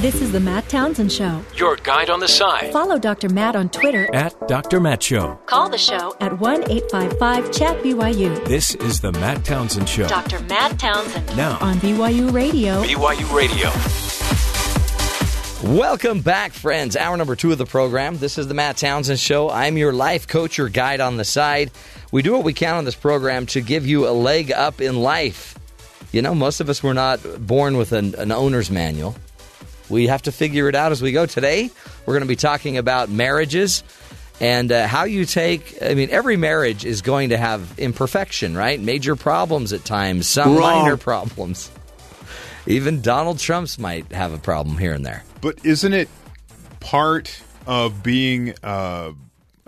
[0.00, 1.42] This is the Matt Townsend Show.
[1.54, 2.70] Your guide on the side.
[2.70, 3.30] Follow Dr.
[3.30, 4.14] Matt on Twitter.
[4.14, 4.78] At Dr.
[4.78, 5.38] Matt Show.
[5.46, 8.44] Call the show at 1 855 Chat BYU.
[8.44, 10.06] This is the Matt Townsend Show.
[10.06, 10.40] Dr.
[10.40, 11.34] Matt Townsend.
[11.34, 11.56] Now.
[11.62, 12.82] On BYU Radio.
[12.82, 13.70] BYU Radio.
[15.74, 16.94] Welcome back, friends.
[16.94, 18.18] Hour number two of the program.
[18.18, 19.48] This is the Matt Townsend Show.
[19.48, 21.70] I'm your life coach, your guide on the side.
[22.12, 25.00] We do what we can on this program to give you a leg up in
[25.00, 25.58] life.
[26.12, 29.16] You know, most of us were not born with an, an owner's manual.
[29.88, 31.26] We have to figure it out as we go.
[31.26, 31.70] Today,
[32.04, 33.82] we're going to be talking about marriages
[34.40, 35.82] and uh, how you take.
[35.82, 38.80] I mean, every marriage is going to have imperfection, right?
[38.80, 40.82] Major problems at times, some Wrong.
[40.82, 41.70] minor problems.
[42.66, 45.22] Even Donald Trump's might have a problem here and there.
[45.40, 46.08] But isn't it
[46.80, 49.12] part of being uh,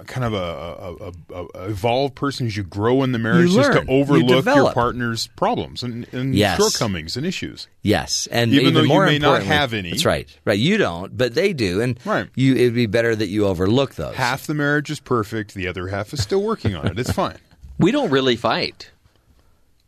[0.07, 3.61] kind of a, a, a, a evolved person as you grow in the marriage You
[3.61, 3.87] is learn.
[3.87, 6.57] to You overlook your partner's problems and, and Yes.
[6.59, 7.67] shortcomings and issues?
[7.83, 9.91] Yes, and Even though you more may not have any.
[9.91, 10.29] That's right.
[10.45, 10.59] Right.
[10.59, 12.29] You don't, but they do, and Right.
[12.37, 12.55] you.
[12.55, 14.15] It'd be better that you overlook those.
[14.15, 16.99] Half the marriage is perfect, the other half is still working on it.
[16.99, 17.37] It's fine.
[17.81, 18.91] We don't really fight.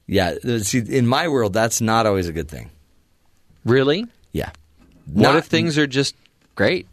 [0.06, 0.34] Yeah.
[0.45, 2.70] Uh, see, in my world, that's not always a good thing.
[3.64, 4.06] Really?
[4.33, 4.50] Yeah.
[5.12, 6.14] What Not- if things are just
[6.55, 6.86] great?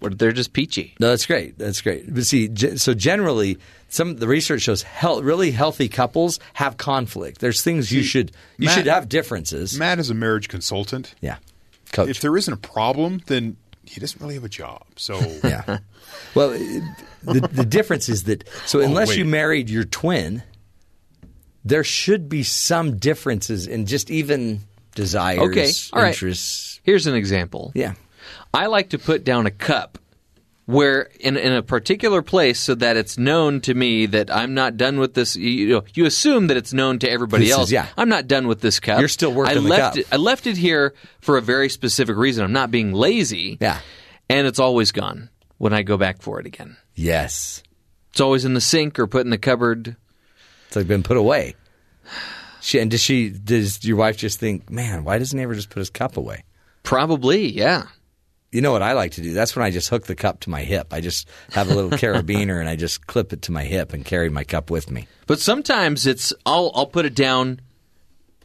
[0.00, 0.94] What they're just peachy?
[1.00, 1.58] No, that's great.
[1.58, 2.12] That's great.
[2.14, 7.40] But see, so generally, some the research shows health, really healthy couples have conflict.
[7.40, 9.76] There's things you See, should you Matt- should have differences.
[9.78, 11.14] Matt is a marriage consultant.
[11.20, 11.38] yeah.
[11.92, 12.10] Coach.
[12.10, 14.84] If there isn't a problem, then he doesn't really have a job.
[14.96, 15.78] So Yeah.
[16.34, 20.42] Well, the the difference is that so oh, unless Oh, you married your twin,
[21.64, 24.60] there should be some differences in just even
[24.94, 26.08] desires, Okay, all right.
[26.14, 26.80] interests.
[26.82, 27.72] Here's an example.
[27.74, 27.94] Yeah.
[28.54, 29.98] I like to put down a cup
[30.66, 34.76] where in, in a particular place so that it's known to me that I'm not
[34.76, 35.34] done with this.
[35.36, 37.70] You, know, you assume that it's known to everybody This is- else.
[37.72, 37.86] yeah.
[37.96, 38.98] I'm not done with this cup.
[39.00, 39.96] You're still working I the left cup.
[39.96, 42.44] It, I left it here for a very specific reason.
[42.44, 43.56] I'm not being lazy.
[43.60, 43.80] Yeah.
[44.28, 46.76] And it's always gone when I go back for it again.
[46.94, 47.62] Yes.
[48.10, 49.96] It's always in the sink or put in the cupboard.
[50.66, 51.54] It's like been put away.
[52.60, 53.30] She, and does she?
[53.30, 56.44] Does your wife just think, man, why doesn't he ever just put his cup away?
[56.82, 57.84] Probably, yeah.
[58.50, 59.34] You know what I like to do?
[59.34, 60.94] That's when I just hook the cup to my hip.
[60.94, 64.04] I just have a little carabiner and I just clip it to my hip and
[64.04, 65.06] carry my cup with me.
[65.26, 67.60] But sometimes it's I'll I'll put it down,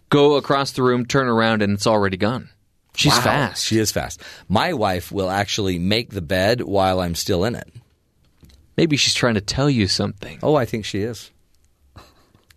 [0.10, 2.50] go across the room, turn around, and it's already gone.
[2.96, 3.22] She's Wow.
[3.22, 3.66] fast.
[3.66, 4.22] She is fast.
[4.50, 7.72] My wife will actually make the bed while I'm still in it.
[8.78, 10.38] Maybe she's trying to tell you something.
[10.44, 11.32] Oh, I think she is.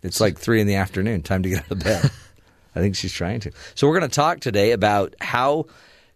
[0.03, 1.23] It's like three in the afternoon.
[1.23, 2.11] Time to get out of bed.
[2.75, 3.51] I think she's trying to.
[3.73, 5.65] So we're going to talk today about how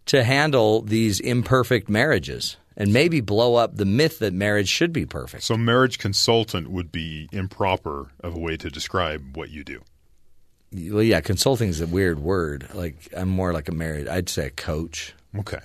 [0.06, 5.04] to handle these imperfect marriages and maybe blow up the myth that marriage should be
[5.04, 5.42] perfect.
[5.42, 9.82] so marriage consultant would be improper of a way to describe what you do.
[10.72, 12.68] Well, yeah, consulting is a weird word.
[12.72, 14.08] Like I'm more like a married.
[14.08, 15.14] I'd say a coach.
[15.38, 15.60] Okay.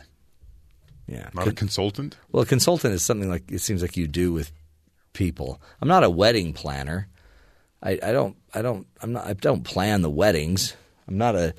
[1.08, 1.30] Yeah.
[1.34, 2.18] Not a consultant?
[2.32, 4.52] Well, a consultant is something like it seems like you do with
[5.14, 5.62] people.
[5.82, 7.08] I'm not a wedding planner.
[7.82, 10.76] I, I don't I don't I'm not I don't plan the weddings.
[11.08, 11.54] I'm not a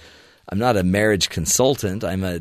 [0.51, 2.05] I'm not a marriage consultant.
[2.05, 2.41] I'm a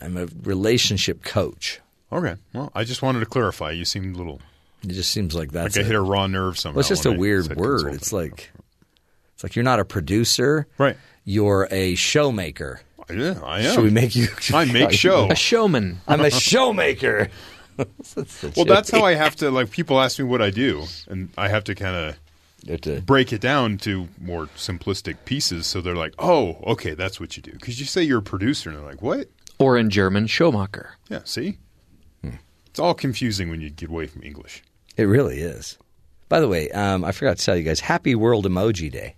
[0.00, 1.80] I'm a relationship coach.
[2.12, 2.34] Okay.
[2.52, 3.70] Well, I just wanted to clarify.
[3.72, 4.40] You seemed a little
[4.84, 6.76] It just seems like that's like I a- hit a raw nerve somehow.
[6.76, 7.82] well, it's just a weird word.
[7.84, 7.94] consultant.
[7.94, 8.50] It's like
[9.34, 10.66] it's like you're not a producer.
[10.78, 10.96] Right.
[11.24, 12.78] You're a showmaker.
[13.10, 13.74] Yeah, I am.
[13.74, 14.28] Should we make you?
[14.52, 15.30] I make show.
[15.30, 16.00] A showman.
[16.08, 17.28] I'm a showmaker.
[18.56, 19.70] Well, that's how I have to like.
[19.70, 22.16] People ask me what I do, and I have to kind
[22.66, 25.66] of to- break it down to more simplistic pieces.
[25.66, 28.70] So they're like, "Oh, okay, that's what you do." Because you say you're a producer,
[28.70, 30.96] and they're like, "What?" Or in German, Schumacher.
[31.08, 31.58] Yeah, see,
[32.66, 34.62] it's all confusing when you get away from English.
[34.98, 35.78] It really is.
[36.28, 39.16] By the way, um, I forgot to tell you guys, Happy World Emoji Day.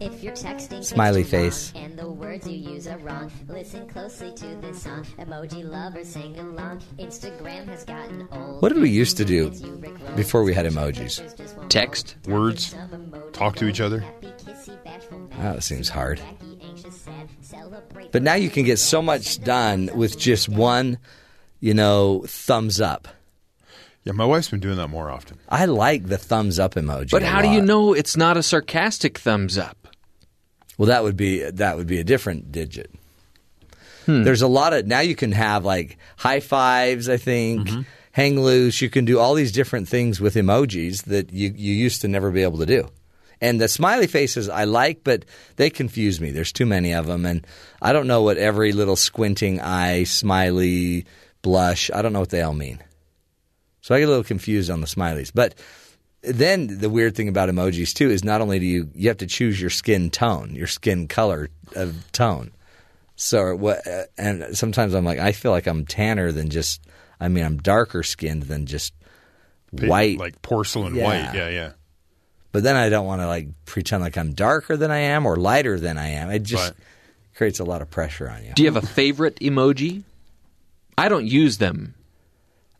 [0.00, 1.72] If you're texting Smiley it's too long face.
[1.74, 5.04] and the words you use are wrong, listen closely to this song.
[5.18, 6.80] Emoji lovers sing along.
[6.98, 8.62] Instagram has gotten old.
[8.62, 10.16] What did we used to do It's you, Rick Roll.
[10.16, 11.18] before we had emojis?
[11.20, 12.16] Pictures just won't Text.
[12.26, 12.74] Words,
[13.32, 14.00] talk to each other.
[14.00, 16.20] Happy, kissy, bashful, Wow, that seems hard.
[16.20, 20.98] wacky, anxious, sad, celebrate But now you can get so much done with just one,
[21.60, 23.08] you know, thumbs up.
[24.04, 25.38] Yeah, my wife's been doing that more often.
[25.48, 27.10] I like the thumbs up emoji.
[27.10, 29.88] But a how do you know it's not a sarcastic thumbs up?
[30.78, 32.90] Well, that would be that would be a different digit.
[34.06, 34.22] Hmm.
[34.22, 37.08] There's a lot of now you can have like high fives.
[37.08, 37.80] I think mm-hmm.
[38.12, 38.80] hang loose.
[38.80, 42.30] You can do all these different things with emojis that you you used to never
[42.30, 42.88] be able to do.
[43.40, 45.24] And the smiley faces I like, but
[45.56, 46.30] they confuse me.
[46.30, 47.46] There's too many of them, and
[47.80, 51.06] I don't know what every little squinting eye, smiley,
[51.42, 51.90] blush.
[51.92, 52.82] I don't know what they all mean.
[53.88, 55.32] So I get a little confused on the smileys.
[55.34, 55.54] But
[56.20, 59.26] then the weird thing about emojis too is not only do you you have to
[59.26, 62.50] choose your skin tone, your skin color of tone.
[63.16, 63.86] So what?
[63.86, 66.82] uh, And sometimes I'm like, I feel like I'm tanner than just.
[67.18, 68.92] I mean, I'm darker skinned than just
[69.70, 70.18] white.
[70.18, 71.04] like porcelain Yeah.
[71.04, 71.34] white.
[71.34, 71.72] Yeah, yeah.
[72.52, 75.36] but then I don't want to like pretend like I'm darker than I am or
[75.36, 76.30] lighter than I am.
[76.30, 76.78] It just Right.
[77.36, 78.52] creates a lot of pressure on you.
[78.54, 80.02] Do you have a favorite emoji?
[80.98, 81.94] I don't use them.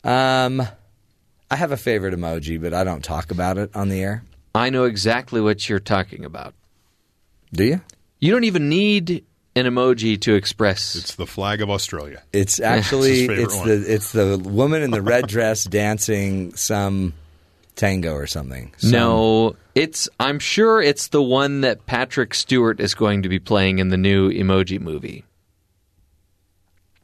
[0.05, 0.69] Um,
[1.51, 4.25] I have a favorite emoji, but I don't talk about it on the air.
[4.55, 6.55] I know exactly what you're talking about.
[7.53, 7.81] Do you?
[8.21, 9.25] You don't even need
[9.57, 10.95] an emoji to express.
[10.95, 12.23] It's the flag of Australia.
[12.33, 13.69] It's actually favorite it's one.
[13.69, 17.15] the it's the woman in the red dress dancing some
[17.77, 18.75] tango or something.
[18.79, 20.09] Some- no, it's.
[20.21, 23.97] I'm sure it's the one that Patrick Stewart is going to be playing in the
[23.97, 25.25] new Emoji movie.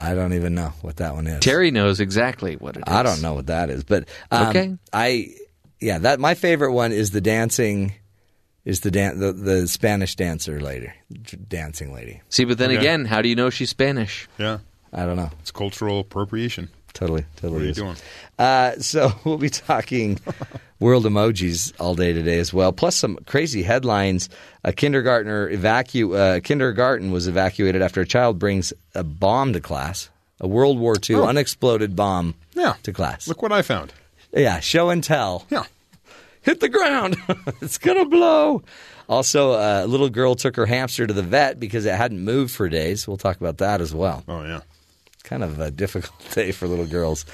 [0.04, 1.40] I don't even know what that one is.
[1.40, 2.92] Terry knows exactly what it is.
[2.94, 4.76] I don't know what that is, but um, Okay.
[4.92, 5.28] I
[5.80, 7.92] yeah, that my favorite one is the dancing
[8.64, 10.90] is the dan- the, the Spanish dancer lady,
[11.48, 12.20] dancing lady.
[12.28, 12.78] See, but then Okay.
[12.78, 14.28] again, how do you know she's Spanish?
[14.38, 14.58] Yeah,
[14.92, 15.30] I don't know.
[15.40, 16.68] it's cultural appropriation.
[16.94, 17.52] Totally, totally.
[17.52, 17.76] What are you is.
[17.76, 17.96] doing?
[18.38, 20.18] Uh, so we'll be talking
[20.80, 22.72] world emojis all day today as well.
[22.72, 24.28] Plus some crazy headlines.
[24.64, 30.08] A kindergartner evacu- uh, kindergarten was evacuated after a child brings a bomb to class,
[30.40, 31.26] a World War II Oh.
[31.26, 32.74] unexploded bomb Yeah.
[32.84, 33.28] to class.
[33.28, 33.92] Look what I found.
[34.32, 35.46] Yeah, show and tell.
[35.50, 35.64] Yeah.
[36.42, 37.16] Hit the ground.
[37.60, 38.62] it's gonna blow.
[39.08, 42.52] Also, uh, a little girl took her hamster to the vet because it hadn't moved
[42.54, 43.06] for days.
[43.08, 44.60] We'll talk about that as well Oh yeah.
[45.24, 47.24] Kind of a difficult day for little girls.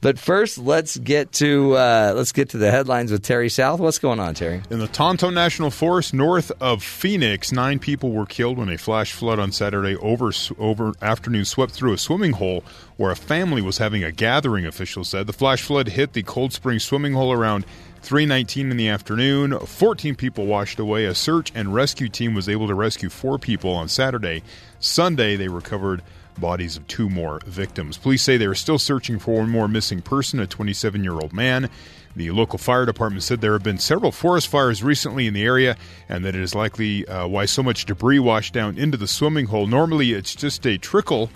[0.00, 3.80] But first, let's get to uh, let's get to the headlines with Terry South.
[3.80, 4.62] What's going on, Terry?
[4.70, 9.12] In the Tonto National Forest north of Phoenix, nine people were killed when a flash
[9.12, 12.64] flood on Saturday over over afternoon swept through a swimming hole
[12.96, 14.64] where a family was having a gathering.
[14.64, 17.66] Officials said the flash flood hit the Cold Spring swimming hole around
[18.02, 19.58] 3:19 in the afternoon.
[19.58, 21.04] 14 people washed away.
[21.04, 24.42] A search and rescue team was able to rescue four people on Saturday.
[24.78, 26.02] Sunday, they recovered
[26.40, 27.98] bodies of two more victims.
[27.98, 31.32] Police say they are still searching for one more missing person, a 27 year old
[31.32, 31.70] man.
[32.16, 35.76] The local fire department said there have been several forest fires recently in the area
[36.08, 39.46] and that it is likely uh, why so much debris washed down into the swimming
[39.46, 39.68] hole.
[39.68, 41.30] Normally, it's just a trickle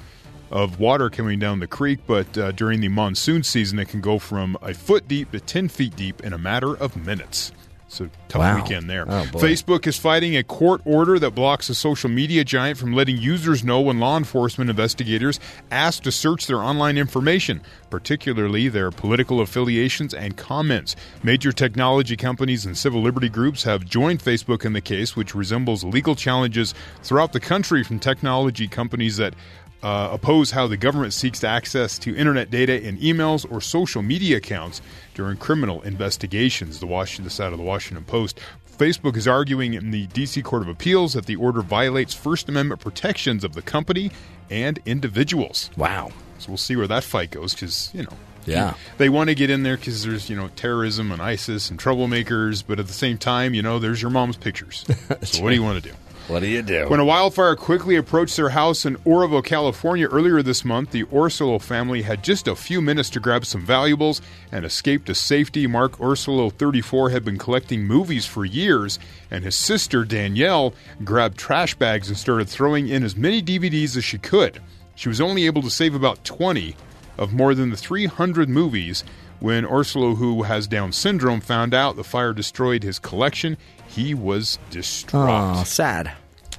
[0.50, 4.18] of water coming down the creek, but uh, during the monsoon season, it can go
[4.18, 7.52] from a foot deep to 10 feet deep in a matter of minutes.
[7.94, 8.56] So tough Wow.
[8.56, 9.04] weekend there.
[9.08, 9.24] Oh.
[9.32, 13.62] Facebook is fighting a court order that blocks a social media giant from letting users
[13.62, 15.38] know when law enforcement investigators
[15.70, 17.60] ask to search their online information,
[17.90, 20.96] particularly their political affiliations and comments.
[21.22, 25.84] Major technology companies and civil liberty groups have joined Facebook in the case, which resembles
[25.84, 29.34] legal challenges throughout the country from technology companies that
[29.84, 34.38] uh, oppose how the government seeks access to internet data in emails or social media
[34.38, 34.80] accounts
[35.12, 36.80] during criminal investigations.
[36.80, 38.40] The Washington side of the Washington Post.
[38.78, 40.42] Facebook is arguing in the D.C.
[40.42, 44.10] Court of Appeals that the order violates First Amendment protections of the company
[44.50, 45.70] and individuals.
[45.76, 46.10] Wow.
[46.38, 48.16] So we'll see where that fight goes because, you know.
[48.46, 48.74] Yeah.
[48.96, 52.64] They want to get in there because there's, you know, terrorism and ISIS and troublemakers,
[52.66, 54.84] but at the same time, you know, there's your mom's pictures.
[55.22, 55.94] so what do you want to do?
[56.26, 56.88] What do you do?
[56.88, 61.60] When a wildfire quickly approached their house in Oroville, California earlier this month, the Orsulo
[61.60, 65.66] family had just a few minutes to grab some valuables and escape to safety.
[65.66, 68.98] Mark Orsulo, 34, had been collecting movies for years,
[69.30, 70.72] and his sister, Danielle,
[71.04, 74.62] grabbed trash bags and started throwing in as many DVDs as she could.
[74.94, 76.74] She was only able to save about 20
[77.18, 79.04] of more than the 300 movies
[79.40, 83.58] when Orsulo, who has Down syndrome, found out the fire destroyed his collection.
[83.94, 85.58] He was distraught.
[85.60, 86.12] oh, sad.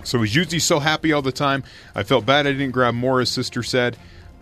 [0.03, 1.63] So he's usually so happy all the time.
[1.95, 3.97] I felt bad I didn't grab more, his sister said.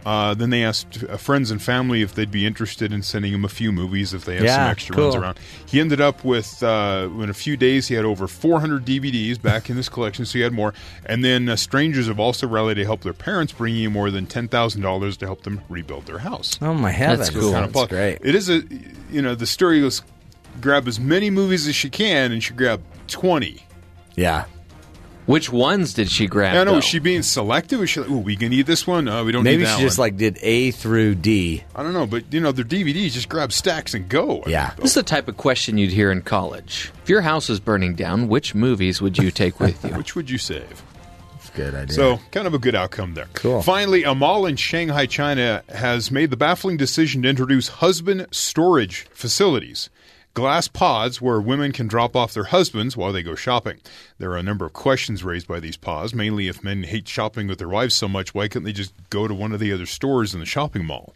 [0.05, 3.45] Uh, then they asked uh, friends and family if they'd be interested in sending him
[3.45, 5.39] a few movies if they have some Yeah, extra ones around.
[5.65, 9.69] He ended up with, uh, in a few days, he had over 400 DVDs back
[9.69, 10.73] in this collection, so he had more.
[11.05, 14.27] And then uh, strangers have also rallied to help their parents, bringing in more than
[14.27, 16.59] $10,000 to help them rebuild their house.
[16.61, 17.51] Oh my heavens, That's cool.
[17.51, 18.19] That's Kind of great.
[18.23, 18.61] It is a,
[19.09, 20.01] you know, the story goes
[20.61, 23.65] grab as many movies as she can, and she grabbed 20.
[24.15, 24.45] Yeah.
[25.25, 26.51] Which ones did she grab?
[26.51, 26.71] I don't know.
[26.71, 26.75] though?
[26.77, 27.79] Was she being selective?
[27.79, 29.07] Was she like, "Ooh, we can need this one?
[29.07, 31.63] Uh, we don't Maybe need she just one." like did A through D.
[31.73, 34.43] I don't know, but you know, their DVDs just grab stacks and go.
[34.45, 34.73] I Yeah.
[34.75, 36.91] This is the type of question you'd hear in college.
[37.03, 39.91] If your house is burning down, which movies would you take with you?
[39.91, 40.83] which would you save?
[41.37, 41.95] It's a good idea.
[41.95, 43.27] So, kind of a good outcome there.
[43.31, 43.61] Cool.
[43.61, 49.07] Finally, a mall in Shanghai, China has made the baffling decision to introduce husband storage
[49.11, 49.89] facilities.
[50.33, 53.79] Glass pods where women can drop off their husbands while they go shopping.
[54.17, 57.47] There are a number of questions raised by these pods, mainly if men hate shopping
[57.47, 59.85] with their wives so much, why couldn't they just go to one of the other
[59.85, 61.13] stores in the shopping mall?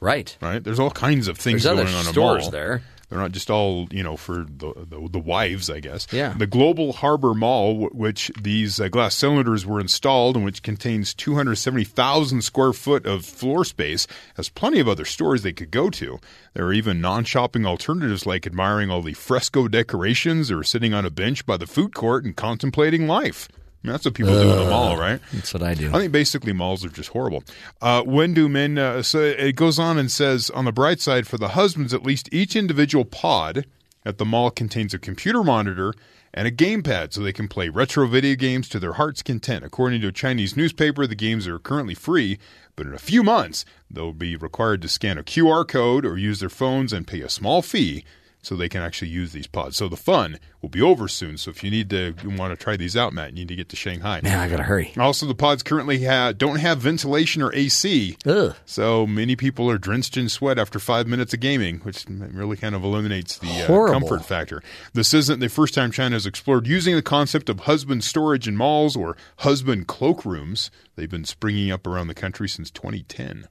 [0.00, 0.36] right.
[0.40, 0.62] Right?
[0.62, 2.82] There's all kinds of things There's going other on stores there.
[3.14, 6.08] They're not just all you know for the the, the wives, I guess.
[6.10, 6.34] Yeah.
[6.36, 11.14] The Global Harbor Mall, w- which these uh, glass cylinders were installed, and which contains
[11.14, 16.18] 270,000 square foot of floor space, has plenty of other stores they could go to.
[16.54, 21.10] There are even non-shopping alternatives like admiring all the fresco decorations or sitting on a
[21.10, 23.46] bench by the food court and contemplating life.
[23.84, 25.20] I mean, that's what people do in the mall, right?
[25.34, 25.90] That's what I do.
[25.94, 27.44] I think basically malls are just horrible.
[27.82, 28.78] Uh, when do men?
[28.78, 32.02] Uh, so it goes on and says, on the bright side, for the husbands, at
[32.02, 33.66] least each individual pod
[34.06, 35.92] at the mall contains a computer monitor
[36.32, 39.66] and a gamepad, so they can play retro video games to their heart's content.
[39.66, 42.38] According to a Chinese newspaper, the games are currently free,
[42.76, 46.40] but in a few months they'll be required to scan a QR code or use
[46.40, 48.02] their phones and pay a small fee.
[48.44, 49.76] So they can actually use these pods.
[49.76, 51.38] So the fun will be over soon.
[51.38, 53.56] So if you need to you want to try these out, Matt, you need to
[53.56, 54.20] get to Shanghai.
[54.22, 54.92] Man, I gotta hurry.
[54.98, 58.16] Also, the pods currently ha- don't have ventilation or AC.
[58.26, 58.54] Ugh.
[58.66, 62.74] So many people are drenched in sweat after five minutes of gaming, which really kind
[62.74, 64.62] of eliminates the uh, comfort factor.
[64.92, 68.56] This isn't the first time China has explored using the concept of husband storage in
[68.56, 70.70] malls or husband cloakrooms.
[70.96, 73.48] They've been springing up around the country since 2010.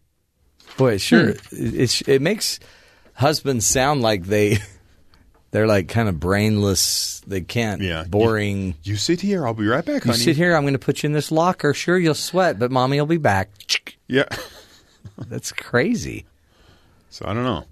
[0.78, 1.34] Boy, sure.
[1.34, 1.38] Hmm.
[1.52, 2.60] It, it makes
[3.16, 4.58] husbands sound like they
[5.54, 7.22] they're like kind of brainless.
[7.26, 7.82] They can't.
[7.82, 8.04] Yeah.
[8.04, 8.76] Boring.
[8.84, 9.46] You sit here.
[9.48, 10.24] I'll be right back, You, honey.
[10.24, 10.56] sit here.
[10.56, 11.74] I'm going to put you in this locker.
[11.74, 13.50] Sure, you'll sweat, but mommy will be back.
[14.08, 14.26] Yeah.
[15.18, 16.26] That's crazy.
[17.10, 17.66] So I don't know.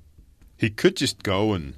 [0.57, 1.73] He could just go and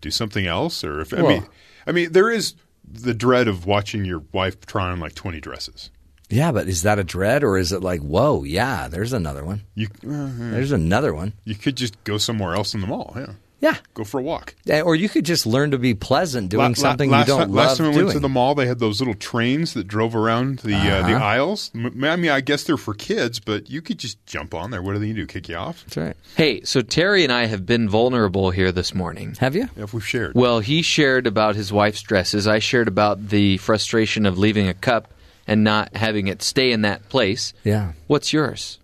[0.00, 1.46] do something else, or if I Well- mean,
[1.86, 2.54] I mean, there is
[2.88, 5.90] the dread of watching your wife try on like 20 dresses.
[6.30, 9.62] Yeah, but is that a dread or is it like, whoa, yeah, there's another one.
[9.74, 11.34] You uh, There's another one.
[11.44, 13.12] you could just go somewhere else in the mall.
[13.16, 13.32] Yeah.
[13.62, 13.76] Yeah.
[13.94, 14.54] Go for a walk.
[14.68, 17.32] Eh, Or you could just learn to be pleasant doing La- la- something last you
[17.32, 18.06] don't time, love Last time I doing.
[18.06, 21.14] went to the mall, they had those little trains that drove around the uh, the
[21.14, 21.24] Uh-huh.
[21.24, 21.70] aisles.
[21.72, 24.82] M- I mean, I guess they're for kids, but you could just jump on there.
[24.82, 25.26] What do they going to do?
[25.28, 25.84] Kick you off?
[25.84, 26.16] That's right.
[26.36, 29.36] Hey, so Terry and I have been vulnerable here this morning.
[29.38, 29.68] Have you?
[29.76, 30.34] If we've shared.
[30.34, 32.48] Well, he shared about his wife's dresses.
[32.48, 35.06] I shared about the frustration of leaving a cup
[35.46, 37.52] and not having it stay in that place.
[37.62, 37.92] Yeah.
[38.08, 38.80] What's yours?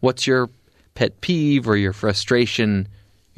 [0.00, 0.48] What's your
[0.94, 2.88] pet peeve or your frustration,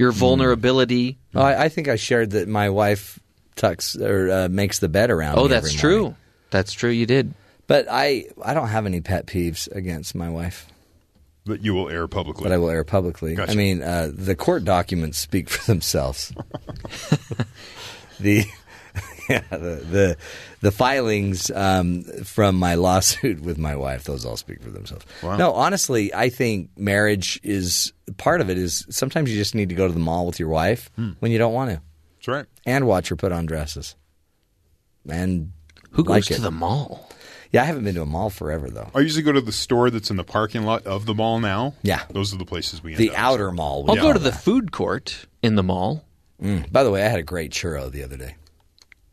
[0.03, 1.19] your vulnerability?
[1.35, 3.19] Oh, I, I think I shared that my wife
[3.57, 5.39] tucks or uh, makes the bed around.
[5.39, 6.17] Oh, me that's every true.
[6.51, 6.91] That's true.
[6.91, 7.35] You did.
[7.67, 10.67] But I, I don't have any pet peeves against my wife
[11.47, 12.45] that you will air publicly.
[12.45, 13.35] that I will air publicly.
[13.35, 13.53] Gotcha.
[13.53, 16.33] I mean, uh, the court documents speak for themselves.
[18.21, 18.45] the
[19.29, 20.17] yeah, the, the
[20.63, 25.05] the filings um, from my lawsuit with my wife; those all speak for themselves.
[25.23, 25.37] Wow.
[25.37, 28.57] No, honestly, I think marriage is part of it.
[28.59, 31.11] Is sometimes you just need to go to the mall with your wife Hmm.
[31.21, 31.83] when you don't want to,
[32.17, 32.47] That's right.
[32.65, 33.95] and watch her put on dresses.
[35.09, 35.53] And
[35.93, 36.41] Who goes like to it.
[36.43, 37.09] the mall?
[37.51, 38.91] Yeah, I haven't been to a mall forever though.
[38.95, 41.75] I usually go to the store that's in the parking lot of the mall now.
[41.83, 42.03] Yeah.
[42.11, 43.19] Those are the places we end The up.
[43.19, 43.85] outer mall.
[43.89, 46.05] I'll call go to the food court in the mall
[46.41, 48.37] By the way, I had a great churro the other day.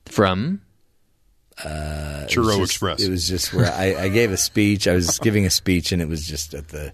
[0.06, 0.62] from.
[1.64, 3.02] Churro It was just- Express.
[3.02, 4.88] It was just where I, I gave a speech.
[4.88, 6.94] I was giving a speech, and it was just at the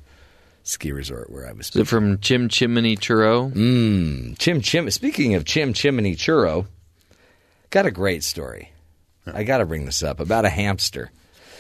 [0.63, 1.69] ski resort where I was.
[1.69, 3.53] Is it from Chim Chimney Churro?
[3.53, 4.89] Mm, Chim Chim.
[4.89, 6.65] Speaking of Chim Chimney Churro,
[7.69, 8.71] got a great story.
[9.31, 11.11] I got to bring this up about a hamster.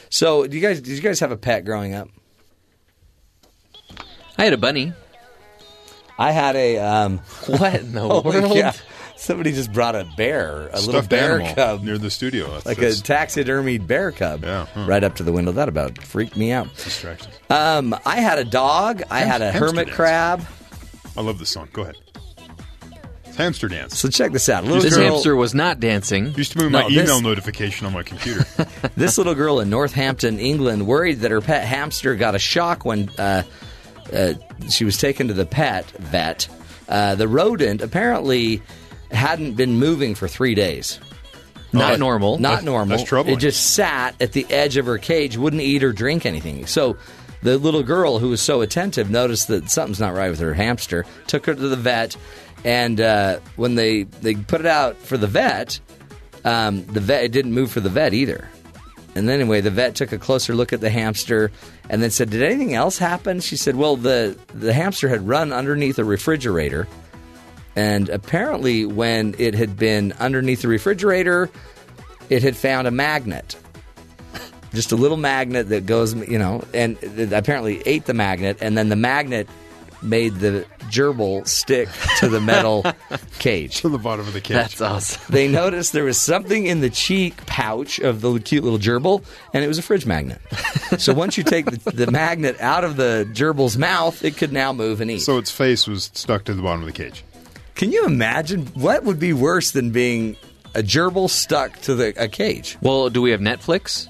[0.09, 2.09] So, do you guys did you guys have a pet growing up?
[4.37, 4.93] I had a bunny.
[6.17, 8.81] I had a um, What in the oh, world?
[9.15, 9.21] Yeah.
[9.21, 12.51] Somebody just brought a bear, a little bear animal cub, near the studio.
[12.51, 14.85] That's, like that's a taxidermied bear cub, Yeah, huh.
[14.87, 15.51] right up to the window.
[15.53, 16.73] That about freaked me out.
[16.75, 17.33] distractions.
[17.49, 19.03] Um, I had a dog.
[19.09, 19.95] I had a hamster hermit dance.
[19.95, 20.45] crab.
[21.17, 21.69] I love this song.
[21.71, 21.95] Go ahead.
[23.25, 23.97] It's hamster dance.
[23.97, 24.63] So check this out.
[24.65, 26.33] Little This girl, hamster was not dancing.
[26.35, 28.45] Used to move No, my this- email notification on my computer.
[28.97, 33.09] This little girl in Northampton, England, worried that her pet hamster got a shock when
[33.17, 33.43] uh,
[34.13, 34.33] uh,
[34.69, 36.47] she was taken to the pet vet.
[36.87, 38.61] Uh, the rodent apparently
[39.11, 40.99] hadn't been moving for three days.
[41.73, 42.37] Not normal.
[42.37, 42.97] Not That's- normal.
[42.97, 43.35] that's troubling.
[43.35, 46.67] It just sat at the edge of her cage, wouldn't eat or drink anything.
[46.67, 46.95] So
[47.43, 51.05] the little girl who was so attentive noticed that something's not right with her hamster,
[51.27, 52.15] took her to the vet,
[52.63, 55.79] and uh, when they, they put it out for the vet,
[56.45, 58.47] um, the vet it didn't move for the vet either.
[59.15, 61.51] And then anyway, the vet took a closer look at the hamster
[61.89, 65.53] and then said, "Did anything else happen?" She said, "Well, the the hamster had run
[65.53, 66.85] underneath a refrigerator,
[67.75, 71.49] and apparently, when it had been underneath the refrigerator,
[72.29, 73.55] it had found a magnet."
[74.73, 76.97] Just a little magnet that goes, you know, and
[77.31, 79.47] apparently ate the magnet, and then the magnet
[80.01, 81.89] made the gerbil stick
[82.19, 82.85] to the metal
[83.39, 83.81] cage.
[83.81, 84.55] to the bottom of the cage.
[84.55, 85.21] That's awesome.
[85.29, 89.63] They noticed there was something in the cheek pouch of the cute little gerbil, and
[89.63, 90.41] it was a fridge magnet.
[90.97, 94.73] So once you take the, the magnet out of the gerbil's mouth, it could now
[94.73, 95.19] move and eat.
[95.19, 97.23] So its face was stuck to the bottom of the cage.
[97.75, 100.37] Can you imagine what would be worse than being
[100.73, 102.77] a gerbil stuck to the a cage?
[102.81, 104.07] Well, do we have Netflix?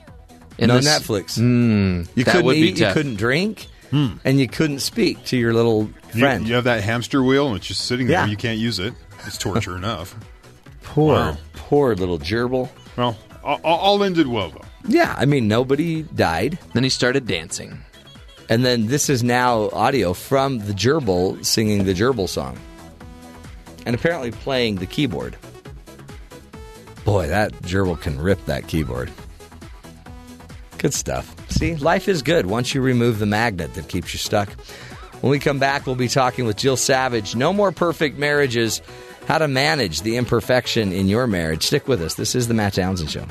[0.58, 1.38] In no this- Netflix.
[1.40, 5.38] Mm, You that couldn't would be eat, you couldn't drink, and you couldn't speak to
[5.38, 6.48] your little You, friend.
[6.48, 8.20] you have that hamster wheel and it's just sitting there.
[8.26, 8.28] Yeah.
[8.28, 8.94] You can't use it.
[9.26, 10.16] It's torture enough.
[10.84, 11.38] Poor, Wow.
[11.56, 12.70] poor little gerbil.
[12.96, 14.62] Well, all, all ended well though.
[14.88, 17.80] Yeah, I mean nobody died, Then he started dancing.
[18.50, 22.58] and then this is now audio from the gerbil singing the gerbil song,
[23.86, 25.38] and apparently playing the keyboard.
[27.04, 29.12] Boy, that gerbil can rip that keyboard.
[30.78, 31.34] Good stuff.
[31.50, 34.50] See, life is good once you remove the magnet that keeps you stuck.
[35.22, 37.36] When we come back, we'll be talking with Jill Savage.
[37.36, 38.82] No more perfect marriages.
[39.28, 41.64] How to manage the imperfection in your marriage.
[41.64, 42.16] Stick with us.
[42.16, 43.26] This is the Matt Townsend Show.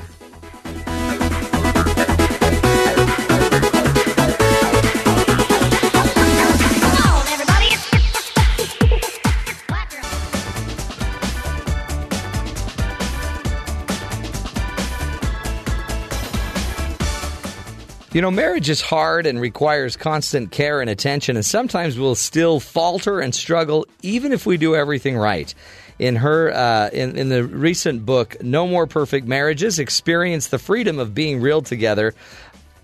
[18.15, 22.61] You know, marriage is hard and requires constant care and attention, and sometimes we'll still
[22.61, 25.53] falter and struggle even if we do everything right.
[25.99, 30.97] In her, uh, in, in the recent book, No More Perfect Marriages, Experience the Freedom
[30.97, 32.15] of Being Real Together,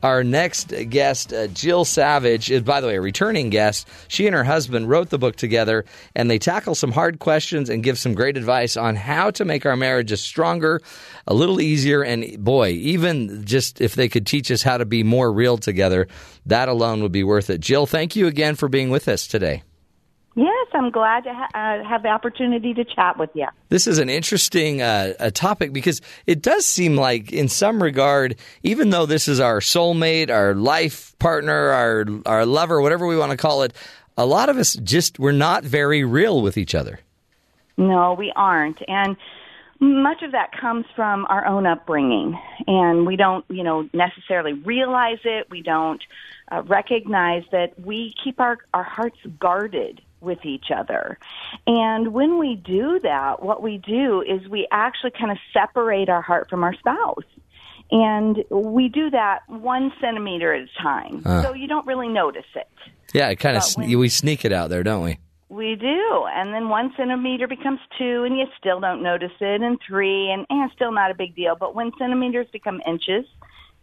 [0.04, 3.88] our next guest, uh, Jill Savage, is, by the way, a returning guest.
[4.08, 7.84] She and her husband wrote the book together, and they tackle some hard questions and
[7.84, 10.82] give some great advice on how to make our marriages stronger,
[11.28, 15.04] a little easier, and boy, even just if they could teach us how to be
[15.04, 16.08] more real together,
[16.46, 17.62] that alone would be worth it.
[17.62, 19.64] Jill, thank you again for being with us today.
[20.34, 23.48] Yes, I'm glad to ha- uh, have the opportunity to chat with you.
[23.68, 28.38] This is an interesting uh, a topic because it does seem like, in some regard,
[28.64, 33.32] even though this is our soulmate, our life partner, our our lover, whatever we want
[33.32, 33.74] to call it,
[34.18, 37.00] a lot of us just we're not very real with each other.
[37.78, 38.78] No, we aren't.
[38.88, 39.18] And
[39.82, 42.40] much of that comes from our own upbringing.
[42.68, 45.50] And we don't, you know, necessarily realize it.
[45.50, 46.02] We don't
[46.52, 51.18] uh, recognize that we keep our, our hearts guarded with each other.
[51.68, 56.22] And when we do that, what we do is we actually kind of separate our
[56.22, 57.24] heart from our spouse.
[57.92, 61.24] And we do that one centimeter at a time.
[61.44, 62.70] So you don't really notice it.
[63.14, 65.20] Yeah, it kind of But sne- when- we sneak it out there, don't we?
[65.50, 66.26] We do.
[66.34, 70.46] And then one centimeter becomes two, and you still don't notice it, and three, and
[70.50, 71.58] eh, still not a big deal.
[71.60, 73.26] But when centimeters become inches,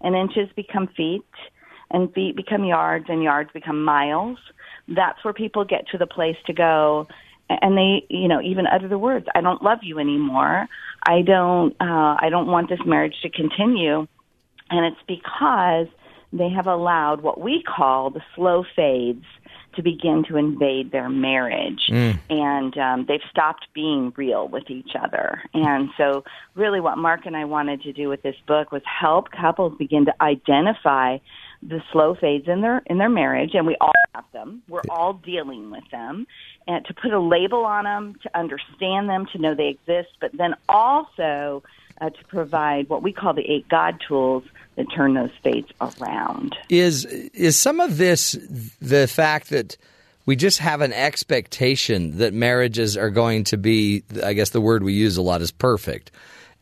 [0.00, 1.26] and inches become feet,
[1.90, 4.38] and feet become yards, and yards become miles,
[4.88, 7.06] that's where people get to the place to go.
[7.48, 10.68] And they, you know, even utter the words, "I don't love you anymore.
[11.06, 11.74] I don't.
[11.80, 14.06] Uh, I don't want this marriage to continue."
[14.70, 15.86] And it's because
[16.32, 19.24] they have allowed what we call the slow fades
[19.76, 21.88] to begin to invade their marriage.
[22.28, 25.42] And um, they've stopped being real with each other.
[25.54, 26.24] And so,
[26.54, 30.06] really, what Mark and I wanted to do with this book was help couples begin
[30.06, 31.18] to identify
[31.62, 35.12] the slow fades in their in their marriage and we all have them we're all
[35.12, 36.26] dealing with them
[36.66, 40.30] and to put a label on them to understand them to know they exist but
[40.36, 41.62] then also
[42.00, 44.44] uh, to provide what we call the eight God tools
[44.76, 46.56] that turn those fades around.
[46.68, 48.32] Is is some of this
[48.80, 49.76] the fact that
[50.26, 54.04] we just have an expectation that marriages are going to be?
[54.22, 56.10] I guess the word we use a lot is perfect.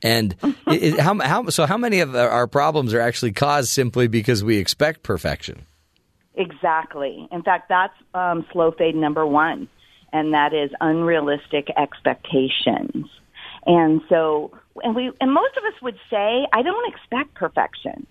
[0.07, 0.37] And
[0.69, 1.67] it, how, how so?
[1.67, 5.67] How many of our problems are actually caused simply because we expect perfection?
[6.35, 7.27] Exactly.
[7.33, 9.69] In fact, that's um, slow fade number one,
[10.13, 13.07] and that is unrealistic expectations.
[13.67, 14.53] And so,
[14.85, 18.07] and we, and most of us would say, I don't expect perfection.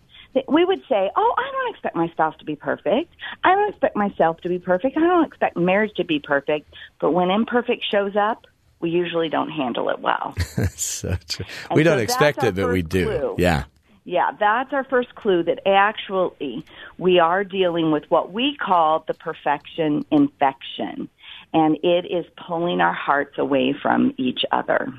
[0.49, 3.13] We would say, oh, I don't expect my spouse to be perfect.
[3.45, 4.97] I don't expect myself to be perfect.
[4.97, 6.73] I don't expect marriage to be perfect.
[6.99, 8.45] But when imperfect shows up,
[8.79, 10.35] we usually don't handle it well.
[10.75, 11.45] so true.
[11.73, 13.05] We don't so expect it, but we do.
[13.05, 13.35] clue.
[13.37, 13.63] Yeah.
[14.07, 16.63] Yeah, that's our first clue that actually
[16.99, 21.09] we are dealing with what we call the perfection infection.
[21.53, 24.93] And it is pulling our hearts away from each other.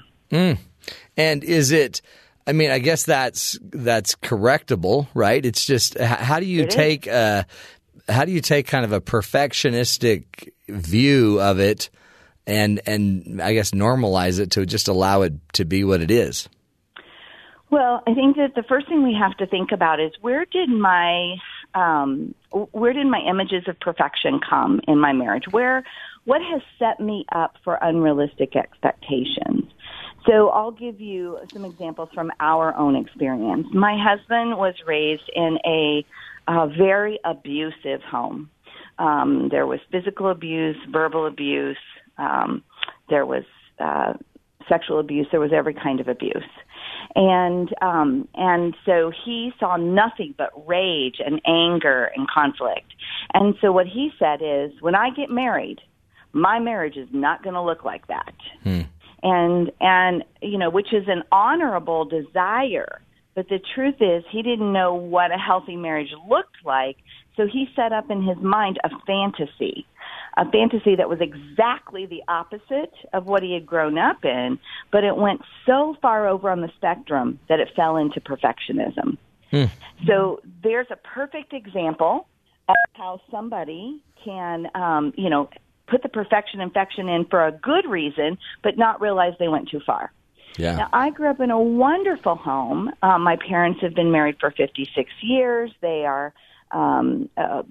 [1.17, 2.03] And is it?
[2.49, 5.45] I mean, I guess that's that's correctable, right?
[5.45, 7.45] It's just how do you It take uh,
[8.09, 11.91] how do you take kind of a perfectionistic view of it,
[12.47, 16.49] and and I guess normalize it to just allow it to be what it is.
[17.71, 20.69] Well, I think that the first thing we have to think about is where did
[20.69, 21.35] my
[21.75, 25.45] um, where did my images of perfection come in my marriage?
[25.51, 25.83] Where
[26.25, 29.65] what has set me up for unrealistic expectations?
[30.27, 33.69] So I'll give you some examples from our own experience.
[33.73, 36.05] My husband was raised in a,
[36.49, 38.51] uh very abusive home.
[38.99, 41.77] Um, there was physical abuse, verbal abuse.
[42.19, 42.63] Um,
[43.09, 43.45] there was
[43.79, 44.15] uh,
[44.69, 45.27] sexual abuse.
[45.31, 46.43] There was every kind of abuse,
[47.15, 52.93] and um, and so he saw nothing but rage and anger and conflict.
[53.33, 55.81] And so what he said is, when I get married,
[56.33, 58.35] my marriage is not going to look like that.
[59.23, 63.01] And and you know, which is an honorable desire.
[63.35, 66.97] But the truth is, he didn't know what a healthy marriage looked like.
[67.37, 69.87] So he set up in his mind a fantasy,
[70.37, 74.59] a fantasy that was exactly the opposite of what he had grown up in,
[74.93, 79.17] but it went so far over on the spectrum that it fell into perfectionism.
[80.07, 82.27] So there's a perfect example
[82.69, 85.49] of how somebody can, um, you know,
[85.87, 89.81] put the perfection infection in for a good reason, but not realize they went too
[89.87, 90.13] far.
[90.59, 90.77] Yeah.
[90.77, 92.91] Now, I grew up in a wonderful home.
[93.03, 95.71] Um, my parents have been married for 56 years.
[95.81, 96.33] They are,
[96.73, 97.63] um, uh,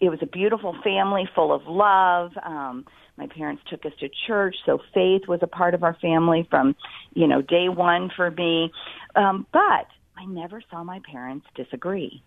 [0.00, 2.32] it was a beautiful family full of love.
[2.42, 2.86] Um,
[3.16, 6.74] my parents took us to church, so faith was a part of our family from,
[7.14, 8.72] you know, day one for me.
[9.14, 9.86] Um, but
[10.16, 12.22] I never saw my parents disagree.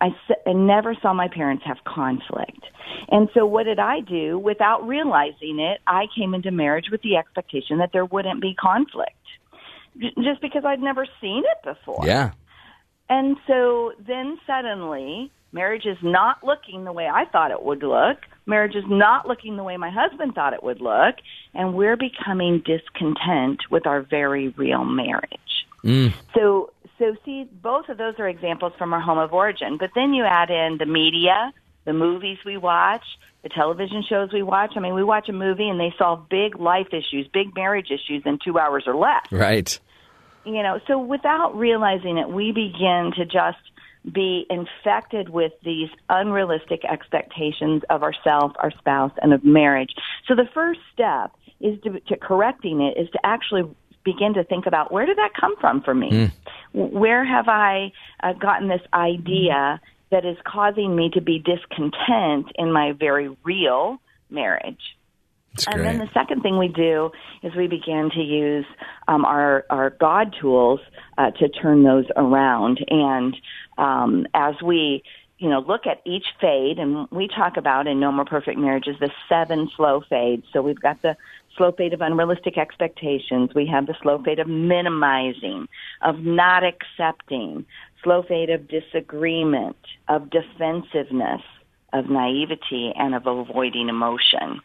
[0.00, 2.60] I, s- I never saw my parents have conflict.
[3.08, 4.38] And so what did I do?
[4.38, 9.16] Without realizing it, I came into marriage with the expectation that there wouldn't be conflict.
[9.98, 12.04] J- Just because I'd never seen it before.
[12.06, 12.32] Yeah.
[13.08, 18.18] And so then suddenly, marriage is not looking the way I thought it would look.
[18.46, 21.14] Marriage is not looking the way my husband thought it would look.
[21.54, 25.30] And we're becoming discontent with our very real marriage.
[25.82, 26.12] Mm.
[26.34, 29.78] So, so see, both of those are examples from our home of origin.
[29.78, 31.52] But then you add in the media,
[31.84, 33.04] the movies we watch,
[33.42, 34.72] the television shows we watch.
[34.76, 38.22] I mean, we watch a movie and they solve big life issues, big marriage issues
[38.26, 39.78] in two hours or less Right.
[40.44, 43.58] you know so without realizing it we begin to just
[44.10, 49.94] be infected with these unrealistic expectations of ourselves our spouse and of marriage
[50.28, 53.62] so the first step is to, to correcting it is to actually
[54.04, 56.30] begin to think about where did that come from for me
[56.72, 57.90] where have i
[58.22, 63.98] uh, gotten this idea that is causing me to be discontent in my very real
[64.28, 64.96] marriage
[65.66, 65.84] and great.
[65.84, 67.10] then the second thing we do
[67.42, 68.66] is we begin to use
[69.06, 70.80] um, our our God tools
[71.16, 72.80] uh, to turn those around.
[72.88, 73.36] And
[73.78, 75.02] um, as we
[75.38, 78.96] you know look at each fade, and we talk about in No More Perfect Marriages
[79.00, 80.44] the seven slow fades.
[80.52, 81.16] So we've got the
[81.56, 83.50] slow fade of unrealistic expectations.
[83.54, 85.68] We have the slow fade of minimizing,
[86.02, 87.64] of not accepting,
[88.02, 89.76] slow fade of disagreement,
[90.08, 91.42] of defensiveness
[91.94, 94.60] of naivety and of avoiding emotion.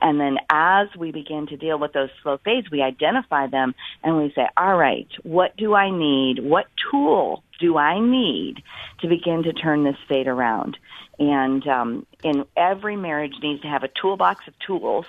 [0.00, 4.16] And then as we begin to deal with those slow fades, we identify them and
[4.16, 6.40] we say, all right, what do I need?
[6.40, 8.62] What tool do I need
[9.00, 10.76] to begin to turn this fade around?
[11.18, 15.06] And um, in every marriage needs to have a toolbox of tools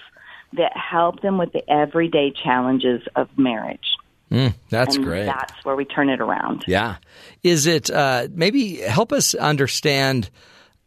[0.54, 3.96] that help them with the everyday challenges of marriage.
[4.30, 5.26] Mm, that's and great.
[5.26, 6.64] That's where we turn it around.
[6.68, 6.98] Yeah.
[7.44, 10.30] Is it uh, maybe help us understand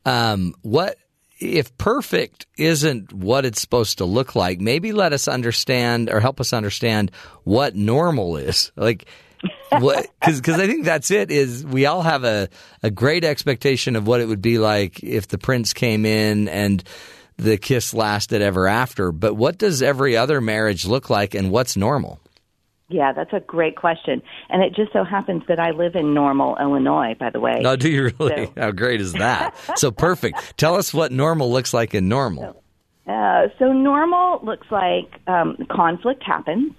[0.04, 0.98] um, what
[1.38, 4.60] if perfect isn't what it's supposed to look like?
[4.60, 7.10] Maybe let us understand or help us understand
[7.44, 8.72] what normal is.
[8.86, 9.06] Like
[9.70, 12.48] what because I think that's it is we all have a,
[12.82, 16.82] a great expectation of what it would be like if the prince came in and
[17.36, 19.12] the kiss lasted ever after.
[19.12, 22.20] But what does every other marriage look like and what's normal?
[22.88, 24.22] Yeah, that's a great question.
[24.48, 27.58] And it just so happens that I live in Normal, Illinois, by the way.
[27.60, 28.46] No, do you really?
[28.46, 29.56] So- How great is that?
[29.76, 30.56] so perfect.
[30.56, 32.62] Tell us what normal looks like in normal.
[33.06, 36.72] Uh, so normal looks like um, conflict happens.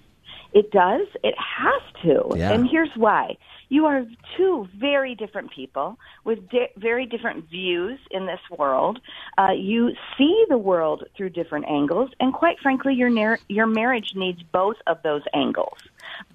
[0.53, 1.07] It does.
[1.23, 2.37] It has to.
[2.37, 2.51] Yeah.
[2.53, 3.37] And here's why.
[3.69, 4.05] You are
[4.37, 8.99] two very different people with di- very different views in this world.
[9.37, 14.13] Uh, you see the world through different angles, and quite frankly, your nar- your marriage
[14.15, 15.77] needs both of those angles,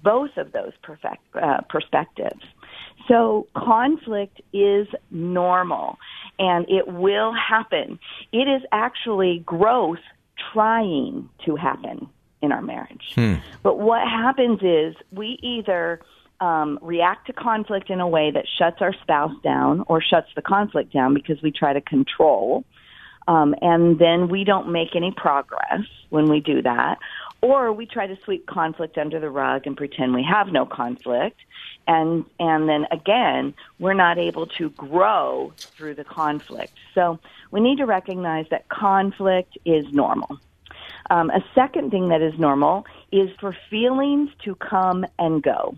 [0.03, 2.43] both of those perfect uh, perspectives.
[3.07, 5.97] So conflict is normal
[6.39, 7.99] and it will happen.
[8.31, 9.99] It is actually growth
[10.53, 12.09] trying to happen
[12.41, 13.13] in our marriage.
[13.61, 16.01] But what happens is we either
[16.39, 20.41] um, react to conflict in a way that shuts our spouse down or shuts the
[20.41, 22.65] conflict down because we try to control.
[23.27, 26.97] Um, and then we don't make any progress when we do that.
[27.43, 31.41] Or we try to sweep conflict under the rug and pretend we have no conflict.
[31.85, 36.71] And, and then again, we're not able to grow through the conflict.
[36.95, 37.19] So
[37.51, 40.39] we need to recognize that conflict is normal.
[41.09, 45.75] Um, a second thing that is normal is for feelings to come and go.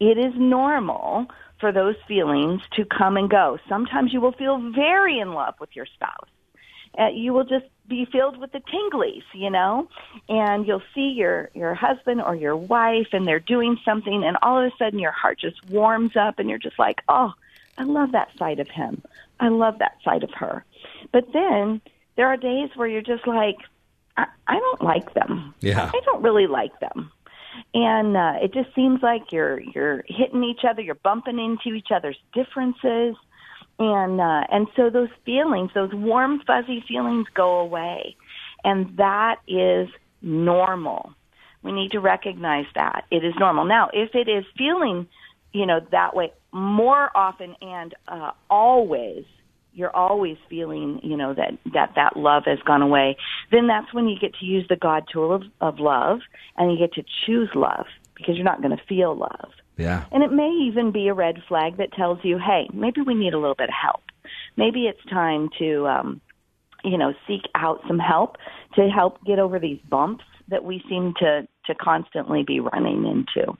[0.00, 1.26] It is normal
[1.60, 3.58] for those feelings to come and go.
[3.68, 6.30] Sometimes you will feel very in love with your spouse.
[6.98, 9.88] Uh, you will just be filled with the tinglies, you know,
[10.28, 14.58] and you'll see your your husband or your wife, and they're doing something, and all
[14.58, 17.32] of a sudden your heart just warms up, and you're just like, oh,
[17.78, 19.02] I love that side of him.
[19.40, 20.64] I love that side of her.
[21.12, 21.80] But then
[22.16, 23.56] there are days where you're just like,
[24.16, 25.54] I, I don't like them.
[25.60, 25.90] Yeah.
[25.92, 27.12] I don't really like them.
[27.74, 31.90] And uh, it just seems like you're you're hitting each other, you're bumping into each
[31.94, 33.16] other's differences,
[33.78, 38.16] and uh, and so those feelings, those warm fuzzy feelings, go away,
[38.64, 39.88] and that is
[40.22, 41.12] normal.
[41.62, 43.64] We need to recognize that it is normal.
[43.64, 45.08] Now, if it is feeling,
[45.52, 49.24] you know, that way more often and uh, always,
[49.74, 53.16] you're always feeling, you know, that, that that love has gone away,
[53.50, 56.20] then that's when you get to use the God tool of, of love
[56.56, 59.50] and you get to choose love because you're not going to feel love.
[59.78, 60.04] Yeah.
[60.12, 63.32] And it may even be a red flag that tells you, hey, maybe we need
[63.32, 64.02] a little bit of help.
[64.56, 66.20] Maybe it's time to, um,
[66.84, 68.36] you know, seek out some help
[68.74, 73.56] to help get over these bumps that we seem to, to constantly be running into.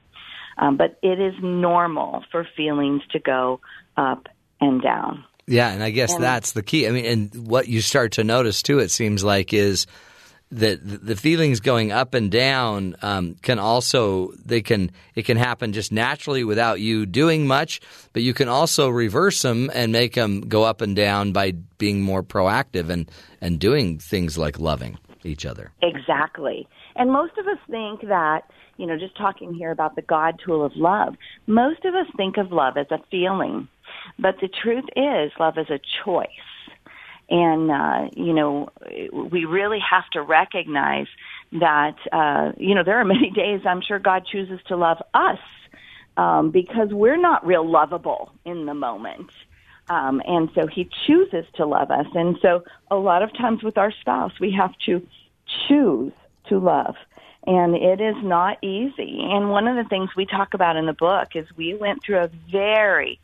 [0.58, 3.60] Um, but it is normal for feelings to go
[3.96, 4.26] up
[4.60, 5.24] and down.
[5.46, 6.86] Yeah, and I guess that's the key.
[6.86, 9.86] I mean, and what you start to notice too, it seems like, is
[10.50, 15.72] that the feelings going up and down um, can also they can it can happen
[15.72, 17.80] just naturally without you doing much,
[18.12, 22.00] but you can also reverse them and make them go up and down by being
[22.00, 25.70] more proactive and and doing things like loving each other.
[25.82, 26.66] Exactly.
[26.96, 28.42] And most of us think that,
[28.76, 31.14] you know, just talking here about the God tool of love,
[31.46, 33.68] most of us think of love as a feeling.
[34.18, 36.28] But the truth is, love is a choice.
[37.30, 38.70] And, uh, you know,
[39.12, 41.06] we really have to recognize
[41.52, 45.38] that, uh, you know, there are many days I'm sure God chooses to love us
[46.16, 49.30] um, because we're not real lovable in the moment.
[49.90, 52.06] Um, and so he chooses to love us.
[52.14, 55.06] And so a lot of times with our spouse, we have to
[55.66, 56.12] choose
[56.48, 56.96] to love.
[57.46, 59.20] And it is not easy.
[59.22, 62.18] And one of the things we talk about in the book is we went through
[62.18, 63.18] a very,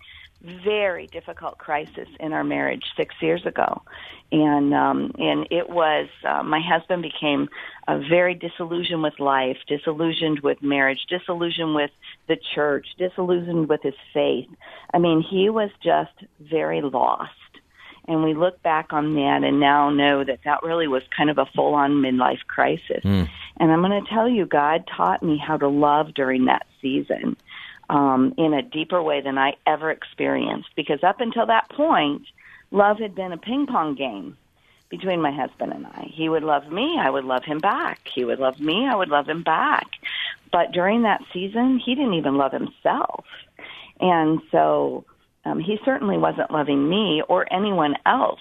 [0.64, 3.83] very difficult crisis in our marriage six years ago,
[4.30, 7.48] and um, and it was uh, my husband became
[7.88, 11.90] uh, very disillusioned with life, disillusioned with marriage, disillusioned with
[12.28, 14.48] the church, disillusioned with his faith.
[14.92, 17.30] I mean, he was just very lost.
[18.07, 21.38] And we look back on that and now know that that really was kind of
[21.38, 23.00] a full on midlife crisis.
[23.57, 27.38] And I'm going to tell you, God taught me how to love during that season
[27.88, 30.70] um, in a deeper way than I ever experienced.
[30.76, 32.22] Because up until that point,
[32.70, 34.36] love had been a ping pong game
[34.90, 36.10] between my husband and I.
[36.12, 38.00] He would love me, I would love him back.
[38.14, 39.86] He would love me, I would love him back.
[40.52, 43.24] But during that season, he didn't even love himself.
[44.00, 45.04] And so
[45.44, 48.40] um, he certainly wasn't loving me or anyone else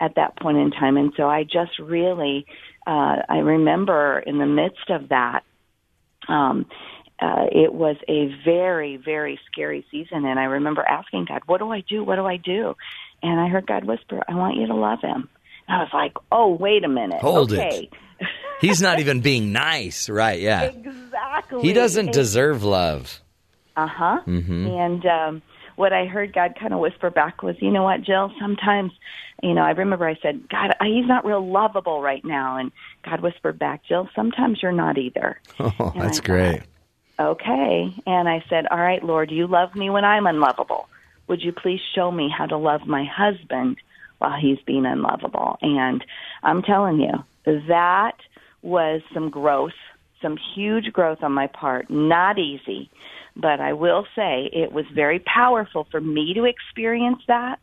[0.00, 0.96] at that point in time.
[0.96, 2.46] And so I just really,
[2.86, 5.42] uh, I remember in the midst of that,
[6.28, 6.66] um,
[7.20, 10.24] uh, it was a very, very scary season.
[10.24, 12.04] And I remember asking God, what do I do?
[12.04, 12.74] What do I do?
[13.22, 15.28] And I heard God whisper, I want you to love him.
[15.66, 17.20] And I was like, oh, wait a minute.
[17.20, 17.90] Hold it.
[18.60, 20.40] He's not even being nice, right?
[20.40, 20.62] Yeah.
[20.62, 21.62] exactly.
[21.62, 23.20] He doesn't deserve love.
[23.76, 24.20] Uh huh.
[24.26, 24.66] Mm-hmm.
[24.66, 25.42] And um,
[25.76, 28.32] what I heard God kind of whisper back was, you know what, Jill?
[28.40, 28.90] Sometimes,
[29.42, 32.72] you know, I remember I said, God, he's not real lovable right now, and
[33.04, 35.40] God whispered back, Jill, sometimes you're not either.
[35.60, 36.62] Oh, And that's I great.
[37.18, 37.94] Okay.
[38.06, 40.88] And I said, all right, Lord, you love me when I'm unlovable.
[41.28, 43.76] Would you please show me how to love my husband
[44.18, 45.58] while he's being unlovable?
[45.60, 46.04] And
[46.42, 47.24] I'm telling you,
[47.68, 48.16] that
[48.62, 49.72] was some growth,
[50.22, 51.90] some huge growth on my part.
[51.90, 52.90] Not easy,
[53.36, 57.58] but I will say it was very powerful for me to experience that.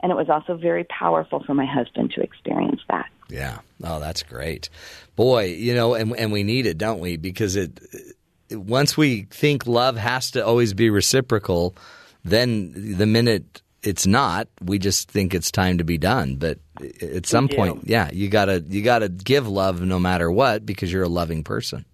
[0.00, 3.06] And it was also very powerful for my husband to experience that.
[3.28, 3.58] Yeah.
[3.82, 4.70] Oh, that's great.
[5.16, 7.16] Boy, you know, and and we need it, don't we?
[7.16, 7.80] Because it
[8.50, 11.74] once we think love has to always be reciprocal,
[12.24, 16.36] then the minute it's not, we just think it's time to be done.
[16.36, 16.58] But
[17.00, 21.04] at some point, yeah, you gotta you gotta give love no matter what because you're
[21.04, 21.84] a loving person.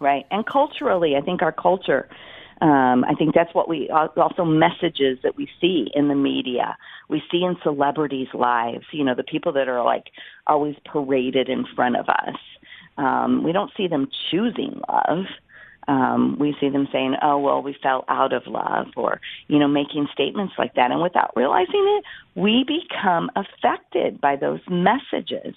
[0.00, 0.26] Right.
[0.30, 2.08] And culturally, I think our culture,
[2.60, 6.76] um, I think that's what we also messages that we see in the media.
[7.08, 10.06] We see in celebrities' lives, you know, the people that are like
[10.46, 12.36] always paraded in front of us.
[12.98, 15.26] Um, we don't see them choosing love.
[15.88, 19.68] Um, we see them saying, oh, well, we fell out of love or, you know,
[19.68, 20.90] making statements like that.
[20.90, 25.54] And without realizing it, we become affected by those messages.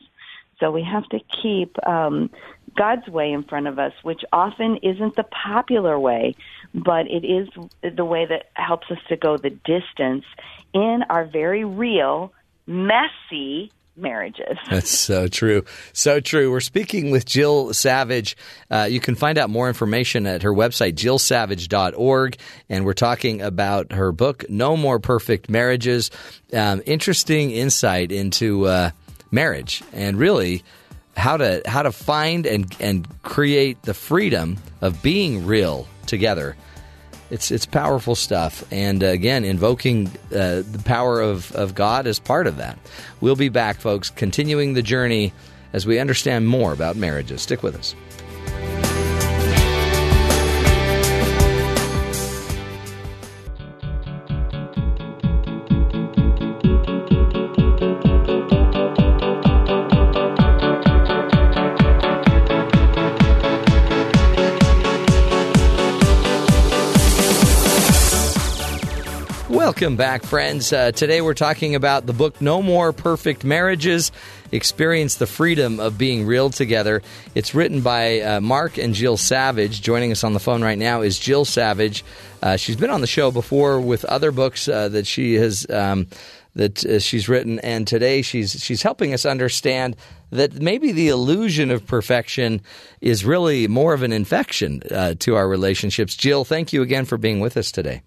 [0.60, 2.30] So we have to keep um,
[2.76, 6.36] God's way in front of us, which often isn't the popular way,
[6.74, 7.48] but it is
[7.82, 10.26] the way that helps us to go the distance
[10.74, 12.34] in our very real,
[12.68, 14.58] messy marriages.
[14.70, 15.64] That's so true.
[15.94, 16.52] So true.
[16.52, 18.38] We're speaking with Jill Savage.
[18.70, 22.38] Uh, you can find out more information at her website, jillsavage.org.
[22.70, 26.12] And we're talking about her book, No More Perfect Marriages.
[26.54, 28.92] Um, interesting insight into uh,
[29.32, 30.64] marriage and really
[31.18, 36.56] how to how to find and, and create the freedom of being real together.
[37.32, 42.20] It's it's powerful stuff, and uh, again, invoking uh, the power of, of God is
[42.20, 42.78] part of that.
[43.20, 45.34] We'll be back, folks, continuing the journey
[45.74, 47.42] as we understand more about marriages.
[47.42, 47.96] Stick with us.
[69.76, 70.72] Welcome back, friends.
[70.72, 74.14] Uh, today we're talking about the book No More Perfect Marriages
[74.54, 77.02] Experience the Freedom of Being Real Together.
[77.36, 79.82] It's written by uh, Mark and Jill Savage.
[79.82, 82.06] Joining us on the phone right now is Jill Savage.
[82.42, 85.70] Uh, she's been on the show before with other books uh, that she has.
[85.70, 86.08] Um,
[86.54, 89.98] that uh, she's written, and today she's she's helping us understand
[90.30, 92.62] that maybe the illusion of perfection
[93.02, 96.16] is really more of an infection uh, to our relationships.
[96.16, 98.04] Jill, thank you again for being with us today.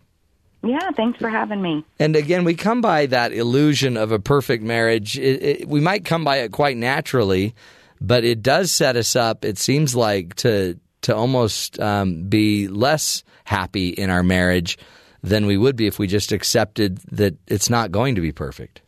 [0.68, 1.82] Yeah, thanks for having me.
[1.98, 5.18] And again, we come by that illusion of a perfect marriage.
[5.18, 7.54] It, it, we might come by it quite naturally,
[8.02, 9.46] but it does set us up.
[9.46, 14.76] It seems like to to almost um, be less happy in our marriage
[15.22, 18.82] than we would be if we just accepted that it's not going to be perfect.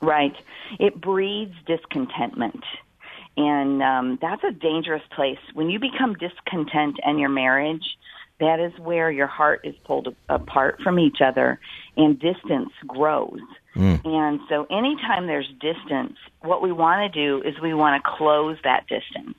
[0.00, 0.36] Right.
[0.78, 2.62] It breeds discontentment.
[3.36, 5.38] And um, that's a dangerous place.
[5.54, 7.96] When you become discontent in your marriage,
[8.40, 11.60] that is where your heart is pulled apart from each other
[11.96, 13.40] and distance grows.
[13.76, 14.04] Mm.
[14.04, 18.56] And so anytime there's distance, what we want to do is we want to close
[18.64, 19.38] that distance.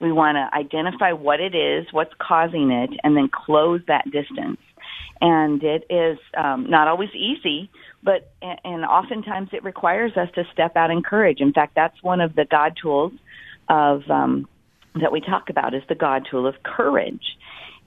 [0.00, 4.60] We want to identify what it is, what's causing it, and then close that distance.
[5.20, 7.70] And it is um, not always easy,
[8.02, 11.40] but and oftentimes it requires us to step out in courage.
[11.40, 13.12] In fact, that's one of the God tools
[13.68, 14.46] of um,
[15.00, 17.22] that we talk about is the God tool of courage.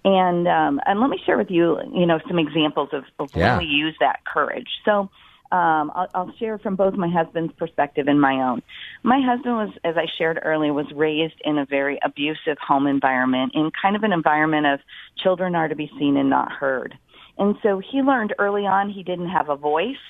[0.08, 3.58] And um, and let me share with you, you know, some examples of, of Yeah.
[3.58, 4.70] when we use that courage.
[4.86, 5.10] So
[5.52, 8.62] um, I'll, I'll share from both my husband's perspective and my own.
[9.04, 13.52] My husband was, as I shared earlier, was raised in a very abusive home environment,
[13.54, 14.80] in kind of an environment of
[15.22, 16.98] children are to be seen and not heard.
[17.38, 20.06] And so he learned early on he didn't have a voice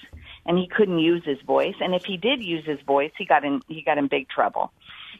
[0.45, 1.75] and he couldn't use his voice.
[1.81, 4.71] And if he did use his voice, he got in he got in big trouble.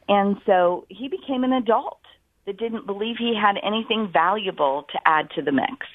[0.08, 2.00] And so he became an adult
[2.48, 5.86] that didn't believe he had anything valuable to add to the mix.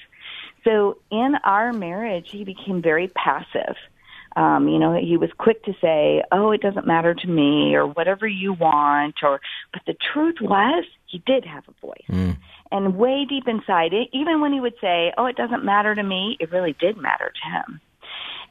[0.63, 3.75] So in our marriage, he became very passive.
[4.35, 7.85] Um, you know, he was quick to say, "Oh, it doesn't matter to me," or
[7.85, 9.41] "Whatever you want," or.
[9.73, 12.05] But the truth was, he did have a voice,
[12.71, 16.01] and way deep inside it, even when he would say, "Oh, it doesn't matter to
[16.01, 17.81] me," it really did matter to him.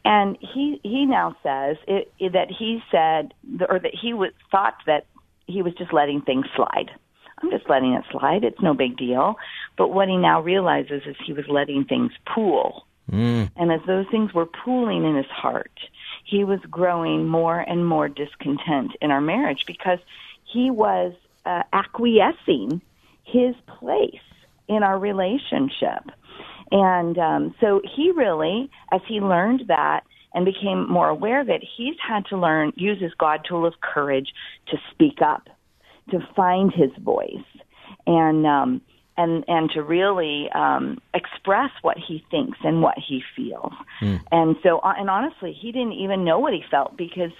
[0.04, 3.34] And he he now says it, it, that he said,
[3.68, 5.06] or that he was thought that
[5.46, 6.92] he was just letting things slide.
[7.42, 8.44] I'm just letting it slide.
[8.44, 9.36] It's no big deal.
[9.76, 12.86] But what he now realizes is he was letting things pool.
[13.56, 15.78] And as those things were pooling in his heart,
[16.24, 19.98] he was growing more and more discontent in our marriage because
[20.44, 21.12] he was
[21.44, 22.80] uh, acquiescing
[23.24, 24.14] his place
[24.68, 26.04] in our relationship.
[26.70, 31.62] And um, so he really, as he learned that and became more aware of it,
[31.76, 34.32] he's had to learn, use his God tool of courage
[34.68, 35.48] to speak up,
[36.12, 37.44] to find his voice,
[38.06, 38.80] and um,
[39.16, 43.72] and and to really um, express what he thinks and what he feels.
[44.30, 47.32] And so, uh, and honestly, he didn't even know what he felt because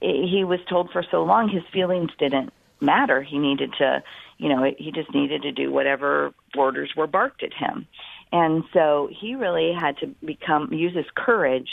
[0.00, 3.22] he was told for so long his feelings didn't matter.
[3.22, 4.02] He needed to,
[4.38, 7.86] you know, he just needed to do whatever orders were barked at him.
[8.32, 11.68] And so he really had to become use his courage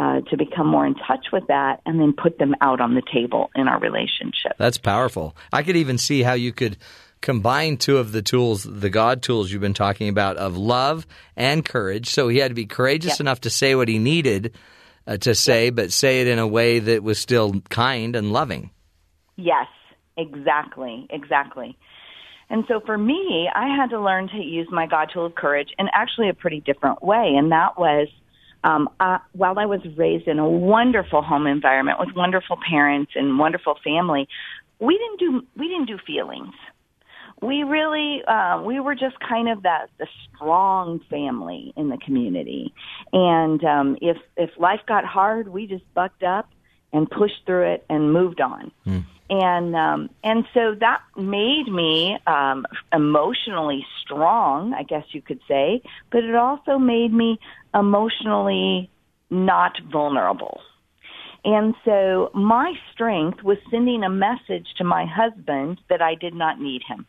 [0.00, 3.02] uh, to become more in touch with that, and then put them out on the
[3.12, 4.52] table in our relationship.
[4.56, 5.36] That's powerful.
[5.52, 6.78] I could even see how you could
[7.20, 11.62] combine two of the tools, the God tools you've been talking about, of love and
[11.62, 12.08] courage.
[12.08, 13.20] So he had to be courageous Yep.
[13.20, 14.54] enough to say what he needed
[15.06, 18.70] uh, to say, but say it in a way that was still kind and loving.
[19.36, 19.66] Yes,
[20.16, 21.76] exactly, exactly.
[22.48, 25.68] And so for me, I had to learn to use my God tool of courage
[25.78, 27.34] in actually a pretty different way.
[27.36, 28.08] And that was
[28.64, 33.38] um, uh, while I was raised in a wonderful home environment with wonderful parents and
[33.38, 34.28] wonderful family,
[34.78, 36.54] we didn't do we didn't do feelings.
[37.40, 42.74] We really uh, we were just kind of the the strong family in the community.
[43.12, 46.50] And um, if if life got hard, we just bucked up
[46.92, 48.72] and pushed through it and moved on.
[49.30, 55.82] And um, and so that made me um, emotionally strong, I guess you could say,
[56.10, 57.38] but it also made me
[57.72, 58.90] emotionally
[59.30, 60.60] not vulnerable.
[61.44, 66.60] And so my strength was sending a message to my husband that I did not
[66.60, 67.06] need him.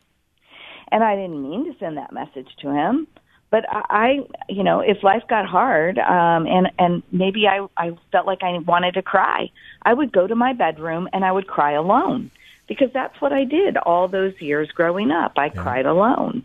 [0.91, 3.07] And I didn't mean to send that message to him,
[3.51, 7.95] but I, I you know, if life got hard, um, and and maybe I I
[8.11, 9.51] felt like I wanted to cry,
[9.83, 12.31] I would go to my bedroom and I would cry alone
[12.67, 15.33] because that's what I did all those years growing up.
[15.37, 16.43] I cried alone,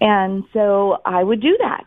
[0.00, 1.86] and so I would do that.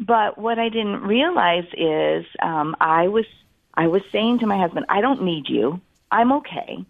[0.00, 3.26] But what I didn't realize is um, I was
[3.74, 5.80] I was saying to my husband, I don't need you.
[6.10, 6.84] I'm okay.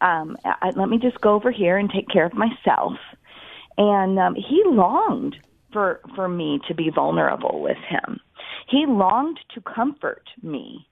[0.00, 2.94] Um, I, let me just go over here and take care of myself.
[3.78, 5.36] And um, he longed
[5.76, 8.18] for for me to be vulnerable with him.
[8.66, 10.86] He longed to comfort me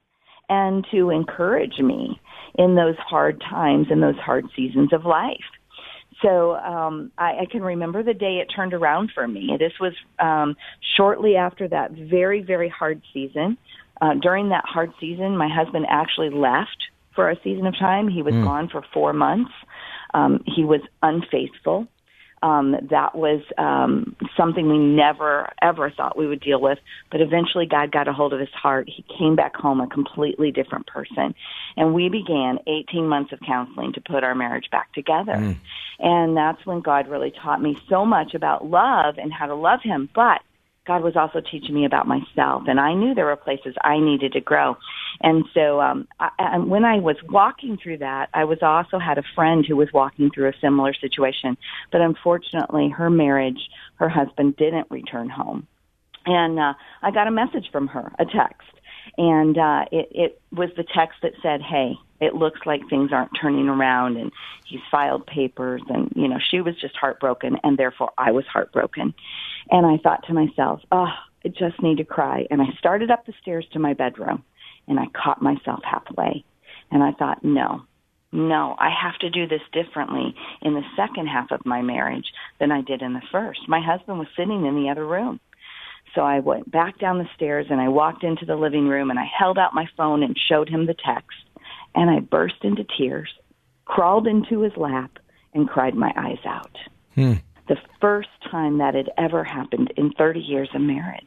[0.51, 2.20] and to encourage me
[2.57, 5.49] in those hard times and those hard seasons of life.
[6.20, 9.57] So um, I, I can remember the day it turned around for me.
[9.59, 10.55] This was um,
[10.97, 13.57] shortly after that very, very hard season.
[14.03, 18.09] Uh, during that hard season, my husband actually left for a season of time.
[18.09, 19.53] He was gone for four months.
[20.12, 21.89] Um, he was unfaithful.
[22.45, 26.78] Um, that was um, something we never ever thought we would deal with.
[27.11, 28.86] But eventually, God got a hold of his heart.
[28.95, 31.34] He came back home a completely different person,
[31.78, 35.32] and we began 18 months of counseling to put our marriage back together.
[35.99, 39.80] And that's when God really taught me so much about love and how to love
[39.82, 40.11] Him.
[40.14, 40.42] But
[40.87, 44.32] God was also teaching me about myself, and I knew there were places I needed
[44.35, 44.76] to grow.
[45.22, 49.16] And so, um, I, and when I was walking through that, I was also had
[49.16, 51.57] a friend who was walking through a similar situation.
[51.91, 55.66] But unfortunately, her marriage, her husband didn't return home,
[56.26, 58.68] and uh, I got a message from her, a text,
[59.16, 63.30] and uh, it, it was the text that said, "Hey, it looks like things aren't
[63.40, 64.32] turning around, and
[64.64, 69.14] he's filed papers." And you know, she was just heartbroken, and therefore I was heartbroken.
[69.70, 71.12] And I thought to myself, "Oh,
[71.44, 74.42] I just need to cry." And I started up the stairs to my bedroom,
[74.88, 76.44] and I caught myself halfway,
[76.90, 77.82] and I thought, "No."
[78.32, 82.72] No, I have to do this differently in the second half of my marriage than
[82.72, 83.68] I did in the first.
[83.68, 85.38] My husband was sitting in the other room.
[86.14, 89.20] So I went back down the stairs and I walked into the living room and
[89.20, 91.36] I held out my phone and showed him the text.
[91.95, 93.30] And I burst into tears,
[93.84, 95.18] crawled into his lap,
[95.53, 96.76] and cried my eyes out.
[97.14, 97.34] Hmm.
[97.68, 101.22] The first time that had ever happened in 30 years of marriage.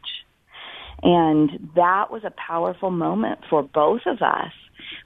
[1.03, 4.51] And that was a powerful moment for both of us,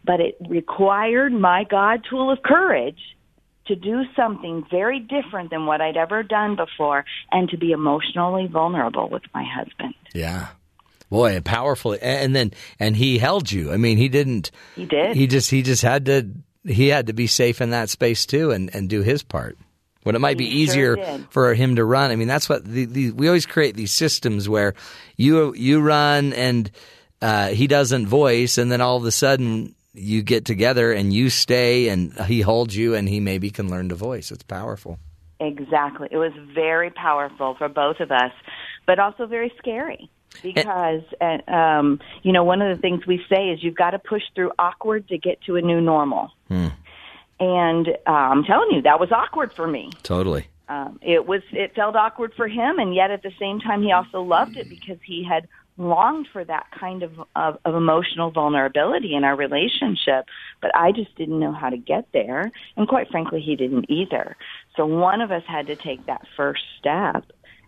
[0.04, 3.00] but it required my God tool of courage
[3.68, 8.48] to do something very different than what I'd ever done before and to be emotionally
[8.48, 9.94] vulnerable with my husband.
[10.14, 10.48] Yeah.
[11.12, 13.74] Boy, a powerful and then and he held you.
[13.74, 15.14] I mean, he didn't He did.
[15.14, 16.30] he just he just had to
[16.64, 19.58] he had to be safe in that space too and and do his part.
[20.04, 22.12] When it might be easier sure for him to run.
[22.12, 24.74] I mean, that's what the, the, we always create these systems where
[25.18, 26.72] you you run and
[27.22, 31.30] uh, he doesn't voice, and then all of a sudden you get together and you
[31.30, 34.32] stay, and he holds you, and he maybe can learn to voice.
[34.32, 34.98] It's powerful.
[35.42, 36.08] Exactly.
[36.10, 38.32] It was very powerful for both of us,
[38.88, 40.10] but also very scary
[40.42, 44.00] because, uh, um, you know, one of the things we say is you've got to
[44.00, 46.32] push through awkward to get to a new normal.
[47.40, 49.90] And uh, I'm telling you, that was awkward for me.
[50.04, 50.48] Totally.
[50.70, 53.92] Um, it was it felt awkward for him, and yet at the same time, he
[53.92, 59.16] also loved it because he had longed for that kind of, of of emotional vulnerability
[59.16, 60.28] in our relationship.
[60.62, 64.38] But I just didn't know how to get there, and quite frankly, he didn't either.
[64.78, 67.26] So one of us had to take that first step,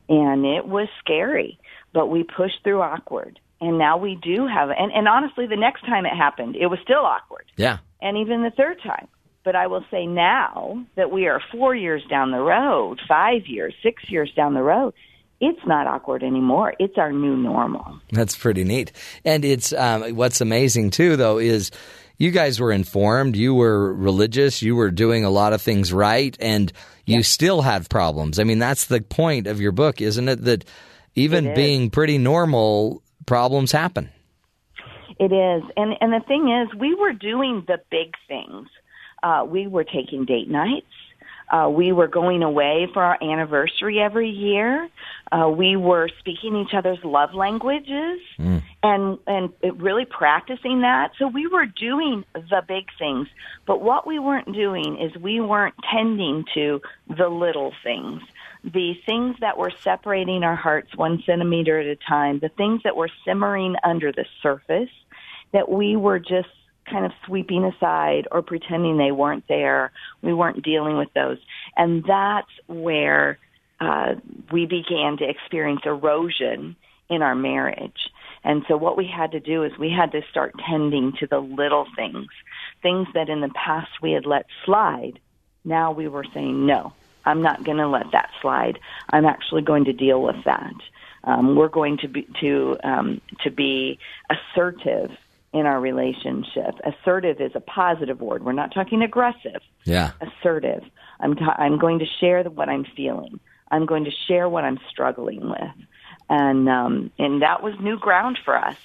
[0.07, 1.59] and it was scary,
[1.93, 3.39] but we pushed through awkward.
[3.61, 6.79] And now we do have, and, and honestly, the next time it happened, it was
[6.83, 7.77] still awkward Yeah.
[8.01, 9.07] and even the third time.
[9.45, 13.73] But I will say now that we are four years down the road, five years,
[13.83, 14.93] six years down the road,
[15.39, 16.73] it's not awkward anymore.
[16.79, 17.99] It's our new normal.
[18.11, 18.91] That's pretty neat.
[19.25, 21.71] And it's um, what's amazing too, though, is
[22.17, 26.35] you guys were informed, you were religious, you were doing a lot of things right,
[26.39, 26.71] and
[27.05, 28.39] you still have problems.
[28.39, 30.43] I mean, that's the point of your book, isn't it?
[30.45, 30.63] That
[31.15, 34.09] even being pretty normal, problems happen.
[35.19, 38.67] It is, and and the thing is, we were doing the big things.
[39.21, 40.87] Uh, we were taking date nights.
[41.51, 44.89] Uh, we were going away for our anniversary every year.
[45.31, 48.19] Uh, we were speaking each other's love languages
[48.81, 51.11] and and really practicing that.
[51.19, 53.27] So we were doing the big things,
[53.67, 58.21] but what we weren't doing is we weren't tending to the little things,
[58.63, 62.95] the things that were separating our hearts one centimeter at a time, the things that
[62.95, 64.89] were simmering under the surface
[65.51, 66.49] that we were just
[66.89, 69.91] kind of sweeping aside or pretending they weren't there.
[70.21, 71.37] We weren't dealing with those.
[71.77, 73.37] And that's where
[73.79, 74.15] uh,
[74.51, 76.75] we began to experience erosion
[77.09, 78.09] in our marriage.
[78.43, 81.39] And so what we had to do is we had to start tending to the
[81.39, 82.27] little things,
[82.81, 85.19] things that in the past we had let slide.
[85.63, 86.93] Now we were saying, no,
[87.25, 88.79] I'm not going to let that slide.
[89.09, 90.73] I'm actually going to deal with that.
[91.23, 93.97] Um, we're going to be to um, to be
[94.29, 95.11] assertive
[95.53, 96.75] in our relationship.
[96.83, 98.43] Assertive is a positive word.
[98.43, 99.61] We're not talking aggressive.
[99.85, 100.11] Yeah.
[100.19, 100.83] Assertive.
[101.19, 103.39] I'm ta- I'm going to share what I'm feeling.
[103.71, 105.87] I'm going to share what I'm struggling with,
[106.29, 108.77] and um, and that was new ground for us,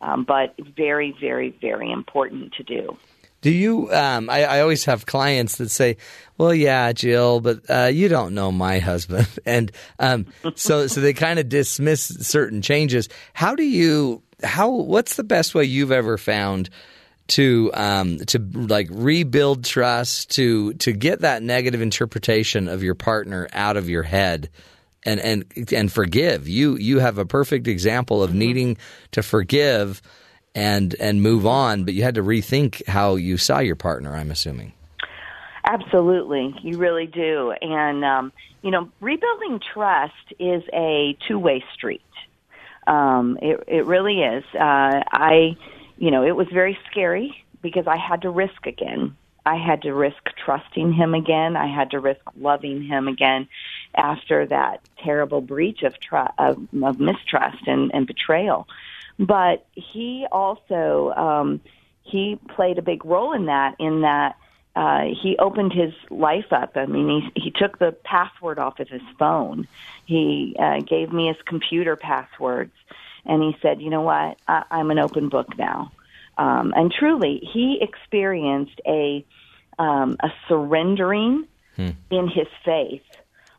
[0.00, 2.96] um, but very very very important to do.
[3.42, 3.90] Do you?
[3.90, 5.96] Um, I, I always have clients that say,
[6.36, 10.26] "Well, yeah, Jill, but uh, you don't know my husband," and um,
[10.56, 13.08] so so they kind of dismiss certain changes.
[13.32, 14.22] How do you?
[14.42, 14.70] How?
[14.70, 16.68] What's the best way you've ever found
[17.28, 23.48] to um, to like rebuild trust to to get that negative interpretation of your partner
[23.52, 24.50] out of your head?
[25.02, 26.76] And, and and forgive you.
[26.76, 28.76] You have a perfect example of needing
[29.12, 30.02] to forgive
[30.54, 34.14] and and move on, but you had to rethink how you saw your partner.
[34.16, 34.72] I'm assuming.
[35.64, 37.52] Absolutely, you really do.
[37.60, 38.32] And um,
[38.62, 42.02] you know, rebuilding trust is a two-way street.
[42.86, 44.44] Um, it it really is.
[44.54, 45.56] Uh, I,
[45.98, 49.16] you know, it was very scary because I had to risk again.
[49.46, 51.56] I had to risk trusting him again.
[51.56, 53.48] I had to risk loving him again
[53.94, 58.66] after that terrible breach of trust, of, of mistrust and, and betrayal.
[59.20, 61.60] But he also um,
[62.02, 63.76] he played a big role in that.
[63.78, 64.36] In that
[64.74, 66.72] uh, he opened his life up.
[66.76, 69.68] I mean, he he took the password off of his phone.
[70.06, 72.72] He uh, gave me his computer passwords,
[73.24, 74.38] and he said, "You know what?
[74.48, 75.92] I, I'm an open book now."
[76.38, 79.24] Um, and truly, he experienced a
[79.78, 81.46] um, a surrendering
[81.76, 81.90] Hmm.
[82.10, 83.02] in his faith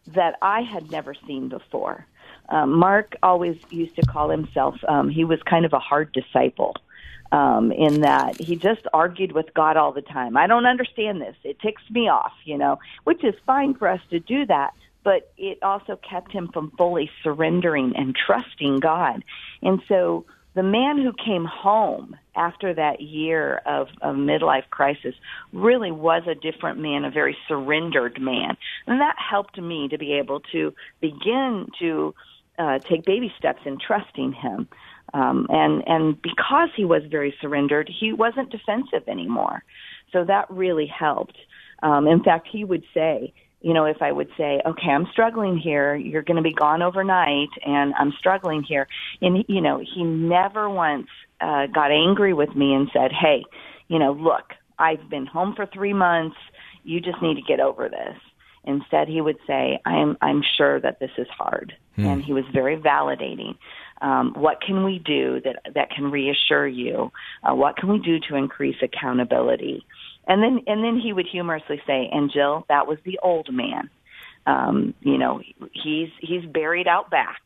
[0.08, 2.06] that I had never seen before.
[2.52, 6.76] Um, Mark always used to call himself, um, he was kind of a hard disciple
[7.32, 10.36] um, in that he just argued with God all the time.
[10.36, 11.36] I don't understand this.
[11.44, 14.74] It ticks me off, you know, which is fine for us to do that.
[15.04, 19.24] But it also kept him from fully surrendering and trusting God.
[19.64, 25.16] And so the man who came home after that year of, of midlife crisis
[25.54, 28.58] really was a different man, a very surrendered man.
[28.86, 32.14] And that helped me to be able to begin to
[32.62, 34.68] uh, take baby steps in trusting him.
[35.14, 39.64] Um, and and because he was very surrendered, he wasn't defensive anymore.
[40.14, 41.38] So that really helped.
[41.84, 45.58] Um, in fact, he would say, you know, if I would say, okay, I'm struggling
[45.58, 48.88] here, you're going to be gone overnight, and I'm struggling here,
[49.22, 51.08] and you know, he never once
[51.42, 53.44] uh, got angry with me and said, hey,
[53.88, 56.38] you know, look, I've been home for three months.
[56.84, 58.18] You just need to get over this.
[58.64, 62.78] Instead, he would say, "I'm I'm sure that this is hard," and he was very
[62.78, 63.58] validating.
[64.02, 67.12] Um, what can we do that that can reassure you?
[67.44, 69.86] Uh, what can we do to increase accountability?
[70.28, 73.90] And then and then he would humorously say, "And Jill, that was the old man.
[74.48, 75.42] Um, you know,
[75.74, 77.42] he's he's buried out back."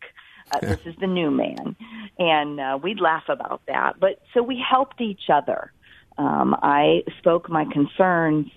[0.52, 1.76] Uh, this is the new man,
[2.20, 4.00] and uh, we'd laugh about that.
[4.00, 5.72] But so we helped each other.
[6.18, 8.48] Um, I spoke my concerns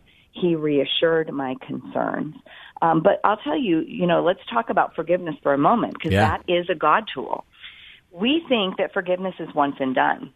[0.41, 2.35] he reassured my concerns.
[2.81, 6.13] Um, but I'll tell you, you know, let's talk about forgiveness for a moment because
[6.13, 6.39] Yeah.
[6.39, 7.45] that is a God tool.
[8.11, 10.33] We think that forgiveness is once and done.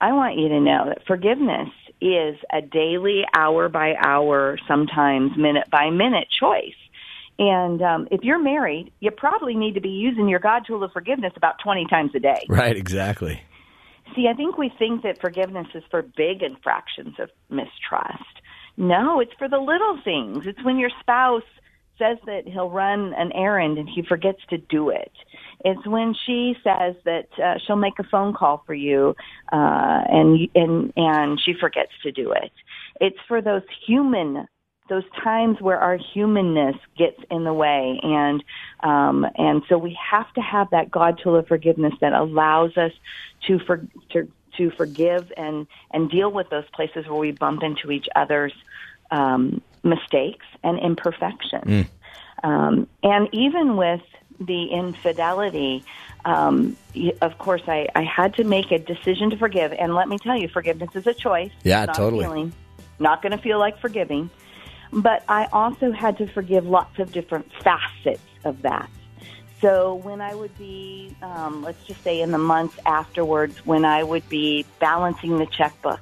[0.00, 1.70] I want you to know that forgiveness
[2.00, 6.74] is a daily, hour by hour, sometimes minute by minute choice.
[7.38, 10.92] And um, if you're married, you probably need to be using your God tool of
[10.92, 12.46] forgiveness about 20 times a day.
[12.48, 13.42] Right, exactly.
[14.14, 18.22] See, I think we think that forgiveness is for big infractions of mistrust.
[18.76, 20.44] No, it's for the little things.
[20.46, 21.42] It's when your spouse
[21.98, 25.12] says that he'll run an errand and he forgets to do it.
[25.64, 29.14] It's when she says that uh, she'll make a phone call for you
[29.52, 32.52] uh, and and and she forgets to do it.
[33.00, 34.46] It's for those human
[34.88, 38.42] those times where our humanness gets in the way and
[38.82, 42.92] um and so we have to have that god tool of forgiveness that allows us
[43.46, 47.90] to for to to forgive and and deal with those places where we bump into
[47.90, 48.52] each other's
[49.10, 51.86] um mistakes and imperfections
[52.44, 54.02] um and even with
[54.40, 55.84] the infidelity
[56.24, 60.08] um y- of course i i had to make a decision to forgive and let
[60.08, 62.24] me tell you forgiveness is a choice Yeah, not totally.
[62.24, 62.52] feeling.
[62.98, 64.30] not going to feel like forgiving
[64.92, 68.88] but I also had to forgive lots of different facets of that.
[69.60, 74.04] So when I would be, um, let's just say in the months afterwards, when I
[74.04, 76.00] would be balancing the checkbook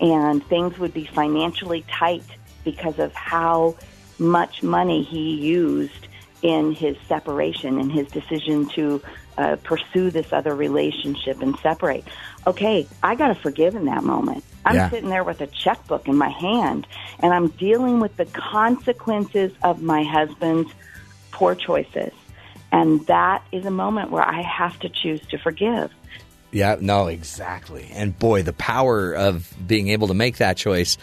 [0.00, 2.26] and things would be financially tight
[2.64, 3.76] because of how
[4.18, 6.06] much money he used
[6.42, 9.02] in his separation and his decision to
[9.38, 12.04] uh, pursue this other relationship and separate.
[12.46, 14.44] Okay, I got to forgive in that moment.
[14.64, 14.90] I'm Yeah.
[14.90, 16.86] sitting there with a checkbook in my hand
[17.20, 20.70] and I'm dealing with the consequences of my husband's
[21.30, 22.12] poor choices.
[22.72, 25.90] And that is a moment where I have to choose to forgive.
[26.52, 27.90] Yeah, no, exactly.
[27.92, 30.98] And boy, the power of being able to make that choice.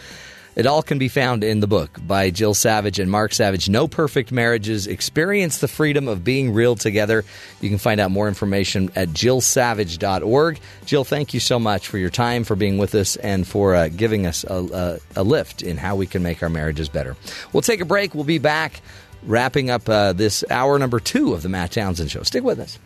[0.58, 3.68] It all can be found in the book by Jill Savage and Mark Savage.
[3.68, 4.88] No perfect marriages.
[4.88, 7.24] Experience the freedom of being real together.
[7.60, 10.58] You can find out more information at jillsavage.org.
[10.84, 13.86] Jill, thank you so much for your time, for being with us, and for uh,
[13.86, 17.16] giving us a, a, a lift in how we can make our marriages better.
[17.52, 18.12] We'll take a break.
[18.12, 18.80] We'll be back
[19.22, 22.24] wrapping up uh, this hour number two of the Matt Townsend Show.
[22.24, 22.80] Stick with us.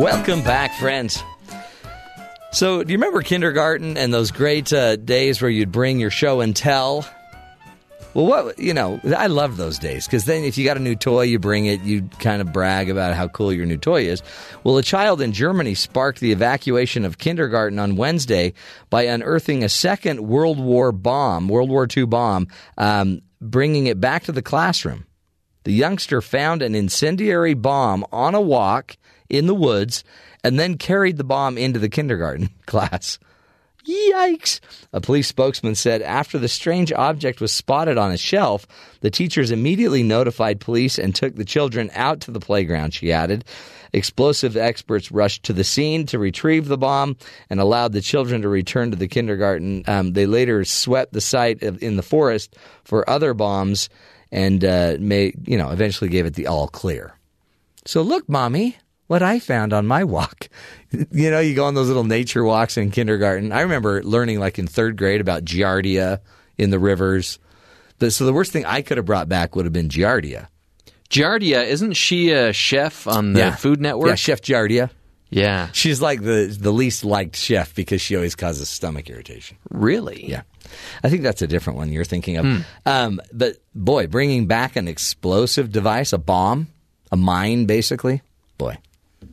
[0.00, 1.22] Welcome back, friends.
[2.52, 6.40] So, do you remember kindergarten and those great uh, days where you'd bring your show
[6.40, 7.06] and tell?
[8.14, 10.96] Well, what you know, I love those days because then if you got a new
[10.96, 14.22] toy, you bring it, you kind of brag about how cool your new toy is.
[14.64, 18.54] Well, a child in Germany sparked the evacuation of kindergarten on Wednesday
[18.88, 22.48] by unearthing a second World War bomb, World War II bomb,
[22.78, 25.04] um, bringing it back to the classroom.
[25.64, 28.96] The youngster found an incendiary bomb on a walk
[29.30, 30.04] in the woods
[30.42, 33.18] and then carried the bomb into the kindergarten class.
[33.86, 34.60] Yikes!
[34.92, 38.66] A police spokesman said after the strange object was spotted on a shelf,
[39.00, 43.44] the teachers immediately notified police and took the children out to the playground, she added.
[43.92, 47.16] Explosive experts rushed to the scene to retrieve the bomb
[47.48, 49.82] and allowed the children to return to the kindergarten.
[49.86, 52.54] Um, they later swept the site of, in the forest
[52.84, 53.88] for other bombs
[54.30, 57.14] and uh, you know, eventually gave it the all clear.
[57.84, 58.76] So look, mommy,
[59.10, 60.48] what I found on my walk.
[61.12, 63.52] You know, you go on those little nature walks in kindergarten.
[63.52, 66.18] I remember learning like in third grade about giardia
[66.58, 67.38] in the rivers.
[68.00, 70.48] So the worst thing I could have brought back would have been giardia.
[71.08, 74.08] Giardia, isn't she a chef on the Food Network?
[74.08, 74.90] Yeah, Chef Giardia.
[75.28, 75.68] Yeah.
[75.70, 79.56] She's like the the least liked chef because she always causes stomach irritation.
[79.70, 80.28] Really?
[80.28, 80.42] Yeah.
[81.04, 82.66] I think that's a different one you're thinking of.
[82.84, 86.66] Um, but boy, bringing back an explosive device, a bomb,
[87.12, 88.22] a mine, basically,
[88.58, 88.76] boy,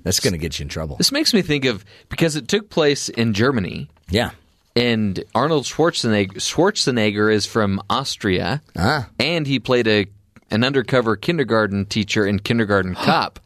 [0.04, 0.96] that's going to get you in trouble.
[0.98, 4.32] This makes me think of because it took place in Germany, Yeah.
[4.76, 9.10] and Arnold Schwarzenegger, Schwarzenegger is from Austria, Ah.
[9.20, 10.08] and he played a
[10.50, 13.40] an undercover kindergarten teacher in Kindergarten Cop.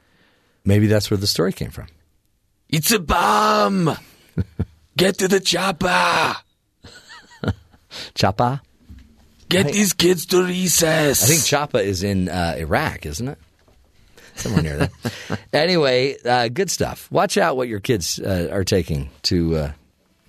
[0.64, 1.88] Maybe that's where the story came from.
[2.70, 3.98] It's a bomb.
[4.98, 6.36] Get to the chopper.
[8.14, 8.62] Chapa?
[9.50, 11.24] Get these kids to recess.
[11.24, 13.38] I think Chapa is in uh, Iraq, isn't it?
[14.42, 15.38] Somewhere near there.
[15.54, 17.10] anyway, uh, good stuff.
[17.12, 19.72] Watch out what your kids uh, are taking to uh,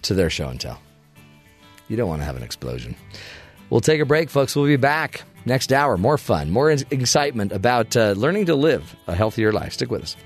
[0.03, 0.81] to their show and tell.
[1.89, 2.97] You don't want to have an explosion.
[3.71, 4.55] We'll take a break, folks.
[4.55, 5.97] We'll be back next hour.
[5.97, 9.73] More fun, more ex- excitement about uh, learning to live a healthier life.
[9.73, 10.17] Stick with us.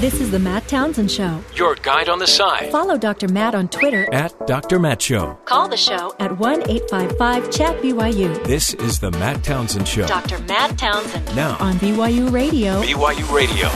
[0.00, 1.42] This is the Matt Townsend Show.
[1.54, 3.28] Your guide on the side Follow Dr.
[3.28, 4.08] Matt on Twitter.
[4.14, 4.78] at Dr.
[4.78, 5.34] Matt Show.
[5.44, 8.42] Call the show at 1 855 Chat BYU.
[8.44, 10.06] This is the Matt Townsend Show.
[10.06, 10.38] Dr.
[10.40, 12.80] Matt Townsend Now, on BYU Radio.
[12.82, 13.68] BYU Radio.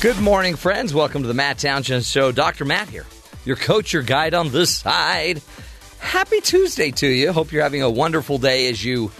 [0.00, 0.94] Good morning, friends.
[0.94, 2.32] Welcome to the Matt Townsend Show.
[2.32, 2.64] Dr.
[2.64, 3.04] Matt here,
[3.44, 5.42] your coach, your guide on the side.
[5.98, 7.32] Happy Tuesday to you.
[7.32, 9.10] Hope you're having a wonderful day as you,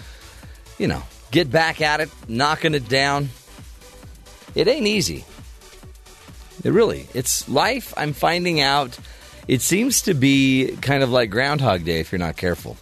[0.79, 3.29] you know, get back at it, knocking it down.
[4.59, 5.25] It ain't easy.
[6.65, 7.95] It really, it's life.
[7.97, 8.99] I'm finding out
[9.47, 12.77] it seems to be kind of like Groundhog Day if you're not careful.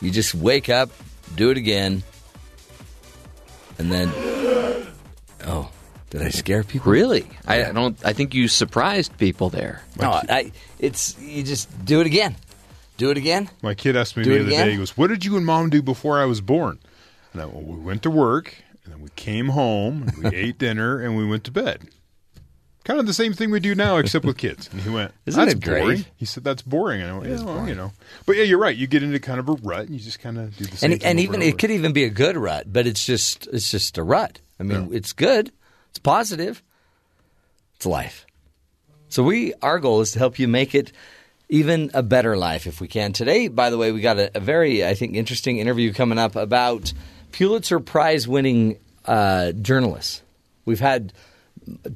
[0.00, 0.88] You just wake up,
[1.36, 2.02] do it again,
[3.78, 4.08] and then,
[5.44, 5.70] oh,
[6.08, 6.90] did I scare people?
[6.90, 8.02] really, I, I don't.
[8.02, 9.82] I think you surprised people there.
[10.00, 12.34] No, I, it's you just do it again.
[12.96, 13.50] Do it again.
[13.62, 14.66] My kid asked me Do the other again?
[14.68, 16.78] day, he goes, What did you and mom do before I was born?
[17.34, 18.54] And I, well, we went to work,
[18.90, 21.82] and then we came home, we ate dinner, and we went to bed.
[22.82, 24.68] Kind of the same thing we do now, except with kids.
[24.72, 25.82] And he went, Isn't That's it great?
[25.82, 26.04] boring.
[26.16, 27.02] He said, That's boring.
[27.02, 27.92] And I went, yeah, well, you know.
[28.26, 28.74] But yeah, you're right.
[28.74, 30.92] You get into kind of a rut, and you just kind of do the same
[30.92, 31.10] And thing.
[31.10, 33.96] and even and it could even be a good rut, but it's just it's just
[33.98, 34.40] a rut.
[34.58, 35.52] I mean, it's good.
[35.90, 36.62] It's positive.
[37.76, 38.26] It's life.
[39.08, 40.90] So we our goal is to help you make it
[41.50, 43.12] even a better life if we can.
[43.12, 46.34] Today, by the way, we got a, a very I think interesting interview coming up
[46.34, 46.92] about
[47.32, 50.22] Pulitzer Prize winning uh, journalists.
[50.64, 51.12] We've had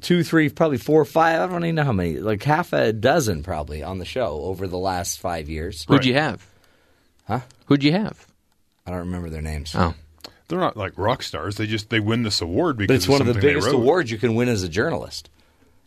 [0.01, 1.41] two, three, probably four, five.
[1.41, 2.17] I don't even know how many.
[2.19, 5.85] Like half a dozen, probably on the show over the last five years.
[5.87, 6.45] Who'd you have?
[7.27, 7.41] Huh?
[7.67, 8.27] Who'd you have?
[8.85, 9.73] I don't remember their names.
[9.75, 9.93] Oh,
[10.47, 11.57] They're not like rock stars.
[11.57, 13.67] They just they win this award because But it's one of the something they biggest
[13.73, 13.75] wrote.
[13.81, 15.29] awards you can win as a journalist.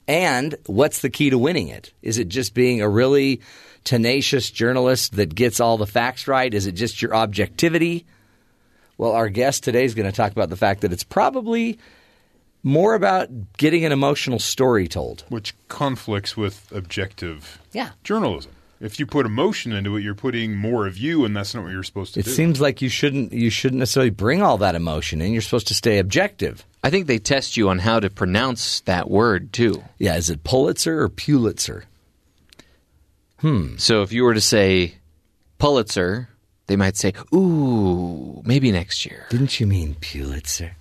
[0.09, 1.92] And what's the key to winning it?
[2.03, 3.40] Is it just being a really
[3.84, 6.53] tenacious journalist that gets all the facts right?
[6.53, 8.07] Is it just your objectivity?
[8.99, 11.78] Well, our guest today is going to talk about the fact that it's probably
[12.64, 15.24] more about getting an emotional story told.
[15.28, 17.90] which conflicts with objective Yeah.
[18.05, 18.53] journalism.
[18.80, 21.72] If you put emotion into it, you're putting more of you, and that's not what
[21.72, 22.30] you're supposed to It do.
[22.30, 25.32] It seems like you shouldn't you shouldn't necessarily bring all that emotion in.
[25.32, 26.64] You're supposed to stay objective.
[26.84, 29.82] I think they test you on how to pronounce that word too.
[29.99, 31.84] Yeah, is it Pulitzer or Pulitzer?
[33.38, 33.76] Hmm.
[33.78, 34.94] So if you were to say
[35.59, 36.28] Pulitzer,
[36.69, 40.77] they might say, "Ooh, maybe next year." Didn't you mean Pulitzer?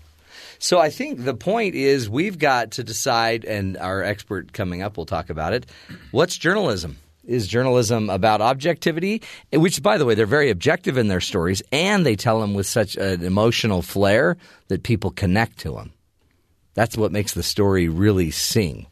[0.60, 4.98] So I think the point is we've got to decide, and our expert coming up
[4.98, 5.66] will talk about it.
[6.12, 6.98] What's journalism?
[7.26, 9.22] Is journalism about objectivity?
[9.52, 12.66] Which, by the way, they're very objective in their stories, and they tell them with
[12.68, 14.38] such an emotional flair
[14.70, 15.92] that people connect to them.
[16.74, 18.88] That's what makes the story really sing.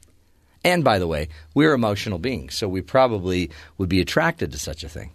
[0.66, 4.84] And by the way, we're emotional beings, so we probably would be attracted to such
[4.84, 5.12] a thing.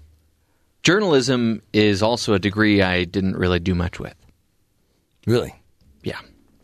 [0.82, 4.14] Journalism is also a degree I didn't really do much with.
[5.26, 5.54] Really?
[6.02, 6.18] Yeah.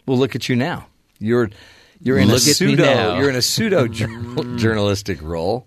[0.07, 0.87] Well, look at you now.
[1.19, 1.51] You're
[2.01, 5.67] you're in Look a pseudo you're in a pseudo jour- journalistic role.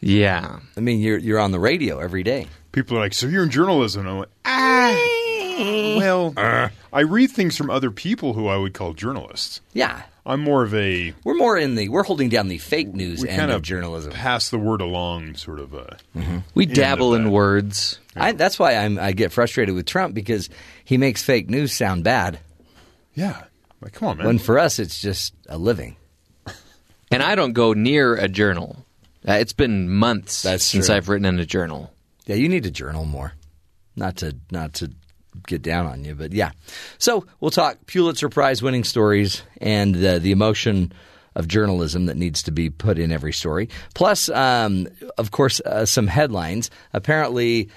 [0.00, 0.58] Yeah.
[0.76, 2.46] I mean, you're you're on the radio every day.
[2.72, 4.92] People are like, "So you're in journalism?" I'm like, "Ah,
[5.96, 9.60] well, uh, I read things from other people who I would call journalists.
[9.72, 13.20] Yeah, I'm more of a we're more in the we're holding down the fake news
[13.22, 14.12] we end kind of of journalism.
[14.12, 15.74] pass the word along, sort of.
[15.74, 15.96] Uh,
[16.54, 17.30] We dabble in that.
[17.30, 17.98] words.
[18.16, 20.48] I, that's why I'm, I get frustrated with Trump because
[20.84, 22.38] he makes fake news sound bad.
[23.14, 23.44] yeah,
[23.82, 24.26] like come on, man.
[24.26, 25.96] When for us, it's just a living.
[27.10, 28.84] And I don't go near a journal.
[29.28, 30.96] Uh, it's been months That's since true.
[30.96, 31.92] I've written in a journal.
[32.26, 33.34] Yeah, you need to journal more.
[33.94, 34.90] Not to not to
[35.46, 36.52] get down on you, but yeah.
[36.98, 40.92] So we'll talk Pulitzer Prize winning stories and the the emotion
[41.34, 43.68] of journalism that needs to be put in every story.
[43.94, 44.86] Plus, um,
[45.18, 46.70] of course, uh, some headlines.
[46.92, 47.68] Apparently,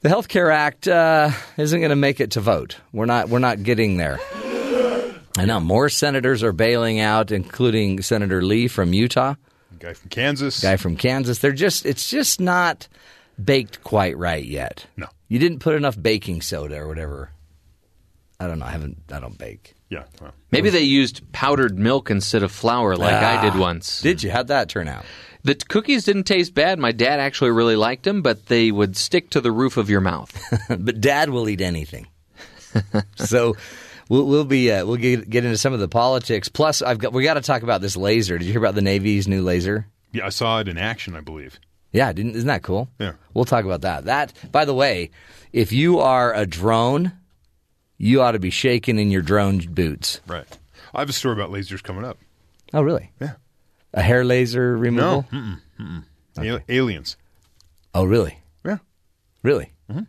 [0.00, 2.76] the Health Care Act uh, isn't going to make it to vote.
[2.92, 4.20] We're not we're not getting there.
[5.36, 9.34] I know more senators are bailing out, including Senator Lee from Utah
[9.84, 10.60] guy from Kansas.
[10.60, 11.38] guy from Kansas.
[11.38, 12.88] They're just it's just not
[13.42, 14.86] baked quite right yet.
[14.96, 15.06] No.
[15.28, 17.30] You didn't put enough baking soda or whatever.
[18.40, 18.66] I don't know.
[18.66, 19.74] I haven't I don't bake.
[19.88, 24.00] yeah, well, Maybe they used powdered milk instead of flour like I did once.
[24.00, 24.30] Did you?
[24.30, 25.04] How'd that turn out?
[25.44, 26.78] The t- cookies didn't taste bad.
[26.78, 30.00] My dad actually really liked them, but they would stick to the roof of your
[30.00, 30.32] mouth.
[30.68, 32.06] but dad will eat anything.
[33.16, 33.54] so
[34.08, 36.48] we'll, we'll be uh, we'll get, get into some of the politics.
[36.48, 38.36] Plus, I've got we got to talk about this laser.
[38.38, 39.86] Did you hear about the Navy's new laser?
[40.12, 41.58] yeah, I saw it in action, I believe.
[41.94, 42.88] Yeah, didn't isn't that cool?
[42.98, 43.12] Yeah.
[43.32, 44.04] We'll talk about that.
[44.04, 45.10] That by the way,
[45.52, 47.12] if you are a drone,
[47.96, 50.20] you ought to be shaking in your drone boots.
[50.26, 50.44] Right.
[50.92, 52.18] I have a story about lasers coming up.
[52.72, 53.10] Oh, really?
[53.20, 53.34] Yeah.
[53.94, 55.24] A hair laser removal?
[55.32, 55.38] No,
[55.80, 56.02] mm-mm,
[56.36, 56.60] mm-mm.
[56.68, 57.16] A- aliens.
[57.94, 58.38] Oh, really?
[58.66, 58.78] Yeah,
[59.44, 59.72] Really?
[59.88, 60.02] Mm-hmm.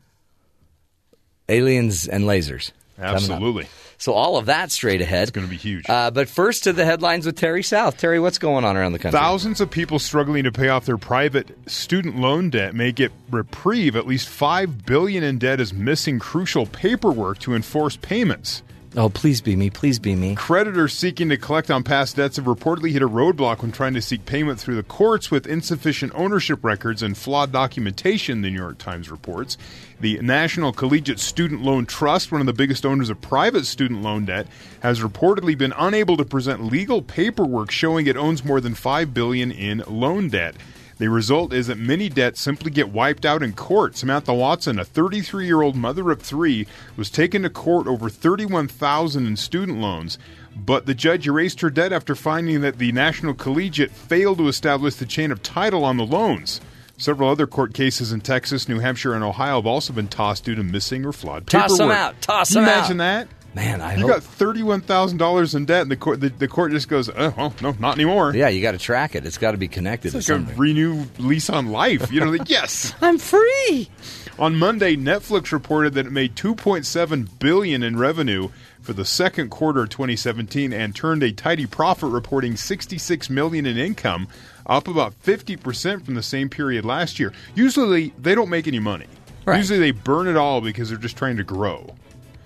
[1.50, 2.72] Aliens and lasers.
[2.98, 3.68] absolutely.
[3.98, 5.24] So all of that straight ahead.
[5.24, 5.90] It's going to be huge.
[5.90, 7.98] Uh, but first to the headlines with Terry South.
[7.98, 9.20] Terry, what's going on around the country?
[9.20, 13.96] Thousands of people struggling to pay off their private student loan debt may get reprieve.
[13.96, 18.64] At least five billion in debt is missing crucial paperwork to enforce payments.
[18.98, 19.70] Oh, please be me.
[19.70, 20.36] Please be me.
[20.36, 24.02] Creditors seeking to collect on past debts have reportedly hit a roadblock when trying to
[24.02, 28.78] seek payment through the courts with insufficient ownership records and flawed documentation, the New York
[28.78, 29.58] Times reports.
[29.98, 34.26] The National Collegiate Student Loan Trust, one of the biggest owners of private student loan
[34.26, 34.46] debt,
[34.82, 39.52] has reportedly been unable to present legal paperwork showing it owns more than 5 billion
[39.52, 40.56] in loan debt.
[40.98, 43.96] The result is that many debts simply get wiped out in court.
[43.96, 46.68] Samantha Watson, a 33-year-old mother of 3,
[46.98, 50.18] was taken to court over 31,000 in student loans,
[50.58, 54.96] but the judge erased her debt after finding that the National Collegiate failed to establish
[54.96, 56.60] the chain of title on the loans.
[56.98, 60.56] Several other court cases in Texas, New Hampshire, and Ohio have also been tossed due
[60.56, 61.82] to missing or flawed Toss paperwork.
[61.82, 62.22] 'em out.
[62.22, 62.78] Toss Can you 'em out.
[62.80, 63.28] imagine that?
[63.54, 64.10] Man, I You hope.
[64.10, 67.14] got thirty-one thousand dollars in debt, and the court the, the court just goes, uh,
[67.18, 69.26] "Oh, well, no, not anymore." yeah, you got to track it.
[69.26, 72.12] It's got to be connected It's to like a renew lease on life.
[72.12, 72.94] You know, like, yes.
[73.02, 73.90] I'm free.
[74.38, 78.50] On Monday, Netflix reported that it made 2.7 billion in revenue
[78.82, 83.78] for the second quarter of 2017 and turned a tidy profit, reporting 66 million in
[83.78, 84.28] income,
[84.66, 87.34] up about 50% from the same period last year.
[87.54, 89.08] Usually, they don't make any money.
[89.46, 89.58] Right.
[89.58, 91.96] Usually, they burn it all because they're just trying to grow.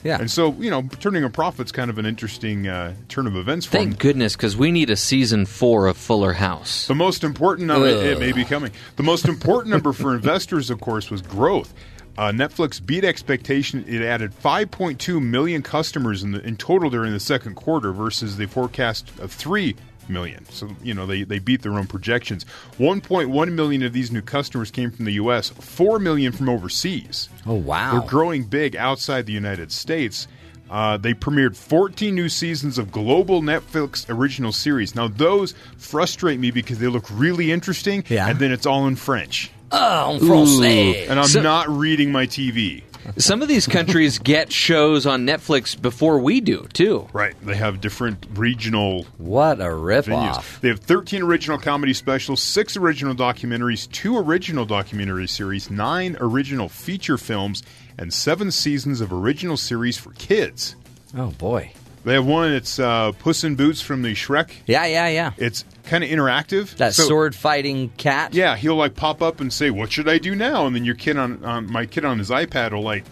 [0.03, 0.20] Yeah.
[0.20, 3.65] And so, you know, turning a profit's kind of an interesting uh, turn of events
[3.65, 3.89] for them.
[3.89, 6.88] Thank goodness, because we need a season four of Fuller House.
[6.88, 8.72] The most important number, it may be coming.
[8.95, 11.74] The most important number for investors, of course, was growth.
[12.17, 13.86] Uh, Netflix beat expectation.
[13.88, 18.45] It added 5.2 million customers in, the, in total during the second quarter versus the
[18.45, 19.76] forecast of 3
[20.10, 20.45] million.
[20.49, 22.45] So, you know, they, they beat their own projections.
[22.78, 27.30] 1.1 million of these new customers came from the U.S., 4 million from overseas.
[27.45, 27.91] Oh wow.
[27.99, 30.28] They're growing big outside the United States.
[30.70, 34.93] Uh, they premiered 14 new seasons of global Netflix original series.
[34.93, 38.30] Now, those frustrate me because they look really interesting, Yeah.
[38.30, 39.49] and then it's all in French.
[39.72, 41.10] Oh, en français.
[41.10, 42.84] And I'm So- not reading my TV.
[43.18, 47.08] Some of these countries get shows on Netflix before we do, too.
[47.14, 47.34] Right.
[47.45, 50.04] They have different regional What a venues.
[50.06, 50.60] ripoff.
[50.62, 56.70] They have 13 original comedy specials, six original documentaries, two original documentary series, nine original
[56.70, 57.64] feature films,
[57.97, 60.76] and seven seasons of original series for kids.
[61.18, 61.72] Oh boy.
[62.06, 62.52] They have one.
[62.54, 64.52] It's uh, Puss in Boots from the Shrek.
[64.66, 65.32] Yeah, yeah, yeah.
[65.38, 66.76] It's kind of interactive.
[66.78, 68.34] That So- sword fighting cat.
[68.34, 70.95] Yeah, he'll like pop up and say, "What should I do now?" And then your
[70.95, 73.04] kid on, on my kid on his iPad will like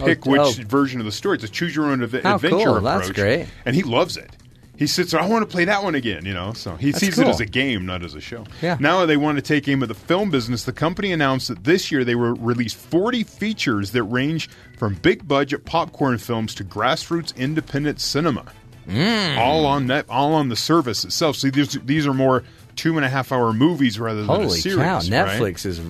[0.00, 0.62] pick Oh, which oh.
[0.66, 1.36] version of the story.
[1.36, 2.76] It's a choose your own av- How adventure cool.
[2.78, 3.06] approach.
[3.06, 3.46] That's great.
[3.64, 4.30] and he loves it.
[4.76, 5.20] He sits there.
[5.20, 6.24] I want to play that one again.
[6.24, 8.42] You know, so he sees it as a game, not as a show.
[8.60, 8.76] Yeah.
[8.80, 10.64] Now they want to take aim at the film business.
[10.64, 15.26] The company announced that this year they will release 40 features that range from big
[15.26, 18.44] budget popcorn films to grassroots independent cinema.
[18.88, 19.38] Mm.
[19.38, 21.36] All on net, all on the service itself.
[21.36, 22.42] See, these these are more
[22.76, 24.78] two and a half hour movies rather than a Holy series.
[24.78, 24.96] cow.
[24.96, 25.04] right?
[25.08, 25.80] Netflix is,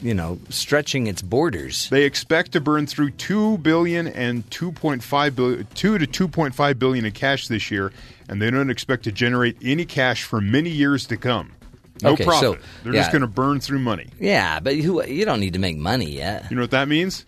[0.00, 1.88] you know, stretching its borders.
[1.88, 6.28] They expect to burn through two billion and two point five billion, two to two
[6.28, 7.92] point five billion in cash this year,
[8.28, 11.52] and they don't expect to generate any cash for many years to come.
[12.04, 12.60] No Okay, profit.
[12.60, 13.00] so, They're yeah.
[13.00, 14.06] just going to burn through money.
[14.20, 16.48] Yeah, but who, you don't need to make money yet.
[16.50, 17.26] You know what that means?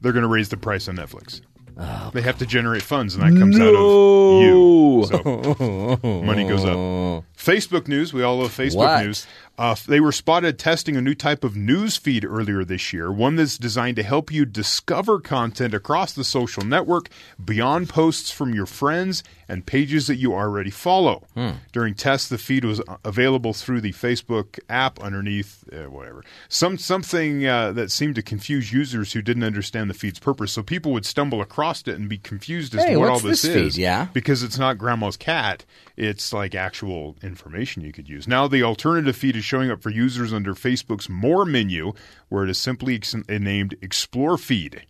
[0.00, 1.40] They're going to raise the price on Netflix.
[1.80, 5.04] Oh, they have to generate funds, and that comes out of you.
[5.06, 6.74] So money goes up.
[7.36, 8.12] Facebook news.
[8.12, 9.04] We all love Facebook What?
[9.04, 9.26] news.
[9.58, 13.34] Uh, they were spotted testing a new type of news feed earlier this year, one
[13.36, 17.08] that's designed to help you discover content across the social network
[17.44, 21.26] beyond posts from your friends and pages that you already follow.
[21.34, 21.52] Hmm.
[21.72, 26.22] During tests, the feed was available through the Facebook app underneath uh, whatever.
[26.48, 30.52] Some something uh, that seemed to confuse users who didn't understand the feed's purpose.
[30.52, 33.42] So people would stumble across it and be confused as Hey, to what all this,
[33.42, 33.74] this is.
[33.74, 33.80] feed?
[33.82, 34.06] Yeah.
[34.12, 35.64] because it's not grandma's cat.
[35.96, 38.28] It's like actual information you could use.
[38.28, 41.92] Now the alternative feed is showing up for users under Facebook's More menu,
[42.28, 44.82] where it is simply ex- named Explore Feed.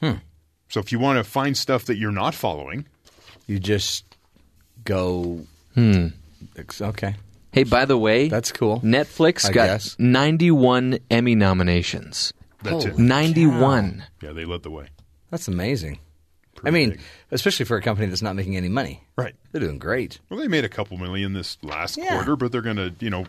[0.00, 0.14] Hmm.
[0.68, 2.86] So if you want to find stuff that you're not following,
[3.46, 4.04] You just
[4.84, 5.40] go.
[6.56, 7.14] Ex- Okay.
[7.52, 8.80] Hey, by the way, That's cool.
[8.80, 9.96] Netflix I got guess.
[9.98, 12.32] 91 Emmy nominations.
[12.62, 12.96] that's it.
[12.98, 14.04] 91.
[14.22, 14.86] Yeah, they led the way.
[15.30, 15.98] That's amazing.
[16.64, 17.00] I mean, big.
[17.32, 19.02] especially for a company that's not making any money.
[19.16, 19.34] Right.
[19.50, 20.20] They're doing great.
[20.28, 22.08] Well, they made a couple million this last Yeah.
[22.10, 23.24] quarter, but they're going to, you know,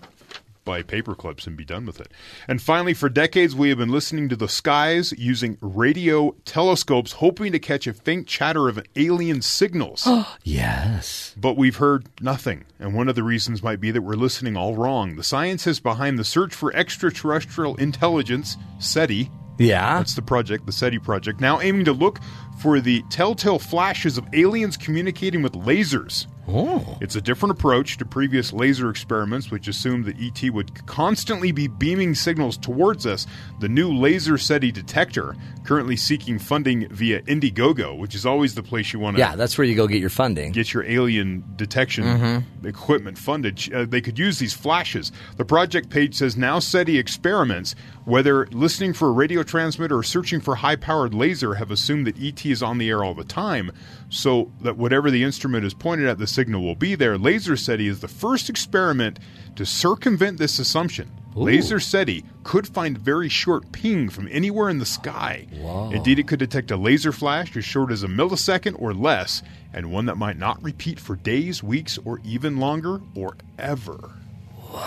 [0.64, 2.12] buy paper clips and be done with it.
[2.48, 7.52] And finally, for decades, we have been listening to the skies using radio telescopes, hoping
[7.52, 10.08] to catch a faint chatter of alien signals.
[10.44, 11.34] Yes.
[11.38, 12.66] but we've heard nothing.
[12.80, 15.16] And one of the reasons might be that we're listening all wrong.
[15.16, 19.98] The scientists behind the search for extraterrestrial intelligence, SETI, Yeah.
[19.98, 22.20] that's the project, the SETI project, now aiming to look
[22.60, 26.28] for the telltale flashes of aliens communicating with lasers.
[26.48, 26.98] Oh.
[27.02, 31.68] It's a different approach to previous laser experiments, which assumed that ET would constantly be
[31.68, 33.28] beaming signals towards us.
[33.60, 38.92] The new laser SETI detector, currently seeking funding via Indiegogo, which is always the place
[38.92, 40.52] you want to Yeah, that's where you go get your funding.
[40.52, 42.68] get your alien detection Mm-hmm.
[42.68, 43.72] equipment funded.
[43.74, 45.12] Uh, they could use these flashes.
[45.38, 47.76] The project page says now SETI experiments,
[48.06, 52.20] whether listening for a radio transmitter or searching for high powered laser, have assumed that
[52.22, 53.72] ET is on the air all the time,
[54.12, 57.18] so that whatever the instrument is pointed at, the signal will be there.
[57.18, 59.18] Laser SETI is the first experiment
[59.56, 61.10] to circumvent this assumption.
[61.34, 65.48] Laser SETI could find very short ping from anywhere in the sky.
[65.94, 69.42] Indeed, it could detect a laser flash as short as a millisecond or less,
[69.74, 74.12] and one that might not repeat for days, weeks, or even longer, or ever.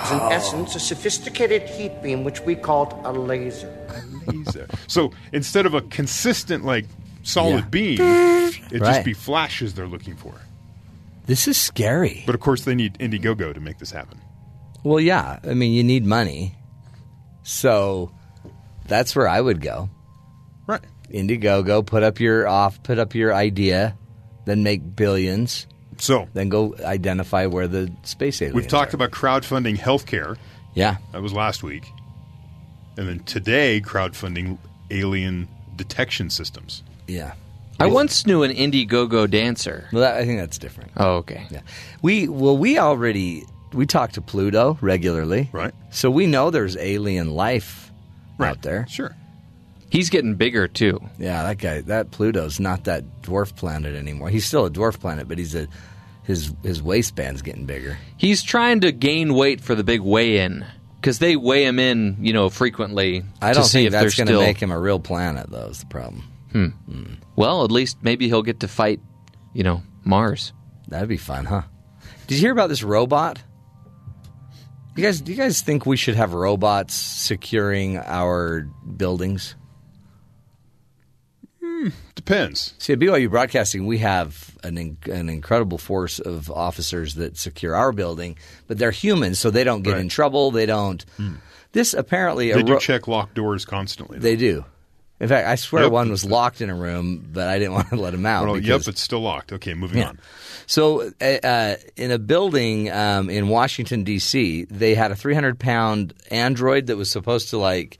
[0.04, 3.72] is in essence a sophisticated heat beam which we called a laser.
[3.88, 4.68] A Laser.
[4.86, 6.84] so instead of a consistent, like
[7.24, 7.68] solid Yeah.
[7.70, 9.04] beam, it'd just Right.
[9.04, 10.34] be flashes they're looking for.
[11.26, 12.22] This is scary.
[12.26, 14.20] But of course, they need Indiegogo to make this happen.
[14.84, 15.38] Well, yeah.
[15.42, 16.54] I mean, you need money.
[17.42, 18.10] So
[18.86, 19.88] that's where I would go.
[20.66, 20.82] Right.
[21.10, 23.96] Indiegogo, put up your off, put up your idea,
[24.44, 25.66] then make billions,
[25.98, 28.96] So then go identify where the space aliens we've talked are.
[28.96, 30.36] about crowdfunding healthcare.
[30.74, 30.96] Yeah.
[31.12, 31.84] That was last week.
[32.96, 34.58] And then today, crowdfunding
[34.90, 36.82] alien detection systems.
[37.06, 37.34] Yeah.
[37.80, 39.88] I once knew an Indiegogo dancer.
[39.92, 40.92] Well, that, I think that's different.
[40.96, 41.46] Oh, okay.
[41.50, 41.60] Yeah.
[42.02, 45.74] We well, we already we talk to Pluto regularly, Right.
[45.90, 47.90] So we know there's alien life
[48.38, 48.86] out there.
[48.88, 49.14] Sure.
[49.90, 51.00] He's getting bigger too.
[51.18, 54.28] Yeah, that guy, that Pluto's not that dwarf planet anymore.
[54.28, 55.68] He's still a dwarf planet, but he's a
[56.24, 57.98] his his waistband's getting bigger.
[58.16, 60.64] He's trying to gain weight for the big weigh-in
[61.00, 64.24] because they weigh him in, you know, frequently I don't see think if that's they're
[64.24, 64.46] going to still.
[64.46, 65.66] make him a real planet, though.
[65.66, 66.24] Is the problem?
[66.54, 66.68] Hmm.
[67.36, 69.00] Well, at least maybe he'll get to fight,
[69.52, 70.52] you know, Mars.
[70.88, 71.62] That'd be fun, huh?
[72.28, 73.42] Did you hear about this robot?
[74.96, 79.56] You guys, do you guys think we should have robots securing our buildings?
[81.60, 82.74] Hmm, depends.
[82.78, 87.74] See, at BYU Broadcasting, we have an, in, an incredible force of officers that secure
[87.74, 88.38] our building,
[88.68, 90.00] but they're humans, so they don't get Right.
[90.02, 90.50] in trouble.
[90.50, 91.04] They don't.
[91.16, 91.34] Hmm.
[91.72, 94.18] This apparently a They do ro- check locked doors constantly.
[94.18, 94.22] though.
[94.22, 94.64] They do.
[95.24, 95.92] In fact, I swear Yep.
[95.92, 98.46] one was locked in a room, but I didn't want to let him out.
[98.46, 99.52] Well, yep, it's still locked.
[99.54, 100.08] Okay, moving Yeah.
[100.08, 100.20] on.
[100.66, 106.12] So, uh, uh, in a building um, in Washington D.C., they had a 300 pound
[106.30, 107.96] android that was supposed to like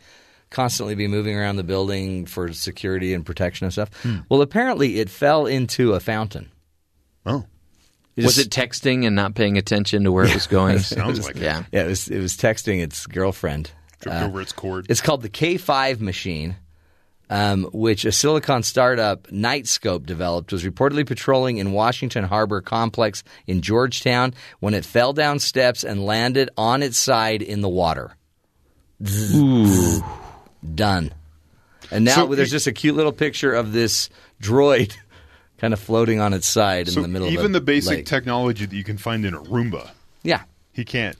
[0.50, 3.90] constantly be moving around the building for security and protection and stuff.
[4.02, 4.18] Hmm.
[4.28, 6.50] Well, apparently, it fell into a fountain.
[7.24, 7.44] Oh,
[8.16, 10.78] Was just- it texting and not paying attention to where it was going?
[10.80, 11.42] sounds like it.
[11.42, 11.62] yeah.
[11.72, 12.08] Yeah, it was.
[12.08, 13.70] It was texting its girlfriend.
[14.00, 14.86] tripped over its cord.
[14.90, 16.56] It's called the K5 machine,
[17.30, 23.62] um, which a Silicon startup Knightscope developed, was reportedly patrolling in Washington Harbor Complex in
[23.62, 28.16] Georgetown when it fell down steps and landed on its side in the water.
[29.04, 30.00] Zzz.
[30.74, 31.12] Done.
[31.90, 34.08] And now So there's e- just a cute little picture of this
[34.40, 34.96] droid
[35.58, 38.06] kind of floating on its side so in the middle even the basic lake.
[38.06, 39.90] technology that you can find in a Roomba,
[40.22, 40.42] yeah.
[40.72, 41.16] he can't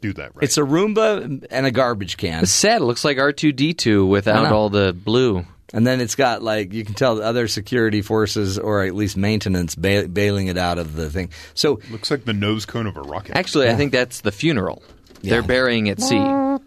[0.00, 0.42] do that right.
[0.44, 2.42] It's a Roomba and a garbage can.
[2.42, 2.82] It's sad.
[2.82, 5.44] It looks like R2D2 without all the blue.
[5.72, 9.16] And then it's got like you can tell the other security forces or at least
[9.16, 11.30] maintenance ba- bailing it out of the thing.
[11.54, 13.36] So Looks like the nose cone of a rocket.
[13.36, 14.82] Actually, I think that's the funeral.
[15.22, 16.16] They're burying at sea.
[16.16, 16.58] a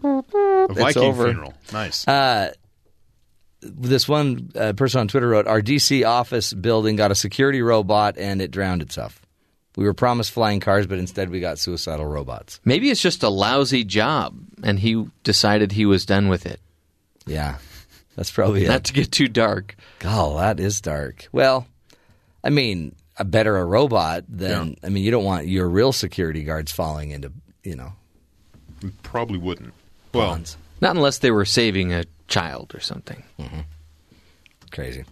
[0.70, 1.24] Viking over.
[1.24, 1.54] funeral.
[1.72, 2.04] Nice.
[3.60, 8.16] this one uh, person on Twitter wrote, "Our DC office building got a security robot
[8.18, 9.20] and it drowned itself.
[9.76, 13.28] We were promised flying cars, but instead we got suicidal robots." Maybe it's just a
[13.28, 16.60] lousy job, and he decided he was done with it.
[17.26, 17.56] Yeah,
[18.16, 18.84] that's probably Not it.
[18.84, 19.76] to get too dark.
[19.98, 21.28] God, that is dark.
[21.32, 21.66] Well,
[22.42, 26.44] I mean, a better a robot than I mean, you don't want your real security
[26.44, 27.92] guards falling into you know
[29.02, 29.72] Probably wouldn't.
[30.12, 30.56] Well, ponds.
[30.80, 33.22] Not unless they were saving a child or something.
[34.70, 35.04] Crazy.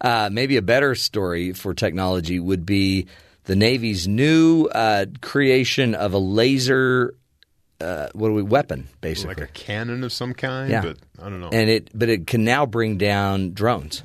[0.00, 3.06] Uh, maybe a better story for technology would be
[3.50, 7.14] the Navy's new uh, creation of a laser.
[7.80, 9.34] Uh, what do we weapon basically?
[9.34, 10.82] like a cannon of some kind, Yeah.
[10.82, 11.48] but I don't know.
[11.52, 14.04] and it but it can now bring down drones.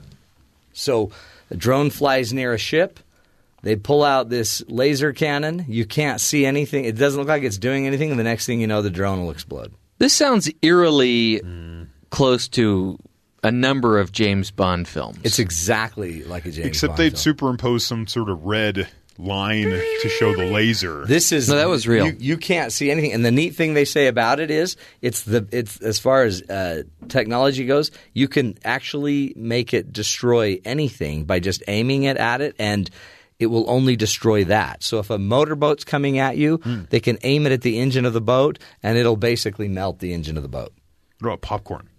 [0.74, 1.12] So
[1.52, 3.00] a drone flies near a ship.
[3.62, 5.66] They pull out this laser cannon.
[5.68, 6.86] You can't see anything.
[6.86, 8.10] It doesn't look like it's doing anything.
[8.12, 9.74] And the next thing you know, the drone will explode.
[10.00, 11.42] This sounds eerily
[12.10, 12.98] close to
[13.44, 15.20] a number of James Bond films.
[15.24, 16.64] It's exactly like a James Bond.
[16.64, 17.18] film, Except Bond they'd film.
[17.58, 18.88] superimpose some sort of red
[19.18, 21.06] line to show the laser.
[21.06, 22.08] This is No, that was real.
[22.08, 25.24] You, you can't see anything, and the neat thing they say about it is it's
[25.24, 31.26] the it's as far as uh, technology goes, you can actually make it destroy anything
[31.26, 32.90] by just aiming it at it, and
[33.40, 34.82] it will only destroy that.
[34.84, 36.82] So if a motorboat's coming at you, Hmm.
[36.90, 40.14] they can aim it at the engine of the boat, and it'll basically melt the
[40.14, 40.74] engine of the boat.
[41.20, 41.90] what about popcorn?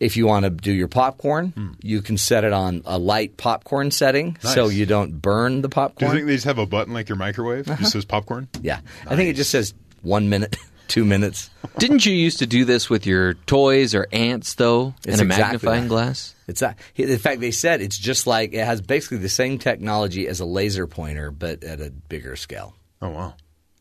[0.00, 3.90] If you want to do your popcorn, you can set it on a light popcorn
[3.90, 4.74] setting, so Hmm.
[4.74, 6.10] You don't burn the popcorn.
[6.10, 7.68] Do you think they just have a button like your microwave?
[7.68, 7.76] Uh-huh.
[7.80, 8.48] Just says popcorn?
[8.62, 10.56] yeah, I think it just says one minute,
[10.88, 11.50] two minutes.
[11.78, 15.30] Didn't you used to do this with your toys or ants, though, It's in a
[15.30, 15.88] exactly magnifying that.
[15.88, 16.34] glass?
[16.48, 16.78] It's that.
[16.96, 20.46] In fact, they said it's just like it has basically the same technology as a
[20.46, 22.74] laser pointer, but at a bigger scale.
[23.02, 23.34] Oh, wow.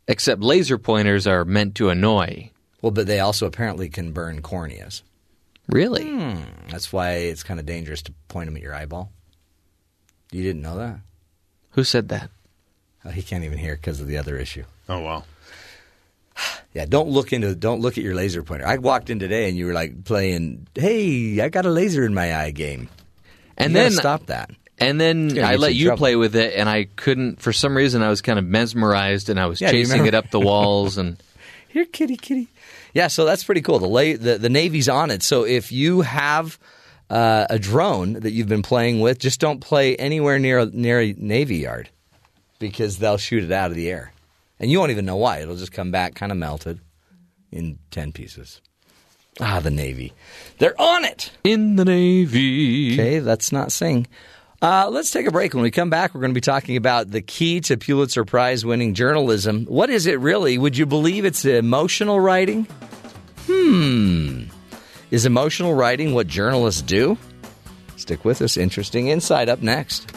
[0.07, 2.51] Except laser pointers are meant to annoy.
[2.81, 5.01] Well, but they also apparently can burn corneas.
[5.69, 6.05] Really?
[6.05, 6.41] Hmm.
[6.69, 9.11] That's why it's kind of dangerous to point them at your eyeball.
[10.31, 10.99] You didn't know that?
[11.71, 12.29] Who said that?
[13.05, 14.63] Oh, he can't even hear because of the other issue.
[14.87, 15.23] Oh, wow.
[16.71, 18.65] Yeah, don't look into don't look at your laser pointer.
[18.67, 22.13] I walked in today and you were like playing, "Hey, I got a laser in
[22.13, 22.89] my eye" game.
[23.57, 24.51] And You gotta then stop that.
[24.77, 25.97] And then I let you trouble.
[25.97, 27.41] play with it, and I couldn't.
[27.41, 30.29] For some reason, I was kind of mesmerized, and I was Yeah, chasing it up
[30.29, 30.97] the walls.
[30.99, 31.21] And
[31.69, 32.47] Here, kitty, kitty.
[32.93, 33.79] Yeah, so that's pretty cool.
[33.79, 35.21] The la- the, the Navy's on it.
[35.23, 36.57] So if you have
[37.09, 41.13] uh, a drone that you've been playing with, just don't play anywhere near near a
[41.17, 41.89] Navy yard
[42.59, 44.11] because they'll shoot it out of the air,
[44.59, 45.39] and you won't even know why.
[45.39, 46.79] It'll just come back kind of melted
[47.51, 48.61] in ten pieces.
[49.41, 50.11] Ah, the Navy,
[50.57, 51.31] they're on it.
[51.45, 54.05] in the Navy, Okay, let's not sing.
[54.61, 55.53] Uh, let's take a break.
[55.53, 58.65] When we come back, we're going to be talking about the key to Pulitzer Prize
[58.65, 59.65] winning journalism.
[59.65, 60.57] What is it really?
[60.57, 62.67] Would you believe it's emotional writing?
[63.47, 64.43] Hmm.
[65.11, 67.17] Is emotional writing what journalists do?
[67.95, 68.57] Stick with us.
[68.57, 70.11] Interesting insight up next.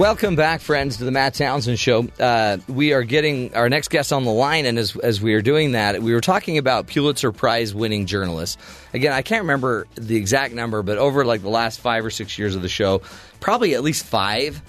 [0.00, 2.08] Welcome back, friends, to the Matt Townsend Show.
[2.18, 5.42] Uh, we are getting our next guest on the line, and as, as we are
[5.42, 8.56] doing that, we were talking about Pulitzer Prize winning journalists.
[8.94, 12.38] Again, I can't remember the exact number, but over like the last five or six
[12.38, 13.02] years of the show,
[13.40, 14.62] probably at least five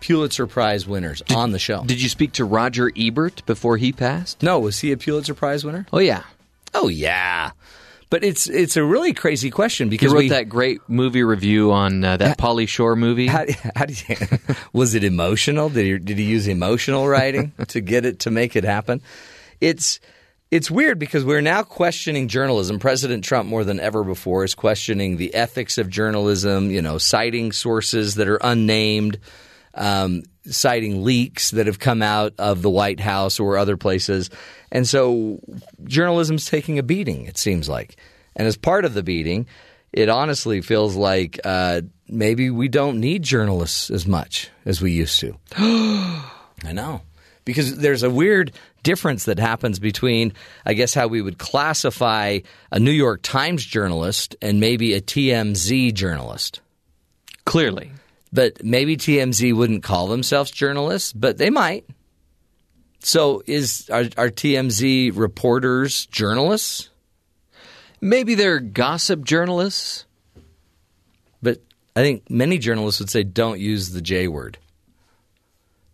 [0.00, 1.84] Pulitzer Prize winners on the show.
[1.84, 4.42] Did you speak to Roger Ebert before he passed?
[4.42, 5.86] no, was he a Pulitzer Prize winner?
[5.92, 6.24] Oh yeah,
[6.74, 7.52] Oh yeah,
[8.12, 11.72] but it's it's a really crazy question he because wrote we, that great movie review
[11.72, 13.26] on uh, that Pauly Shore movie.
[13.26, 14.16] How, how do you,
[14.74, 15.70] was it emotional?
[15.70, 19.00] Did he, did he use emotional writing to get it to make it happen?
[19.62, 19.98] It's
[20.50, 22.78] it's weird because we're now questioning journalism.
[22.78, 26.70] President Trump, more than ever before, is questioning the ethics of journalism.
[26.70, 29.20] You know, citing sources that are unnamed,
[29.74, 34.30] um, citing leaks that have come out of the White House or other places,
[34.70, 35.40] and so
[35.84, 37.26] journalism's taking a beating.
[37.26, 37.96] It seems like,
[38.36, 39.46] and as part of the beating,
[39.92, 45.20] it honestly feels like uh, maybe we don't need journalists as much as we used
[45.20, 45.36] to.
[45.56, 47.02] I know.
[47.44, 48.52] Because there's a weird
[48.84, 50.32] difference that happens between,
[50.64, 52.38] I guess, how we would classify
[52.70, 56.60] a New York Times journalist and maybe a TMZ journalist.
[57.44, 57.90] Clearly,
[58.32, 61.86] But maybe TMZ wouldn't call themselves journalists, but they might.
[63.00, 66.88] So is are, are TMZ reporters journalists?
[68.02, 70.04] maybe they're gossip journalists.
[71.40, 71.62] But
[71.96, 74.58] I think many journalists would say don't use the J word.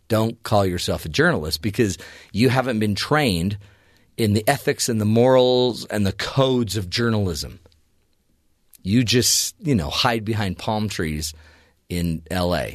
[0.08, 1.98] Don't call yourself a journalist because
[2.32, 3.58] you haven't been trained
[4.16, 7.60] in the ethics and the morals and the codes of journalism.
[8.82, 11.34] You just, you know, hide behind palm trees
[11.88, 12.66] in LA.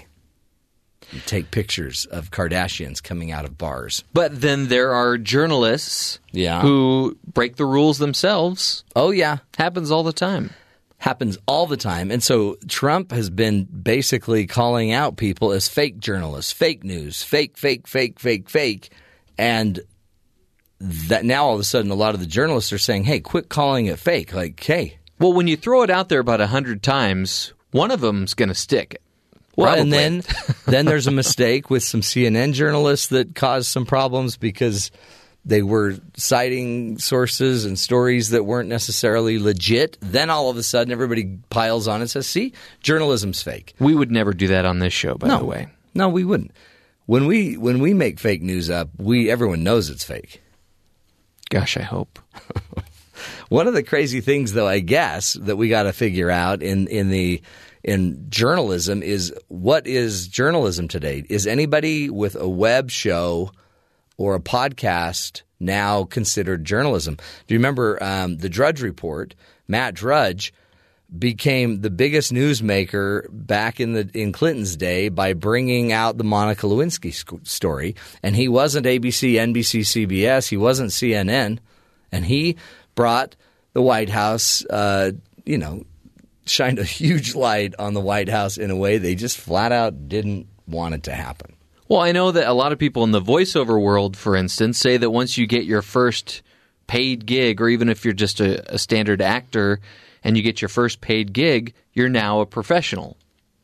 [1.11, 4.03] You take pictures of Kardashians coming out of bars.
[4.13, 6.61] But then there are journalists Yeah.
[6.61, 8.83] who break the rules themselves.
[8.95, 10.51] Oh yeah, Happens all the time.
[10.97, 12.09] happens all the time.
[12.09, 17.57] And so Trump has been basically calling out people as fake journalists, fake news, fake,
[17.57, 18.89] fake, fake, fake, fake.
[19.37, 19.81] And
[20.79, 23.49] that now all of a sudden a lot of the journalists are saying, hey, quit
[23.49, 24.33] calling it fake.
[24.33, 24.97] Like, hey.
[25.19, 28.49] Well, when you throw it out there about a hundred times, one of them's going
[28.49, 29.01] to stick.
[29.55, 30.23] Well, and then
[30.65, 34.89] then there's a mistake with some CNN journalists that caused some problems because
[35.45, 39.97] they were citing sources and stories that weren't necessarily legit.
[40.01, 43.73] Then all of a sudden everybody piles on and says, see, journalism's fake.
[43.79, 45.67] We would never do that on this show, by no the way.
[45.93, 46.51] No, we wouldn't.
[47.05, 50.41] When we when we make fake news up, we everyone knows it's fake.
[51.49, 52.19] Gosh, I hope.
[53.49, 56.87] One of the crazy things, though, I guess that we got to figure out in
[56.87, 57.41] in the
[57.83, 61.25] in journalism is what is journalism today?
[61.29, 63.51] Is anybody with a web show
[64.17, 67.15] or a podcast now considered journalism?
[67.15, 69.35] Do you remember um, the Drudge Report?
[69.67, 70.53] Matt Drudge
[71.17, 76.65] became the biggest newsmaker back in the in Clinton's day by bringing out the Monica
[76.65, 81.59] Lewinsky sc- story, and he wasn't ABC, NBC, CBS, he wasn't CNN,
[82.11, 82.57] and he
[82.95, 83.35] brought
[83.73, 85.11] the White House, uh,
[85.45, 85.83] you know,
[86.45, 90.07] shined a huge light on the White House in a way they just flat out
[90.09, 91.55] didn't want it to happen.
[91.89, 94.97] Well, I know that a lot of people in the voiceover world, for instance, say
[94.97, 96.41] that once you get your first
[96.87, 99.79] paid gig, or even if you're just a, a standard actor
[100.23, 103.17] and you get your first paid gig, you're now a professional.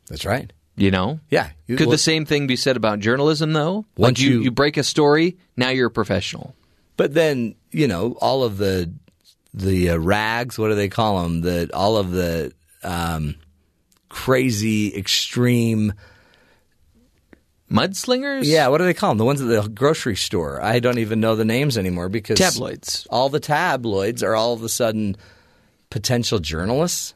[0.10, 0.52] That's right.
[0.76, 1.20] You know?
[1.30, 1.50] Yeah.
[1.68, 3.86] You- Could well- the same thing be said about journalism, though?
[3.98, 6.56] Once like you, you- you break a story, now you're a professional.
[6.98, 8.92] But then you know all of the
[9.54, 10.60] the uh, rags.
[10.60, 11.42] What do they call them?
[11.42, 12.52] That all of the
[12.84, 13.36] um,
[14.10, 15.94] crazy extreme.
[17.72, 18.46] Mudslingers?
[18.46, 19.20] Yeah, what do they call them?
[19.20, 20.60] The ones at the grocery store.
[20.62, 23.06] I don't even know the names anymore because Tabloids.
[23.12, 25.16] All the tabloids are all of a sudden
[25.92, 27.14] potential journalists,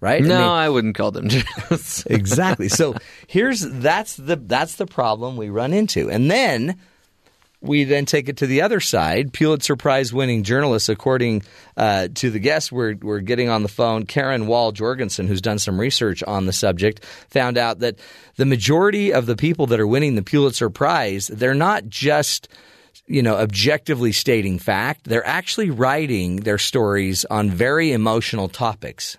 [0.00, 0.22] right?
[0.24, 2.04] I No, mean- I wouldn't call them journalists.
[2.06, 2.68] exactly.
[2.68, 2.96] So
[3.28, 6.80] here's that's the that's the problem we run into, and then
[7.60, 9.32] we then take it to the other side.
[9.32, 11.42] Pulitzer Prize winning journalists, according
[11.76, 15.80] uh, to the guests we're we're getting on the phone, Karin Wahl-Jorgensen, who's done some
[15.80, 17.98] research on the subject, found out that
[18.36, 22.48] the majority of the people that are winning the Pulitzer Prize, they're not just
[23.08, 25.04] you know, objectively stating fact.
[25.04, 29.16] They're actually writing their stories on very emotional topics.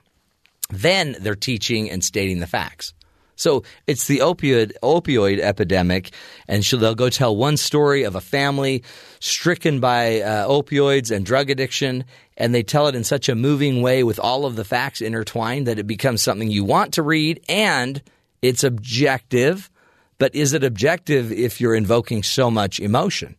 [0.69, 2.93] Then they're teaching and stating the facts.
[3.39, 6.11] So it's the opioid opioid epidemic,
[6.49, 8.83] and so they'll go tell one story of a family
[9.21, 12.03] stricken by uh, opioids and drug addiction,
[12.35, 15.67] and they tell it in such a moving way with all of the facts intertwined
[15.67, 18.03] that it becomes something you want to read, and
[18.41, 19.69] it's objective.
[20.17, 23.37] But is it objective if you're invoking so much emotion?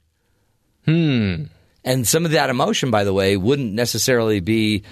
[0.87, 1.45] Hmm.
[1.85, 4.83] And some of that emotion, by the way, wouldn't necessarily be.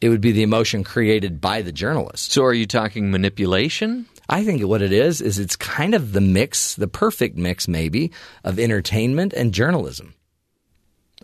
[0.00, 2.32] It would be the emotion created by the journalist.
[2.32, 4.06] So, are you talking manipulation?
[4.28, 8.10] I think what it is is it's kind of the mix, the perfect mix, maybe,
[8.42, 10.14] of entertainment and journalism.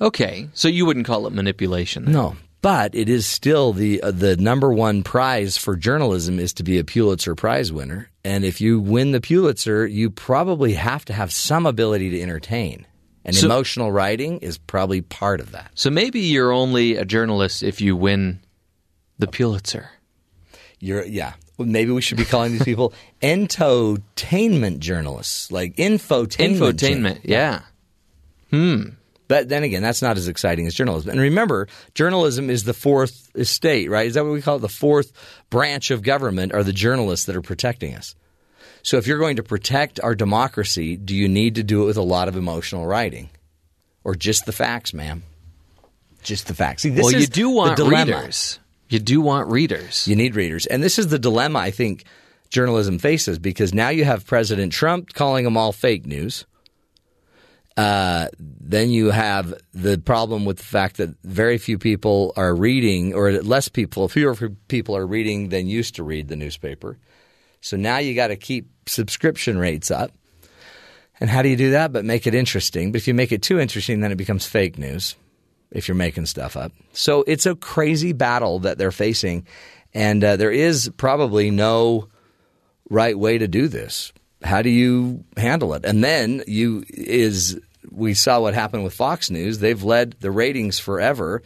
[0.01, 2.05] Okay, so you wouldn't call it manipulation?
[2.05, 2.12] Then.
[2.14, 6.62] No, but it is still the uh, the number one prize for journalism is to
[6.62, 11.12] be a Pulitzer Prize winner, and if you win the Pulitzer, you probably have to
[11.12, 12.86] have some ability to entertain.
[13.24, 15.70] And So- emotional writing is probably part of that.
[15.74, 18.40] So maybe you're only a journalist if you win
[19.18, 19.90] the Pulitzer.
[20.78, 21.35] You're yeah.
[21.66, 22.93] Maybe we should be calling these people
[23.23, 26.59] entertainment journalists, like infotainment.
[26.59, 27.62] Infotainment, yeah.
[28.51, 28.82] Hmm.
[29.28, 31.11] But then again, that's not as exciting as journalism.
[31.11, 34.09] And remember, journalism is the fourth estate, right?
[34.09, 34.61] Is that what we call it?
[34.61, 35.12] The fourth
[35.51, 38.16] branch of government are the journalists that are protecting us.
[38.82, 41.97] So if you're going to protect our democracy, do you need to do it with
[41.97, 43.31] a lot of emotional writing?
[44.03, 45.23] Or just the facts, ma'am?
[46.24, 46.82] Just the facts.
[46.82, 48.16] See, this well, is you do want the dilemma.
[48.16, 48.59] readers.
[48.91, 50.07] You do want readers.
[50.09, 50.67] You need readers.
[50.67, 52.05] And this is the dilemma I think
[52.51, 56.45] journalism faces because now you have President Trump calling them all fake news.
[57.77, 63.15] Uh, then you have the problem with the fact that very few people are reading,
[63.15, 64.35] or less people, fewer
[64.67, 66.99] people are reading than used to read the newspaper.
[67.61, 70.11] So now you got to keep subscription rates up.
[71.21, 71.93] And how do you do that?
[71.93, 72.91] But make it interesting.
[72.91, 75.15] But if you make it too interesting, then it becomes fake news
[75.70, 76.72] if you're making stuff up.
[76.92, 79.47] So it's a crazy battle that they're facing.
[79.94, 82.09] And uh, there is probably no
[82.88, 84.12] right way to do this.
[84.42, 85.84] How do you handle it?
[85.84, 87.60] And then you is
[87.90, 89.59] we saw what happened with Fox News.
[89.59, 91.42] They've led the ratings forever.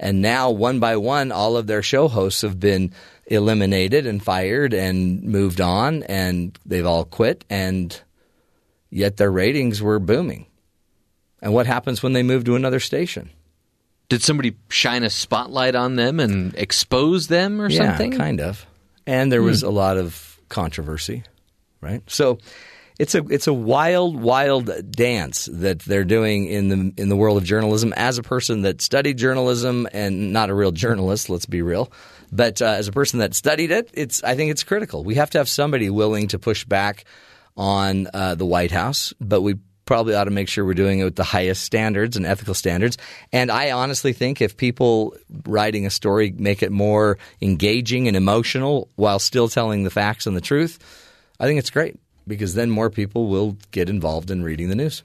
[0.00, 2.92] And now, one by one, all of their show hosts have been
[3.26, 7.44] eliminated and fired and moved on, and they've all quit.
[7.50, 8.00] And
[8.90, 10.46] yet their ratings were booming.
[11.42, 13.30] And what happens when they move to another station?
[14.08, 18.12] Did somebody shine a spotlight on them and expose them or yeah, something?
[18.12, 18.66] kind of.
[19.06, 21.24] And there was a lot of controversy,
[21.80, 22.02] right?
[22.08, 22.38] So
[22.98, 27.36] it's a it's a wild, wild dance that they're doing in the in the world
[27.36, 27.92] of journalism.
[27.96, 31.92] As a person that studied journalism and not a real journalist, let's be real,
[32.32, 35.04] but uh, as a person that studied it, it's I think it's critical.
[35.04, 37.04] We have to have somebody willing to push back
[37.56, 39.56] on uh, the White House, but we
[39.88, 42.98] probably ought to make sure we're doing it with the highest standards and ethical standards.
[43.32, 45.16] And I honestly think if people
[45.46, 50.36] writing a story make it more engaging and emotional while still telling the facts and
[50.36, 50.78] the truth,
[51.40, 55.02] I think it's great because then more people will get involved in reading the news.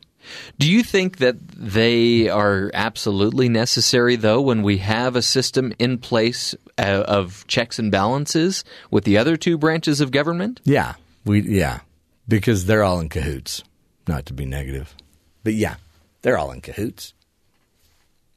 [0.60, 5.97] Do you think that they are absolutely necessary, though, when we have a system in
[5.97, 10.60] place uh, of checks and balances with the other two branches of government?
[10.65, 11.80] Yeah, we yeah,
[12.27, 13.64] because they're all in cahoots.
[14.07, 14.95] Not to be negative,
[15.43, 15.75] but yeah,
[16.21, 17.13] they're all in cahoots.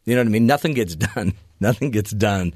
[0.05, 0.47] You know what I mean?
[0.47, 1.35] Nothing gets done.
[1.61, 2.55] Nothing gets done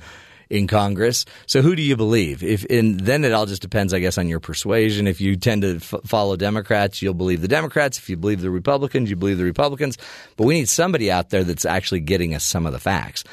[0.51, 1.25] in Congress.
[1.47, 2.43] So who do you believe?
[2.43, 5.07] If and then it all just depends, I guess, on your persuasion.
[5.07, 7.99] If you tend to f- follow Democrats, you'll believe the Democrats.
[7.99, 9.97] If you believe the Republicans, you believe the Republicans.
[10.37, 13.25] But we need somebody out there that's actually getting us some of the facts.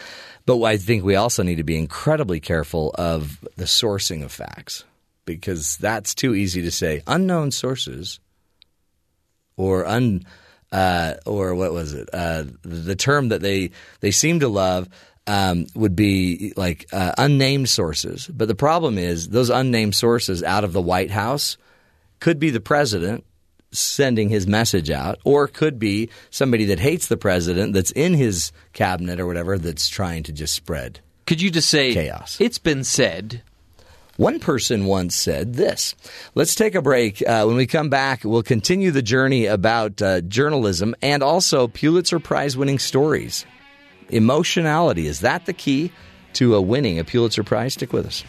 [0.46, 4.86] But I think we also need to be incredibly careful of the sourcing of facts
[5.26, 7.02] because that's too easy to say.
[7.06, 8.20] Unknown sources
[9.58, 10.24] or un
[10.72, 12.10] uh, or what was it?
[12.14, 14.88] Uh, the term that they they seem to love
[15.26, 18.28] um, would be like uh, unnamed sources.
[18.28, 21.58] But the problem is those unnamed sources out of the White House
[22.20, 23.24] could be the president
[23.72, 28.52] sending his message out, or could be somebody that hates the president that's in his
[28.72, 31.02] cabinet or whatever that's trying to just spread.
[31.26, 32.38] Could you just say Chaos.
[32.40, 33.44] It's been said.
[34.18, 35.94] One person once said this.
[36.34, 37.22] Let's take a break.
[37.22, 42.20] Uh, when we come back, we'll continue the journey about uh, journalism and also Pulitzer
[42.20, 43.46] Prize winning stories.
[44.10, 45.92] Emotionality, is that the key
[46.34, 47.74] to a winning a Pulitzer Prize?
[47.74, 48.24] Stick with us.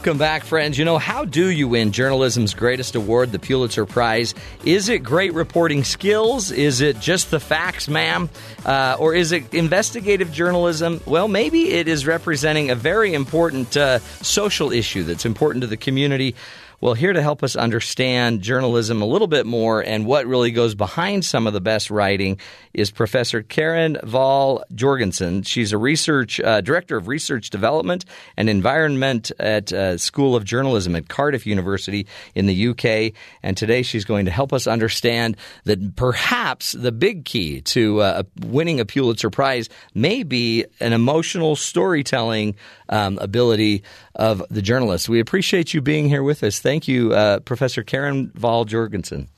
[0.00, 0.78] Welcome back, friends.
[0.78, 4.34] You know, how do you win journalism's greatest award, the Pulitzer Prize?
[4.64, 6.50] Is it great reporting skills?
[6.50, 8.30] Is it just the facts, ma'am?
[8.64, 11.02] Uh, or is it investigative journalism?
[11.04, 15.76] Well, maybe it is representing a very important uh, social issue that's important to the
[15.76, 16.34] community.
[16.82, 20.74] Well, here to help us understand journalism a little bit more and what really goes
[20.74, 22.40] behind some of the best writing
[22.72, 25.42] is Professor Karen Wahl Jorgensen.
[25.42, 30.96] She's a research uh, director of research development and environment at uh, School of Journalism
[30.96, 33.12] at Cardiff University in the UK.
[33.42, 38.22] And today she's going to help us understand that perhaps the big key to uh,
[38.46, 42.56] winning a Pulitzer Prize may be an emotional storytelling
[42.88, 43.82] um, ability
[44.14, 45.08] of the journalist.
[45.08, 46.58] We appreciate you being here with us.
[46.58, 49.28] Thank you, uh, Professor Karin Wahl-Jorgensen.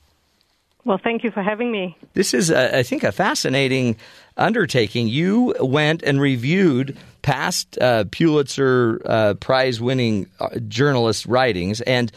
[0.85, 1.97] Well, thank you for having me.
[2.13, 3.95] This is, uh, I think, a fascinating
[4.35, 5.07] undertaking.
[5.07, 11.79] You went and reviewed past uh, Pulitzer uh, Prize winning uh, journalist writings.
[11.81, 12.11] And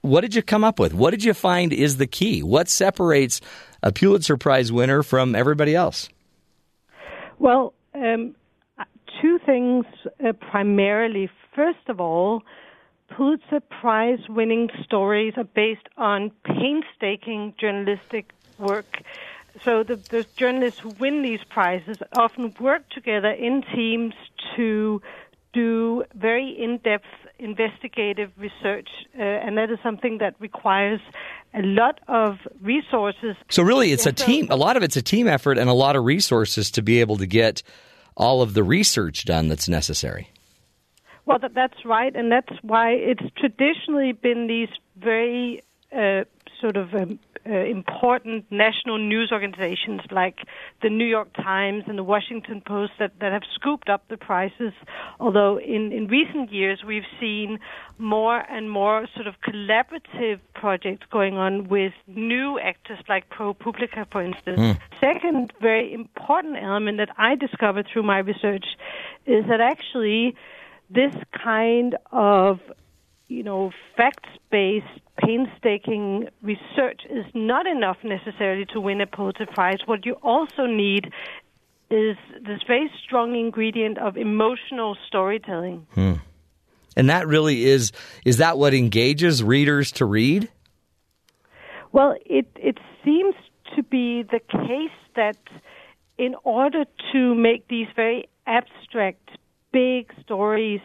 [0.00, 0.94] what did you come up with?
[0.94, 2.42] What did you find is the key?
[2.42, 3.42] What separates
[3.82, 6.08] a Pulitzer Prize winner from everybody else?
[7.38, 8.34] Well, um,
[9.20, 9.84] two things
[10.24, 11.28] uh, primarily.
[11.54, 12.42] First of all,
[13.10, 19.02] Pulitzer Prize winning stories are based on painstaking journalistic work.
[19.64, 24.14] So the, the journalists who win these prizes often work together in teams
[24.56, 25.02] to
[25.52, 27.06] do very in-depth
[27.38, 28.88] investigative research,
[29.18, 31.00] uh, and that is something that requires
[31.54, 33.36] a lot of resources.
[33.48, 34.48] So really, it's a team.
[34.50, 37.16] A lot of it's a team effort and a lot of resources to be able
[37.16, 37.62] to get
[38.16, 40.30] all of the research done that's necessary.
[41.28, 45.62] Well, that, that's right, and that's why it's traditionally been these very
[45.94, 46.24] uh,
[46.58, 50.38] sort of um, uh, important national news organizations like
[50.82, 54.72] the New York Times and the Washington Post that, that have scooped up the prices.
[55.20, 57.58] Although in, in recent years we've seen
[57.98, 64.22] more and more sort of collaborative projects going on with new actors like ProPublica, for
[64.22, 64.58] instance.
[64.58, 64.78] Mm.
[64.98, 68.64] Second, very important element that I discovered through my research
[69.26, 70.34] is that actually
[70.90, 72.60] this kind of
[73.28, 74.86] you know, facts-based,
[75.18, 79.78] painstaking research is not enough necessarily to win a Pulitzer Prize.
[79.84, 81.12] What you also need
[81.90, 85.86] is this very strong ingredient of emotional storytelling.
[85.94, 86.14] Hmm.
[86.96, 87.92] And that really is
[88.24, 90.48] is that what engages readers to read?
[91.92, 93.34] Well, it it seems
[93.76, 95.38] to be the case that
[96.16, 99.30] in order to make these very abstract
[99.72, 100.80] big stories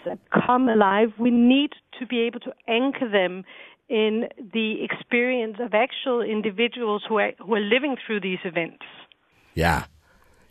[0.46, 3.44] come alive, we need to be able to anchor them
[3.90, 8.84] in the experience of actual individuals who are, who are living through these events.
[9.54, 9.86] Yeah.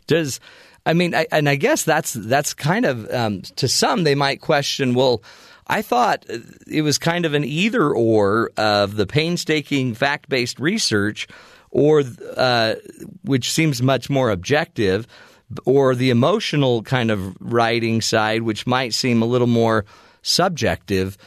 [0.07, 0.39] Does
[0.85, 4.41] I mean, I, and I guess that's that's kind of um, to some they might
[4.41, 4.93] question.
[4.93, 5.23] Well,
[5.67, 6.25] I thought
[6.67, 11.27] it was kind of an either or of the painstaking fact based research,
[11.71, 12.03] or
[12.35, 12.75] uh,
[13.23, 15.07] which seems much more objective,
[15.65, 19.85] or the emotional kind of writing side, which might seem a little more
[20.21, 21.17] subjective.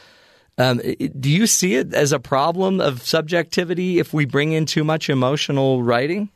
[0.57, 0.81] Um,
[1.19, 5.09] do you see it as a problem of subjectivity if we bring in too much
[5.09, 6.29] emotional writing?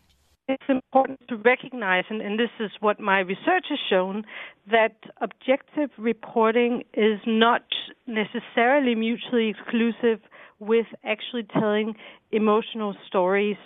[0.47, 4.25] It's important to recognize, and, and, this is what my research has shown,
[4.69, 7.63] that objective reporting is not
[8.05, 10.19] necessarily mutually exclusive
[10.61, 11.95] with actually telling
[12.31, 13.57] emotional stories.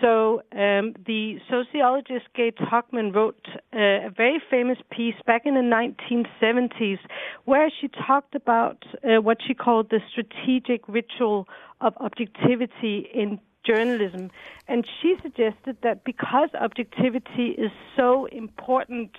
[0.00, 5.60] So um, the sociologist Gaye Tuchman wrote uh, a very famous piece back in the
[5.60, 6.98] 1970s
[7.46, 11.48] where she talked about uh, what she called the strategic ritual
[11.80, 14.30] of objectivity in journalism.
[14.68, 19.16] And she suggested that because objectivity is so important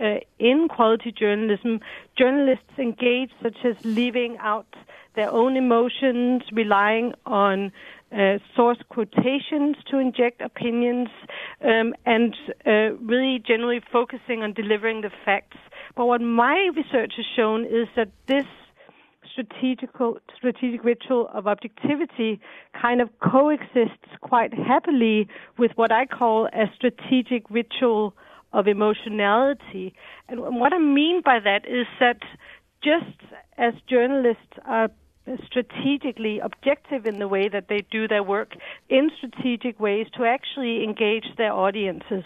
[0.00, 1.80] uh, in quality journalism,
[2.16, 4.66] journalists engage, such as leaving out
[5.14, 7.72] their own emotions, relying on
[8.12, 11.08] uh, source quotations to inject opinions,
[11.62, 15.58] um, and uh, really generally focusing on delivering the facts.
[15.96, 18.46] But what my research has shown is that this
[19.32, 22.40] strategical strategic ritual of objectivity
[22.80, 28.14] kind of coexists quite happily with what I call a strategic ritual
[28.52, 29.94] of emotionality.
[30.28, 32.18] And what I mean by that is that
[32.82, 33.16] just
[33.56, 34.88] as journalists are
[35.44, 38.54] strategically objective in the way that they do their work
[38.88, 42.24] in strategic ways to actually engage their audiences.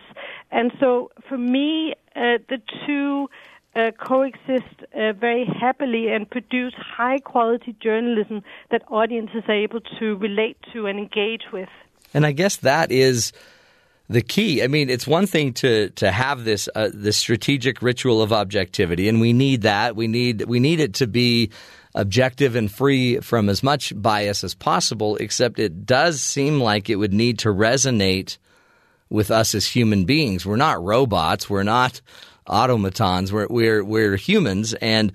[0.51, 3.29] And so for me, uh, the two
[3.75, 10.17] uh, coexist uh, very happily and produce high quality journalism that audiences are able to
[10.17, 11.71] relate to and engage with.
[12.15, 13.33] And I guess that is
[14.09, 14.63] the key.
[14.63, 19.09] I mean, it's one thing to to have this uh, this strategic ritual of objectivity,
[19.09, 19.97] and we need that.
[19.97, 21.51] We need we need it to be
[21.95, 25.17] objective and free from as much bias as possible.
[25.17, 28.39] Except it does seem like it would need to resonate
[29.09, 30.47] with us as human beings.
[30.47, 31.49] We're not robots.
[31.49, 32.01] We're not
[32.47, 33.33] automatons.
[33.33, 35.13] We're we're we're humans, and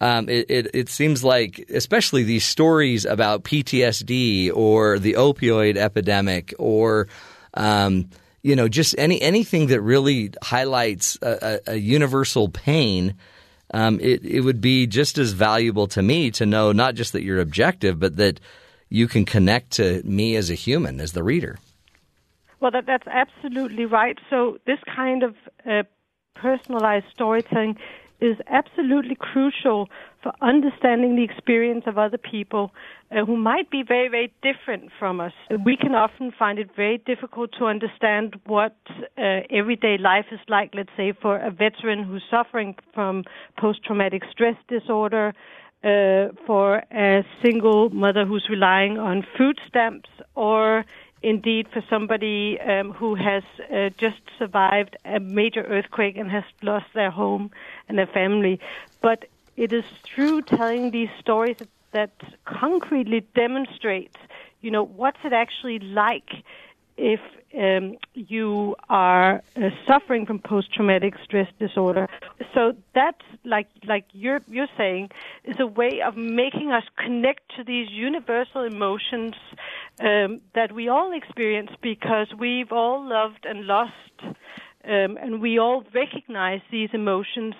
[0.00, 6.54] um, it, it, it seems like, especially these stories about PTSD or the opioid epidemic
[6.58, 7.08] or
[7.54, 8.08] um,
[8.48, 13.14] you know just any anything that really highlights a, a, a universal pain.
[13.74, 17.22] Um, it it would be just as valuable to me to know not just that
[17.22, 18.40] you're objective, but that
[18.88, 21.58] you can connect to me as a human, as the reader.
[22.60, 24.18] Well, that, that's absolutely right.
[24.30, 25.82] So this kind of uh,
[26.34, 27.76] personalized storytelling
[28.20, 29.90] is absolutely crucial
[30.28, 32.70] for understanding the experience of other people
[33.10, 35.32] uh, who might be very, very different from us.
[35.64, 38.76] We can often find it very difficult to understand what
[39.16, 43.24] uh, everyday life is like, let's say, for a veteran who's suffering from
[43.58, 45.34] post traumatic stress disorder.
[45.84, 50.84] Uh, for a single mother who's relying on food stamps, or
[51.22, 56.86] indeed for somebody um, who has uh, just survived a major earthquake and has lost
[56.96, 57.52] their home
[57.88, 58.58] and their family.
[59.00, 59.26] But
[59.58, 61.56] it is through telling these stories
[61.92, 62.10] that,
[62.44, 64.16] concretely demonstrates,
[64.60, 66.30] you know, what's it actually like
[66.96, 67.20] if
[67.56, 72.08] um, you are uh, suffering from post-traumatic stress disorder.
[72.54, 75.10] So that, like like you're you're saying,
[75.44, 79.34] is a way of making us connect to these universal emotions
[80.00, 83.94] um, that we all experience because we've all loved and lost.
[84.84, 87.54] Um, and we all recognize these emotions,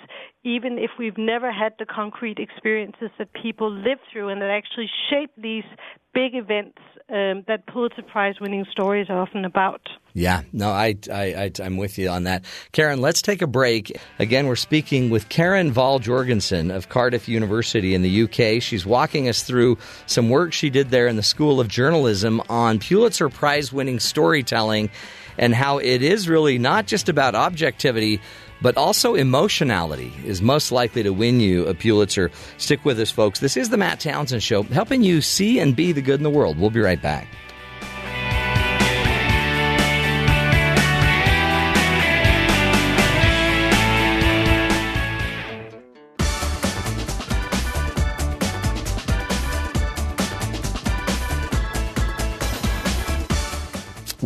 [0.44, 4.88] even if we've never had the concrete experiences that people live through and that actually
[5.10, 5.64] shape these
[6.14, 6.78] big events
[7.10, 9.80] um, that Pulitzer Prize winning stories are often about.
[10.14, 12.44] Yeah, no, I, I, I, am with you on that.
[12.72, 13.96] Karin, let's take a break.
[14.18, 18.62] Again, we're speaking with Karin Wahl-Jorgensen of Cardiff University in the UK.
[18.62, 22.78] She's walking us through some work she did there in the School of Journalism on
[22.78, 24.90] Pulitzer Prize winning storytelling
[25.38, 28.20] and how it is really not just about objectivity,
[28.60, 32.30] but also emotionality is most likely to win you a Pulitzer.
[32.56, 33.40] Stick with us, folks.
[33.40, 36.30] This is the Matt Townsend Show, helping you see and be the good in the
[36.30, 36.58] world.
[36.58, 37.28] We'll be right back.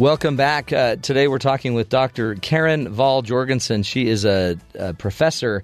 [0.03, 0.73] Welcome back.
[0.73, 2.35] Uh, today we're talking with Dr.
[2.35, 3.85] Karin Wahl-Jorgensen.
[3.85, 5.63] She is a, a professor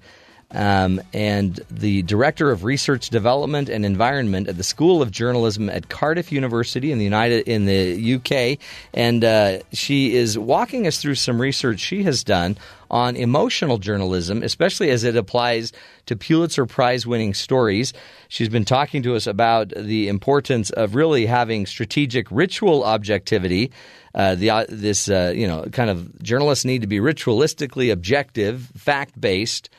[0.52, 5.88] um, and the director of research development and environment at the School of Journalism at
[5.88, 8.58] Cardiff University in the United in the UK,
[8.94, 12.56] and uh, she is walking us through some research she has done
[12.90, 15.72] on emotional journalism, especially as it applies
[16.06, 17.92] to Pulitzer Prize winning stories.
[18.28, 23.70] She's been talking to us about the importance of really having strategic ritual objectivity.
[24.18, 28.68] Uh, the uh, this uh, you know kind of journalists need to be ritualistically objective,
[28.76, 29.70] fact based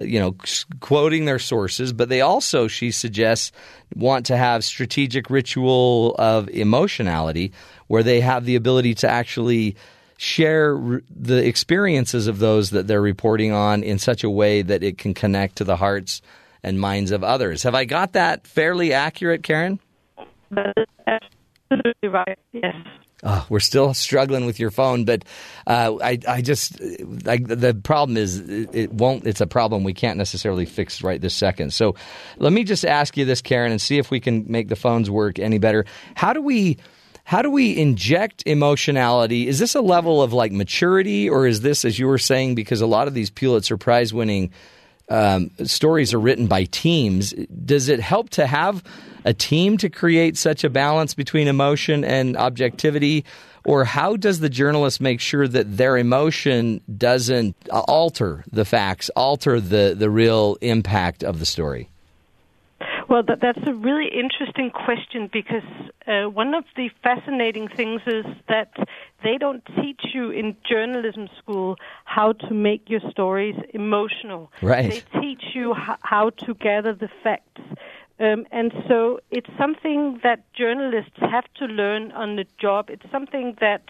[0.00, 0.34] you know,
[0.80, 3.52] quoting their sources, but they also, she suggests,
[3.94, 7.52] want to have strategic ritual of emotionality
[7.86, 9.76] where they have the ability to actually
[10.16, 14.98] share the experiences of those that they're reporting on in such a way that it
[14.98, 16.22] can connect to the hearts
[16.62, 17.62] and minds of others.
[17.62, 19.78] Have I got that fairly accurate, Karin?
[20.50, 22.38] absolutely right.
[22.52, 22.74] Yes.
[23.26, 25.24] Oh, we're still struggling with your phone, but
[25.66, 26.78] uh, I, I just
[27.26, 29.26] I, the problem is it won't.
[29.26, 31.72] It's a problem we can't necessarily fix right this second.
[31.72, 31.94] So,
[32.36, 35.10] let me just ask you this, Karin, and see if we can make the phones
[35.10, 35.86] work any better.
[36.14, 36.76] How do we?
[37.26, 39.48] How do we inject emotionality?
[39.48, 42.82] Is this a level of like maturity, or is this, as you were saying, because
[42.82, 44.50] a lot of these Pulitzer Prize winning
[45.08, 47.32] um, stories are written by teams?
[47.64, 48.82] Does it help to have
[49.24, 53.24] a team to create such a balance between emotion and objectivity?
[53.64, 59.60] Or how does the journalist make sure that their emotion doesn't alter the facts, alter
[59.60, 61.88] the, the real impact of the story?
[63.08, 65.62] Well, that, that's a really interesting question because
[66.06, 68.72] uh, one of the fascinating things is that
[69.24, 74.52] they don't teach you in journalism school how to make your stories emotional.
[74.62, 74.90] Right.
[74.90, 77.62] They teach you h- how to gather the facts.
[78.20, 82.88] Um, and so it's something that journalists have to learn on the job.
[82.88, 83.82] It's something that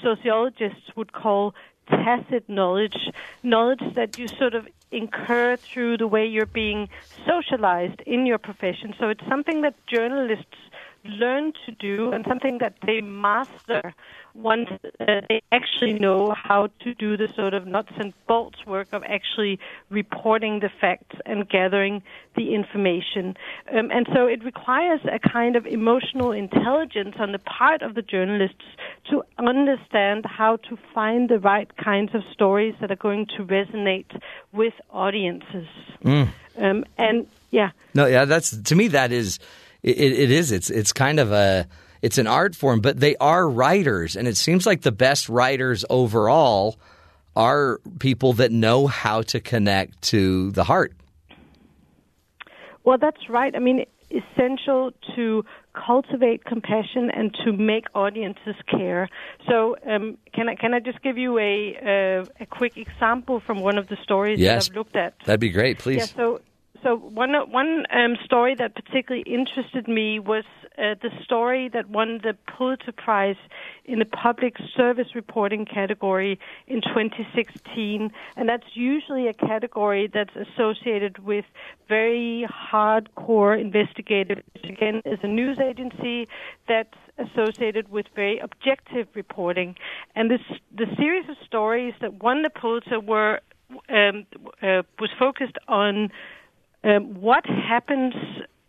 [0.00, 1.54] sociologists would call
[1.88, 3.10] tacit knowledge,
[3.42, 6.88] knowledge that you sort of incur through the way you're being
[7.26, 8.94] socialized in your profession.
[9.00, 10.58] So it's something that journalists
[11.04, 13.94] learn to do and something that they master
[14.34, 18.88] once uh, they actually know how to do the sort of nuts and bolts work
[18.92, 19.58] of actually
[19.90, 22.02] reporting the facts and gathering
[22.36, 23.36] the information.
[23.72, 28.02] Um, and so it requires a kind of emotional intelligence on the part of the
[28.02, 28.64] journalists
[29.10, 34.20] to understand how to find the right kinds of stories that are going to resonate
[34.52, 35.68] with audiences.
[36.04, 36.28] Mm.
[36.56, 37.70] Um, and yeah.
[37.94, 39.38] No, yeah, that's to me that is
[39.82, 41.66] it, it is it's it's kind of a
[42.02, 45.84] it's an art form, but they are writers, and it seems like the best writers
[45.88, 46.76] overall
[47.34, 50.92] are people that know how to connect to the heart.
[52.84, 53.54] Well, that's right.
[53.54, 59.08] I mean, essential to cultivate compassion and to make audiences care.
[59.48, 61.76] So, um, can I can I just give you a
[62.20, 64.66] uh, a quick example from one of the stories yes.
[64.66, 65.14] that I've looked at?
[65.24, 65.98] That'd be great, please.
[65.98, 66.04] Yeah.
[66.16, 66.40] So,
[66.82, 70.44] so one one um, story that particularly interested me was
[70.78, 73.36] uh, the story that won the Pulitzer Prize
[73.84, 81.18] in the public service reporting category in 2016, and that's usually a category that's associated
[81.18, 81.44] with
[81.88, 84.42] very hardcore investigative.
[84.64, 86.26] Again, is a news agency
[86.68, 89.76] that's associated with very objective reporting,
[90.16, 90.40] and this
[90.74, 93.40] the series of stories that won the Pulitzer were
[93.88, 94.26] um,
[94.62, 96.10] uh, was focused on
[96.84, 98.14] um, what happens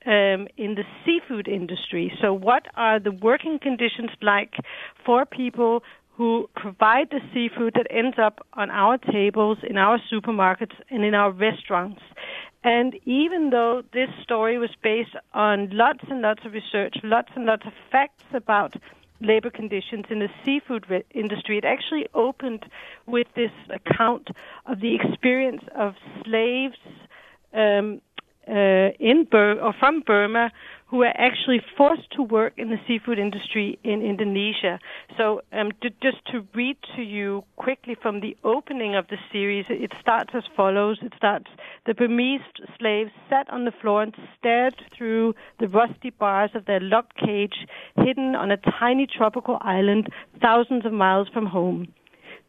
[0.05, 2.11] um, in the seafood industry.
[2.21, 4.55] So, what are the working conditions like
[5.05, 5.83] for people
[6.15, 11.15] who provide the seafood that ends up on our tables, in our supermarkets, and in
[11.15, 12.01] our restaurants?
[12.63, 17.45] And even though this story was based on lots and lots of research, lots and
[17.45, 18.75] lots of facts about
[19.19, 22.65] labor conditions in the seafood re- industry, it actually opened
[23.05, 24.29] with this account
[24.65, 26.77] of the experience of slaves
[27.53, 28.01] um,
[28.47, 30.51] uh, in Bur- or from Burma
[30.93, 34.79] who are actually forced to work in the seafood industry in Indonesia.
[35.17, 39.65] So, um, to, just to read to you quickly from the opening of the series,
[39.69, 40.99] it starts as follows.
[41.01, 41.49] It starts:
[41.87, 42.41] the Burmese
[42.77, 47.65] slaves sat on the floor and stared through the rusty bars of their locked cage,
[47.95, 50.09] hidden on a tiny tropical island
[50.41, 51.87] thousands of miles from home.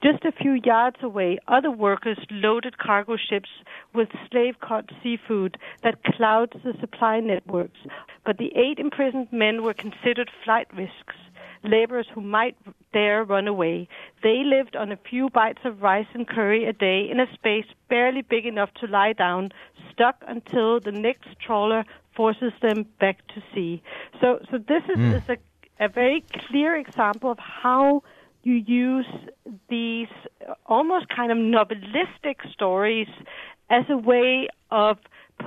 [0.04, 3.48] Just a few yards away, other workers loaded cargo ships
[3.94, 7.78] with slave caught seafood that clouds the supply networks.
[8.26, 11.16] But the eight imprisoned men were considered flight risks,
[11.62, 12.54] laborers who might
[12.92, 13.88] dare run away.
[14.22, 17.66] They lived on a few bites of rice and curry a day in a space
[17.88, 19.52] barely big enough to lie down,
[19.90, 23.82] stuck until the next trawler forces them back to sea.
[24.20, 25.16] So, so this is, Mm.
[25.16, 25.38] is a,
[25.86, 28.02] a very clear example of how
[28.44, 29.06] you use
[29.68, 30.08] these
[30.66, 33.08] almost kind of novelistic stories
[33.70, 34.98] as a way of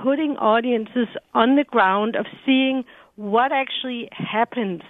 [0.02, 2.84] putting audiences on the ground, of seeing
[3.16, 4.82] what actually happens,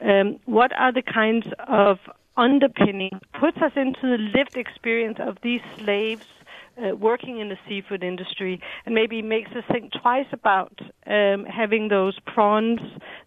[0.00, 1.98] um, what are the kinds of
[2.36, 6.24] underpinning, puts us into the lived experience of these slaves
[6.76, 11.88] uh, working in the seafood industry, and maybe makes us think twice about um, having
[11.88, 12.80] those prawns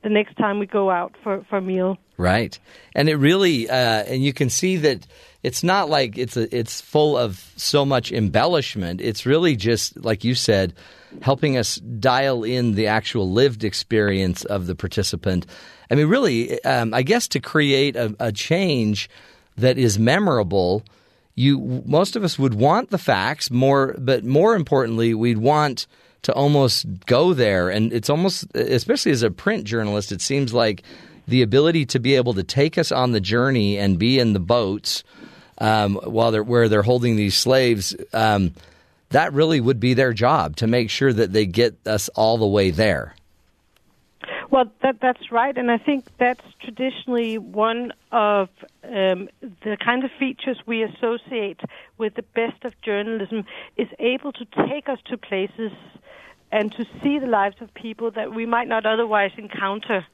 [0.04, 1.98] the next time we go out for, for a meal.
[2.18, 2.58] Right,
[2.96, 5.06] and it really, uh, and you can see that
[5.44, 9.02] it's not like it's a, it's full of so much embellishment.
[9.02, 10.74] It's really just like you said,
[11.22, 15.46] helping us dial in the actual lived experience of the participant.
[15.90, 19.10] I mean, really, um, I guess to create a, a change
[19.58, 20.84] that is memorable,
[21.38, 25.86] you most of us would want the facts more, but more importantly, we'd want
[26.24, 27.70] to almost go there.
[27.70, 30.82] And it's almost, especially as a print journalist, it seems like
[31.28, 34.40] the ability to be able to take us on the journey and be in the
[34.40, 35.04] boats
[35.60, 37.96] um, while they're where they're holding these slaves.
[38.14, 38.54] Um,
[39.10, 42.48] that really would be their job to make sure that they get us all the
[42.48, 43.14] way there.
[44.50, 48.50] Well, that that's right, and I think that's traditionally one of
[48.84, 51.60] um, the kind of features we associate
[51.98, 53.46] with the best of journalism
[53.76, 55.74] is able to take us to places
[56.52, 60.06] and to see the lives of people that we might not otherwise encounter.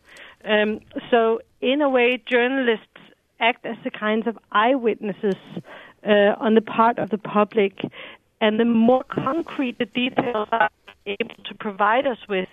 [0.43, 0.79] Um,
[1.11, 2.87] so, in a way, journalists
[3.39, 5.35] act as the kinds of eyewitnesses
[6.05, 7.81] uh, on the part of the public,
[8.41, 10.69] and the more concrete the details are
[11.05, 12.49] able to provide us with,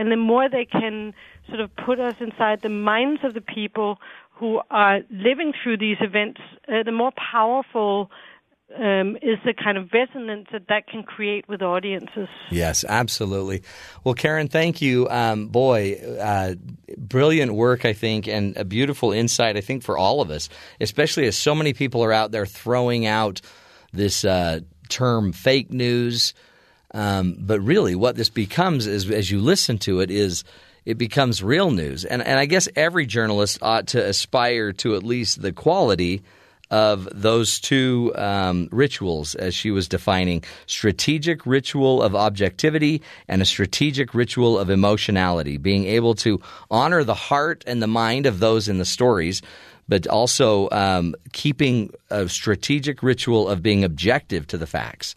[0.00, 1.12] and the more they can
[1.48, 3.98] sort of put us inside the minds of the people
[4.30, 8.10] who are living through these events, uh, the more powerful
[8.78, 12.28] um, is the kind of resonance that that can create with audiences.
[12.50, 13.62] Yes, absolutely.
[14.02, 15.06] Well, Karin, thank you.
[15.10, 16.54] Um, boy, uh,
[16.96, 20.48] brilliant work, I think, and a beautiful insight, I think, for all of us,
[20.80, 23.42] especially as so many people are out there throwing out
[23.92, 26.32] this uh, term fake news.
[26.92, 30.44] Um, but really, what this becomes is, as you listen to it, is
[30.84, 32.04] it becomes real news.
[32.04, 36.22] And and I guess every journalist ought to aspire to at least the quality
[36.70, 43.44] of those two um, rituals, as she was defining strategic ritual of objectivity and a
[43.44, 46.40] strategic ritual of emotionality, being able to
[46.70, 49.42] honor the heart and the mind of those in the stories.
[49.88, 55.16] But also um, keeping a strategic ritual of being objective to the facts.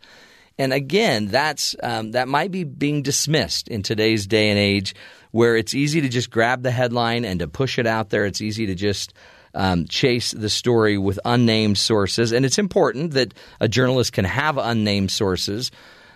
[0.58, 4.94] And again, that's um, that might be being dismissed in today's day and age,
[5.32, 8.26] where it's easy to just grab the headline and to push it out there.
[8.26, 9.14] It's easy to just
[9.56, 14.58] um, chase the story with unnamed sources, and it's important that a journalist can have
[14.58, 15.72] unnamed sources.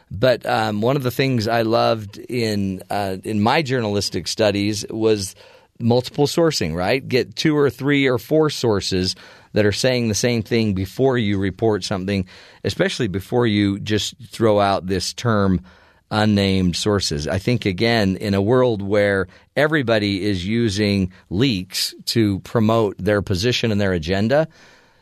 [0.10, 5.36] But um, one of the things I loved in uh, in my journalistic studies was
[5.80, 6.76] multiple sourcing.
[6.76, 9.16] Right, get two or three or four sources
[9.54, 12.28] that are saying the same thing before you report something,
[12.64, 15.62] especially before you just throw out this term
[16.12, 17.28] unnamed sources.
[17.28, 23.72] I think, again, in a world where everybody is using leaks to promote their position
[23.72, 24.48] and their agenda,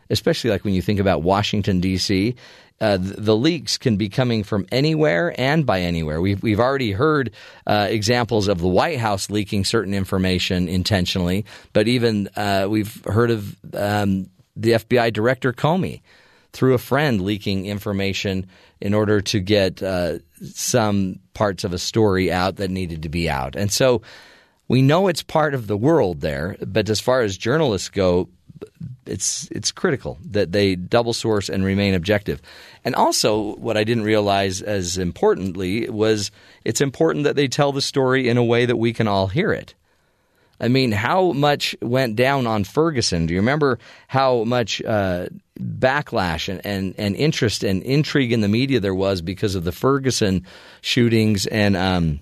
[0.10, 2.36] especially like when you think about Washington, D.C.,
[2.82, 6.20] uh, the leaks can be coming from anywhere and by anywhere.
[6.20, 7.32] We've, we've already heard
[7.66, 13.32] uh, examples of the White House leaking certain information intentionally, but even uh, we've heard
[13.32, 16.02] of um, the FBI director Comey
[16.54, 18.48] through a friend leaking information
[18.80, 23.30] in order to get uh, some parts of a story out that needed to be
[23.30, 23.56] out.
[23.56, 24.02] And so
[24.68, 28.30] we know it's part of the world there, but as far as journalists go,
[29.06, 32.42] it's it's critical that they double source and remain objective.
[32.84, 36.32] And also what I didn't realize as importantly was
[36.64, 39.52] it's important that they tell the story in a way that we can all hear
[39.52, 39.76] it.
[40.60, 43.26] I mean, how much went down on Ferguson?
[43.26, 45.28] Do you remember how much uh,
[45.60, 49.72] backlash and, and, and, interest and intrigue in the media there was because of the
[49.72, 50.46] Ferguson
[50.82, 52.20] shootings and um,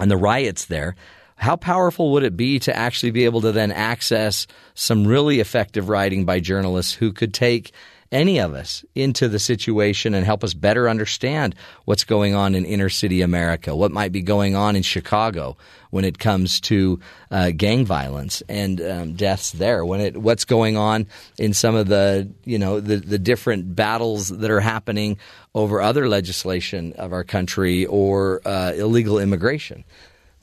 [0.00, 0.94] and the riots there?
[1.36, 5.88] How powerful would it be to actually be able to then access some really effective
[5.88, 7.72] writing by journalists who could take
[8.14, 11.54] any of us into the situation and help us better understand
[11.84, 15.56] what's going on in inner city America, what might be going on in Chicago
[15.90, 17.00] when it comes to
[17.32, 21.06] uh, gang violence and um, deaths there, when it what's going on
[21.38, 25.18] in some of the you know the the different battles that are happening
[25.52, 29.84] over other legislation of our country or uh, illegal immigration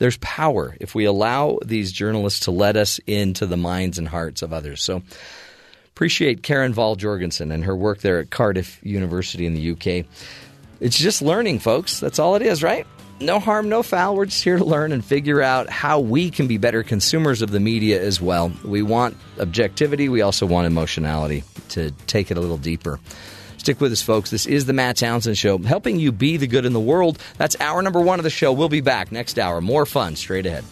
[0.01, 4.41] there's power if we allow these journalists to let us into the minds and hearts
[4.41, 4.81] of others.
[4.81, 5.03] So
[6.01, 10.03] appreciate Karin Wahl-Jorgensen and her work there at Cardiff University in the UK.
[10.79, 11.99] It's just learning, folks.
[11.99, 12.87] That's all it is, right?
[13.19, 14.15] No harm, no foul.
[14.15, 17.51] We're just here to learn and figure out how we can be better consumers of
[17.51, 18.51] the media as well.
[18.65, 22.99] We want objectivity, we also want emotionality to take it a little deeper.
[23.59, 24.31] Stick with us, folks.
[24.31, 27.19] This is the Matt Townsend Show, helping you be the good in the world.
[27.37, 28.51] That's hour number one of the show.
[28.53, 29.61] We'll be back next hour.
[29.61, 30.63] More fun straight ahead.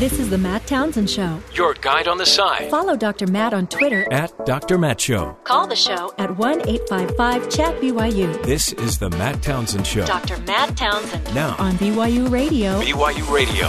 [0.00, 1.42] This is the Matt Townsend Show.
[1.52, 2.70] Your guide on the side.
[2.70, 3.26] Follow Dr.
[3.26, 4.78] Matt on Twitter at Dr.
[4.78, 5.36] Matt Show.
[5.44, 8.42] Call the show at 1 855 Chat BYU.
[8.42, 10.06] This is the Matt Townsend Show.
[10.06, 10.38] Dr.
[10.44, 11.34] Matt Townsend.
[11.34, 12.80] Now on BYU Radio.
[12.80, 13.68] BYU Radio.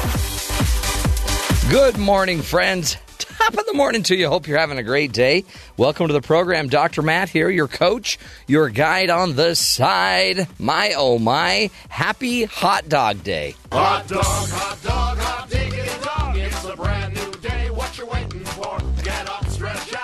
[1.69, 2.95] Good morning, friends.
[3.17, 4.29] Top of the morning to you.
[4.29, 5.43] Hope you're having a great day.
[5.75, 6.69] Welcome to the program.
[6.69, 7.01] Dr.
[7.01, 8.17] Matt here, your coach,
[8.47, 10.47] your guide on the side.
[10.57, 13.55] My oh my, happy hot dog day.
[13.73, 15.60] Hot dog, hot dog, hot diggity dog.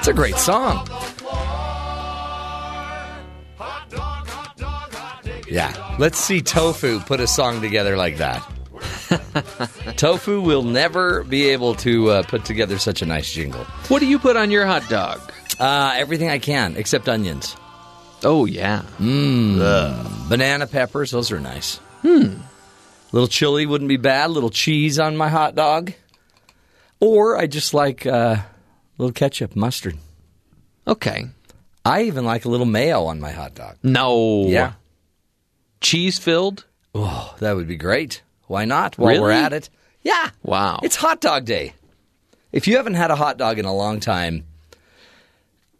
[0.07, 0.87] It's a great song.
[5.49, 8.41] Yeah, let's see Tofu put a song together like that.
[9.97, 13.65] Tofu will never be able to uh, put together such a nice jingle.
[13.89, 15.19] What do you put on your hot dog?
[15.59, 17.57] Uh, everything I can, except onions.
[18.23, 20.29] Oh yeah, Mmm.
[20.29, 21.79] Banana peppers, those are nice.
[22.03, 22.35] Hmm.
[23.11, 24.29] Little chili wouldn't be bad.
[24.29, 25.91] Little cheese on my hot dog.
[27.01, 28.37] Or I just like uh,
[28.97, 29.97] a little ketchup, mustard.
[30.87, 31.27] Okay.
[31.85, 33.77] I even like a little mayo on my hot dog.
[33.83, 34.45] No.
[34.47, 34.73] Yeah.
[35.81, 36.65] Cheese filled?
[36.95, 38.21] Oh, that would be great.
[38.47, 38.97] Why not?
[38.97, 39.69] While we're at it.
[40.01, 40.29] Yeah.
[40.43, 40.79] Wow.
[40.83, 41.73] It's hot dog day.
[42.51, 44.45] If you haven't had a hot dog in a long time,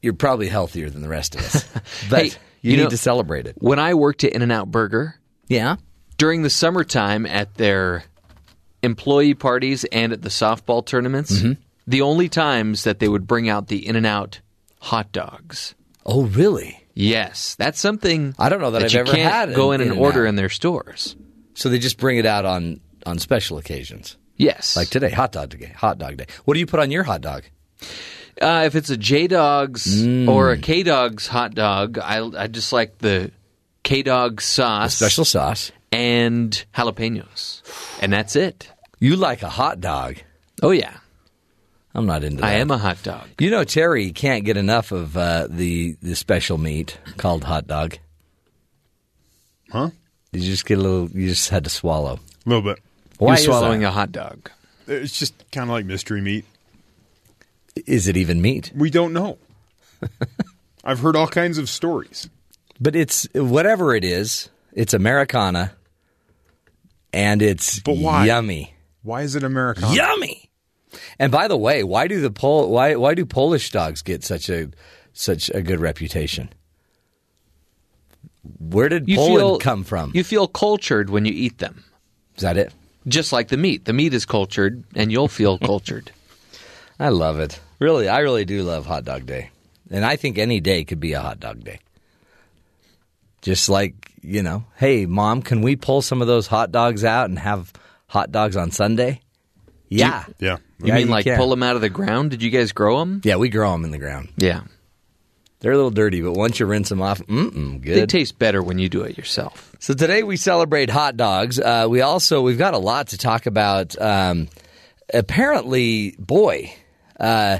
[0.02, 1.65] you're probably healthier than the rest of us.
[2.10, 2.26] But Hey,
[2.61, 3.56] you, you need know- to celebrate it.
[3.60, 5.15] When I worked at In N Out Burger
[5.48, 5.77] Yeah.
[6.18, 8.03] during the summertime at their
[8.84, 11.61] employee parties and at the softball tournaments, Mm-hmm.
[11.88, 14.41] The only times that they would bring out the In N Out
[14.81, 15.73] hot dogs.
[16.05, 16.84] Oh, really?
[16.93, 19.55] Yes, that's something I don't know that, I've you ever can't had.
[19.55, 21.15] go an in and order in their stores.
[21.53, 25.49] So they just bring it out on on special occasions, Yes, like today, hot dog
[25.57, 25.73] day.
[25.77, 26.26] Hot dog day.
[26.45, 27.43] What do you put on your hot dog?
[28.41, 30.27] Uh, if it's a J Dawgs Mm.
[30.27, 33.31] or a K Dog's hot dog, I, I just like the
[33.84, 35.72] K Dog sauce, Special sauce.
[35.91, 37.61] and jalapenos,
[38.01, 38.69] and that's it.
[38.99, 40.18] You like a hot dog.
[40.61, 40.97] Oh yeah,
[41.98, 42.45] I'm not into that.
[42.48, 43.28] I am a hot dog.
[43.40, 47.98] You know, Terry can't get enough of uh, the the special meat called hot dog.
[49.72, 49.90] Huh?
[50.32, 51.10] Did you just get a little?
[51.10, 52.19] You just had to swallow.
[52.45, 52.80] A little bit.
[53.18, 53.88] Why You're swallowing that?
[53.88, 54.52] a hot dog.
[54.86, 56.45] It's just kind of like mystery meat.
[57.88, 58.72] Is it even meat?
[58.76, 59.38] We don't know.
[60.84, 62.30] I've heard all kinds of stories.
[62.80, 64.49] But it's whatever it is.
[64.72, 65.72] It's Americana,
[67.11, 68.28] and it's But why?
[68.28, 68.76] yummy.
[69.02, 69.94] Why is it Americana?
[69.95, 70.47] Yummy.
[71.19, 74.49] And by the way, why do the Pol- why why do Polish dogs get such
[74.49, 74.69] a
[75.14, 76.49] such a good reputation?
[78.60, 80.11] Where did You Poland feel come from?
[80.14, 81.84] You feel cultured when you eat them,
[82.36, 82.74] Is that it?
[83.07, 83.86] just like the meat.
[83.86, 86.11] The meat is cultured, and you'll feel cultured.
[86.99, 87.60] I love it.
[87.80, 89.49] Really, I really do love hot dog day.
[89.91, 91.80] And I think any day could be a hot dog day.
[93.41, 97.30] Just like, you know, hey, mom, can we pull some of those hot dogs out
[97.30, 97.72] and have
[98.07, 99.22] hot dogs on Sunday?
[99.89, 100.26] Yeah.
[100.39, 100.57] Yeah.
[100.80, 101.38] You Yeah, mean you like can.
[101.38, 102.31] pull them out of the ground?
[102.31, 103.22] Did you guys grow them?
[103.23, 104.30] Yeah, we grow them in the ground.
[104.38, 104.61] Yeah,
[105.59, 108.77] They're a little dirty, but once you rinse them off, mm-mm, they taste better when
[108.80, 109.76] you do it yourself.
[109.80, 111.59] So today we celebrate hot dogs.
[111.59, 113.99] Uh, we also we've got a lot to talk about.
[113.99, 114.49] Um,
[115.14, 116.73] apparently, boy,
[117.19, 117.59] uh,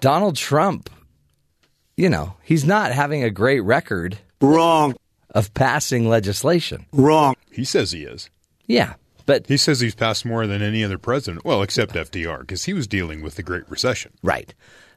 [0.00, 0.90] Donald Trump.
[1.96, 4.18] You know he's not having a great record.
[4.40, 4.94] Wrong.
[5.30, 6.86] Of passing legislation.
[6.92, 7.34] Wrong.
[7.50, 8.30] He says he is.
[8.66, 8.94] Yeah,
[9.26, 11.44] but He says he's passed more than any other president.
[11.44, 14.12] Well, except FDR, because he was dealing with the Great Recession.
[14.22, 14.54] right.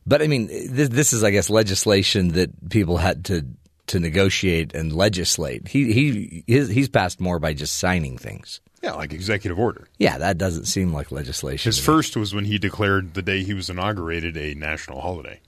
[0.07, 3.45] But I mean, this, this is, I guess, legislation that people had to
[3.87, 5.67] to negotiate and legislate.
[5.67, 8.61] He he his, he's passed more by just signing things.
[8.81, 9.87] Yeah, like executive order.
[9.97, 11.67] Yeah, that doesn't seem like legislation.
[11.67, 15.41] His first was when he declared the day he was inaugurated a national holiday.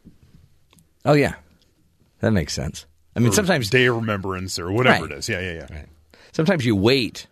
[1.06, 1.36] Oh yeah,
[2.20, 2.86] that makes sense.
[3.16, 5.12] I mean, Or sometimes Day of Remembrance or whatever Right.
[5.14, 5.30] it is.
[5.30, 5.86] Yeah, yeah, yeah.
[6.34, 7.26] sometimes you wait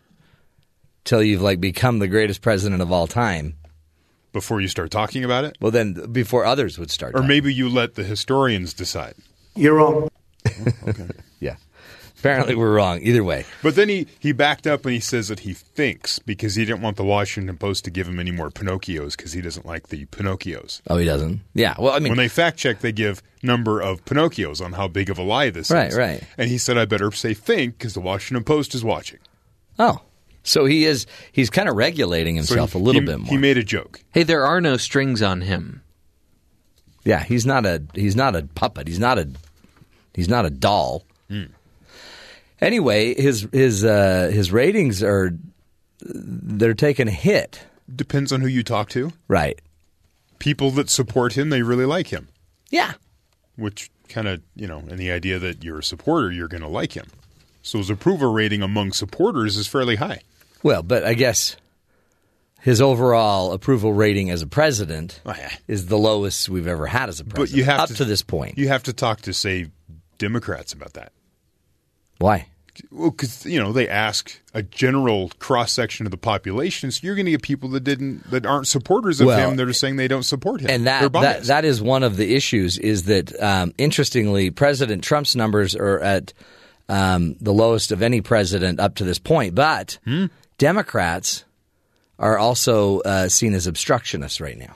[1.10, 3.56] till you've like become the greatest president of all time.
[4.31, 5.57] Before you start talking about it?
[5.60, 7.14] Well, then before others would start.
[7.14, 7.27] Or talking.
[7.30, 9.15] maybe you let the historians decide.
[9.56, 10.07] You're wrong.
[10.48, 10.52] Oh,
[10.88, 11.07] okay.
[11.40, 11.56] yeah.
[12.19, 12.99] Apparently, we're wrong.
[13.02, 16.53] Either way, But then he, he backed up and he says that he thinks because
[16.56, 19.65] he didn't want the Washington Post to give him any more Pinocchios because he doesn't
[19.65, 20.81] like the Pinocchios.
[20.90, 21.40] oh, he doesn't.
[21.56, 21.76] Yeah.
[21.80, 25.10] Well, I mean, when they fact check, they give number of Pinocchios on how big
[25.10, 25.98] of a lie this Right, is.
[25.98, 26.22] right.
[26.38, 29.19] And he said, I better say think because the Washington Post is watching.
[29.80, 30.02] oh,
[30.44, 31.06] so he is.
[31.32, 33.30] He's kind of regulating So himself he- a little he- bit more.
[33.30, 34.02] He made a joke.
[34.11, 35.82] Hey, there are no strings on him.
[37.06, 37.84] yeah, he's not a.
[37.95, 38.88] He's not a puppet.
[38.88, 39.30] He's not a.
[40.14, 41.03] He's not a doll.
[41.30, 41.44] Hmm.
[42.61, 45.32] Anyway, his his uh, his ratings are
[46.02, 47.61] they're taking a hit.
[47.94, 49.11] Depends on who you talk to.
[49.28, 49.60] Right.
[50.40, 52.28] People that support him, they really like him.
[52.70, 52.94] Yeah.
[53.56, 56.68] Which kind of, you know, and the idea that you're a supporter, you're going to
[56.70, 57.07] like him.
[57.61, 60.22] So his approval rating among supporters is fairly high.
[60.64, 61.56] Well, but I guess
[62.61, 65.52] his overall approval rating as a president Oh, yeah.
[65.68, 67.52] is the lowest we've ever had as a president.
[67.52, 68.57] But you have up to, to, this point.
[68.57, 69.68] You have to talk to, say,
[70.18, 71.11] Democrats about that.
[72.18, 72.48] Why?
[72.91, 77.15] Well, because you know they ask a general cross section of the population, so you're
[77.15, 79.98] going to get people that didn't that aren't supporters of Well, him that are saying
[79.98, 80.69] they don't support him.
[80.69, 82.77] And that, that that is one of the issues.
[82.77, 86.31] Is that um, interestingly, President Trump's numbers are at
[86.90, 89.56] um, the lowest of any president up to this point.
[89.56, 90.26] But Hmm?
[90.57, 91.45] Democrats
[92.18, 94.76] are also uh, seen as obstructionists right now,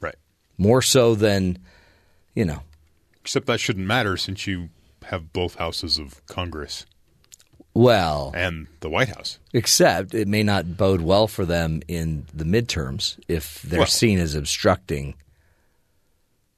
[0.00, 0.16] right.
[0.56, 1.58] more so than
[2.34, 2.62] you know.
[3.20, 4.70] Except that shouldn't matter since you
[5.04, 6.84] have both houses of Congress
[7.74, 9.38] Well, and the White House.
[9.52, 14.18] Except it may not bode well for them in the midterms if they're Well- seen
[14.18, 15.14] as obstructing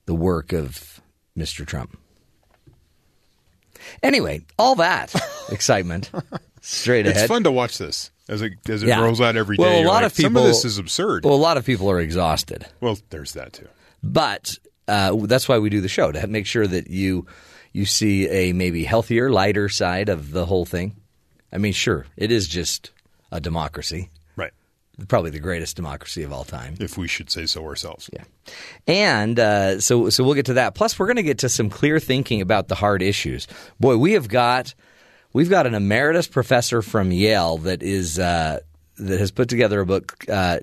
[0.07, 1.01] the work of
[1.37, 1.67] Mr.
[1.67, 1.99] Trump.
[4.03, 5.15] Anyway, all that
[5.51, 6.11] excitement
[6.61, 7.23] straight ahead.
[7.23, 9.01] It's fun to watch this as it as it Yeah.
[9.03, 9.63] rolls out every day.
[9.63, 10.31] Well, a lot like, of people.
[10.31, 11.25] some of this is absurd.
[11.25, 13.69] Well, a lot of people are exhausted, Well, there's that too.
[14.03, 14.57] but
[14.89, 17.27] uh, that's why we do the show to make sure that you
[17.73, 20.97] you see a maybe healthier, lighter side of the whole thing.
[21.53, 22.91] I mean, sure, it is just
[23.31, 24.11] a democracy.
[25.09, 26.75] Probably the greatest democracy of all time.
[26.79, 28.11] If we should say so ourselves.
[28.13, 28.25] Yeah.
[28.87, 30.75] And uh, so, so we'll get to that.
[30.75, 33.47] Plus, we're going to get to some clear thinking about the hard issues.
[33.79, 34.75] Boy, we have got
[35.33, 38.61] we've got an emeritus professor from Yale that is uh,
[38.99, 40.25] that has put together a book.
[40.29, 40.61] Uh,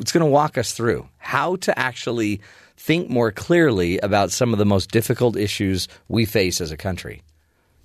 [0.00, 2.40] it's going to walk us through how to actually
[2.76, 7.22] think more clearly about some of the most difficult issues we face as a country: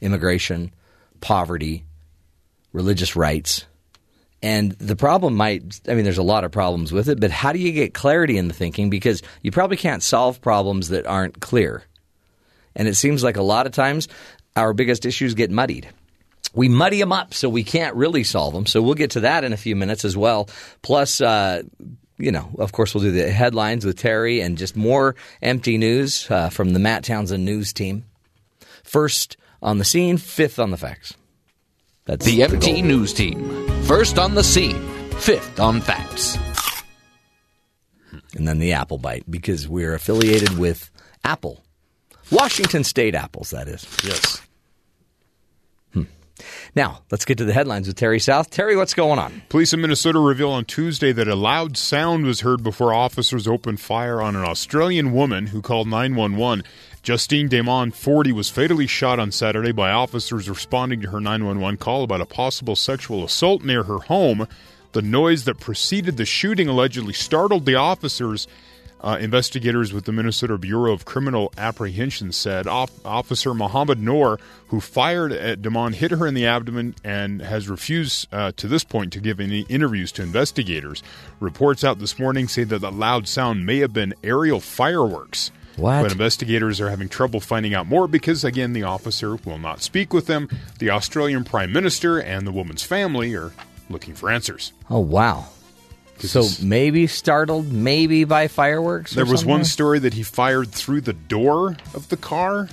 [0.02, 0.72] immigration,
[1.22, 1.86] poverty,
[2.74, 3.66] religious rights,
[4.44, 7.54] and the problem might, I mean, there's a lot of problems with it, but how
[7.54, 8.90] do you get clarity in the thinking?
[8.90, 11.86] Because you probably can't solve problems that aren't clear.
[12.76, 14.10] And it seems like a lot of times
[14.58, 15.88] our biggest issues get muddied.
[16.54, 18.66] We muddy them up so we can't really solve them.
[18.66, 20.50] So we'll get to that in a few minutes as well.
[20.82, 21.64] Plus, uh,
[22.18, 26.30] you know, of course, we'll do the headlines with Terry and just more empty news
[26.30, 28.04] uh, from the Matt Townsend news team.
[28.84, 31.14] First on the scene, fifth on the facts.
[32.06, 32.84] That's The MT goal.
[32.84, 33.68] News Team.
[33.84, 34.82] First on the scene,
[35.20, 36.38] fifth on facts.
[38.36, 40.90] and then the Apple Bite because we're affiliated with
[41.24, 41.64] Apple,
[42.32, 43.52] Washington State apples.
[43.52, 43.86] That is.
[44.04, 44.42] Yes.
[45.94, 46.04] Hmm.
[46.76, 48.50] Now let's get to the headlines with Terry South.
[48.50, 49.42] Terry, what's going on?
[49.50, 53.80] Police in Minnesota reveal on Tuesday that a loud sound was heard before officers opened
[53.80, 56.64] fire on an Australian woman who called 911.
[57.04, 62.04] Justine Damond, 40, was fatally shot on Saturday by officers responding to her 911 call
[62.04, 64.48] about a possible sexual assault near her home.
[64.94, 68.48] The noise that preceded the shooting allegedly startled the officers.
[69.02, 74.80] Uh, investigators with the Minnesota Bureau of Criminal Apprehension said Off- Officer Mohammed Noor, who
[74.80, 79.12] fired at Damond, hit her in the abdomen and has refused uh, to this point
[79.12, 81.04] to give any interviews to investigators.
[81.42, 85.52] Reports out this morning say that the loud sound may have been aerial fireworks.
[85.76, 86.04] What?
[86.04, 90.14] But investigators are having trouble finding out more because, again, the officer will not speak
[90.14, 90.50] with them.
[90.80, 93.52] The Australian Prime Minister and the woman's family are
[93.90, 94.74] looking for answers.
[94.90, 95.48] Oh wow!
[96.20, 99.14] So maybe startled, maybe by fireworks.
[99.14, 102.70] or There was one story that he fired through the door of the car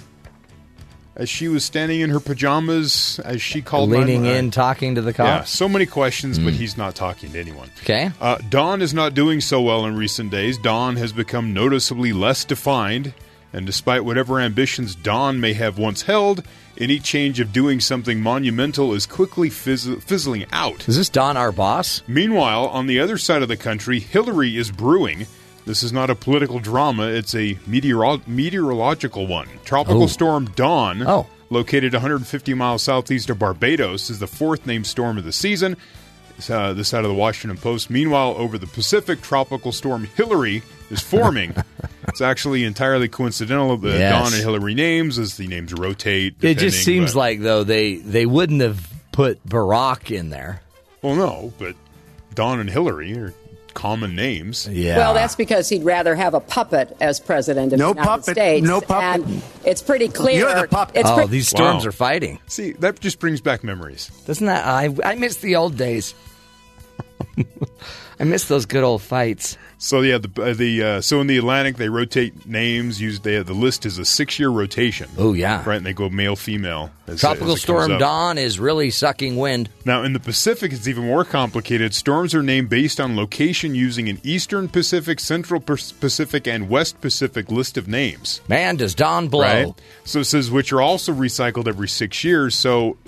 [1.17, 4.45] as she was standing in her pajamas as she called leaning 911.
[4.45, 7.71] in, talking to the Yeah, so many questions, but he's not talking to anyone.
[7.83, 8.11] Okay.
[8.21, 10.57] Uh, Don is not doing so well in recent days.
[10.59, 13.13] Don has become noticeably less defined,
[13.53, 16.45] and despite whatever ambitions Don may have once held,
[16.79, 20.89] any change of doing something monumental is quickly fizz- fizzling out.
[20.89, 22.03] Is this Don our boss?
[22.07, 25.27] Meanwhile, on the other side of the country, Hillary is brewing.
[25.71, 29.47] This is not a political drama, it's a meteoro- meteorological one.
[29.65, 30.07] Tropical Oh.
[30.09, 31.27] storm Don, Oh.
[31.49, 35.77] located 150 miles southeast of Barbados, is the fourth named storm of the season.
[36.49, 37.89] Uh, this out of the Washington Post.
[37.89, 41.55] Meanwhile, over the Pacific, tropical storm Hillary is forming.
[42.09, 44.13] it's actually entirely coincidental the Yes.
[44.13, 46.35] Don and Hillary names as the names rotate.
[46.43, 50.63] It just seems but- like though they they wouldn't have put Barack in there.
[51.01, 51.77] Well, no, but
[52.35, 53.33] Don and Hillary are
[53.75, 54.67] common names.
[54.69, 54.97] Yeah.
[54.99, 58.37] Well, that's because he'd rather have a puppet as president of No the United puppet,
[58.37, 58.67] States.
[58.67, 59.27] no puppet.
[59.27, 60.39] And it's pretty clear.
[60.49, 60.97] You're the puppet.
[60.97, 61.89] It's oh, pre- these storms Wow.
[61.89, 62.39] are fighting.
[62.47, 64.09] See, that just brings back memories.
[64.27, 66.15] Doesn't that I I miss the old days.
[68.21, 69.57] I miss those good old fights.
[69.79, 73.01] So yeah, the uh, the uh, so in the Atlantic they rotate names.
[73.01, 75.09] Use they, the list is a six year rotation.
[75.17, 75.79] Oh yeah, right.
[75.79, 76.91] And they go male female.
[77.07, 77.97] as- Tropical as storm.
[77.97, 79.71] Don is really sucking wind.
[79.87, 81.95] Now in the Pacific, it's even more complicated.
[81.95, 87.51] Storms are named based on location using an Eastern Pacific, Central Pacific, and West Pacific
[87.51, 88.43] list of names.
[88.49, 89.41] Man, does Don blow?
[89.41, 89.75] Right.
[90.05, 92.55] So it says which are also recycled every six years.
[92.55, 92.99] So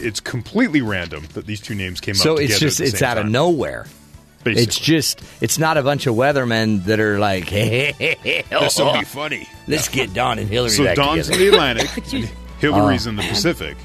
[0.00, 2.38] it's completely random that these two names came So up.
[2.38, 3.84] So it's just it's out of nowhere.
[4.44, 4.62] Basically.
[4.62, 8.78] It's just it's not a bunch of weathermen that are like, hey, hey, hey, This
[8.78, 9.48] will oh, be funny.
[9.66, 10.70] Let's get Don and Hillary.
[10.70, 13.22] So back Don's in the Atlantic, and Hillary's Oh, in the.
[13.22, 13.76] Pacific.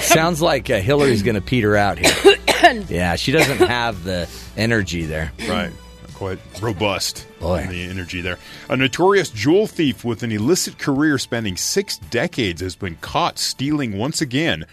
[0.00, 2.36] Sounds like uh, Hillary's going to peter out here.
[2.88, 5.32] yeah, she doesn't have the energy there.
[5.48, 5.72] Right.
[6.14, 7.26] Quite robust.
[7.40, 7.62] Boy.
[7.62, 8.38] in The energy there.
[8.68, 13.98] A notorious jewel thief with an illicit career spanning six decades has been caught stealing
[13.98, 14.64] once again.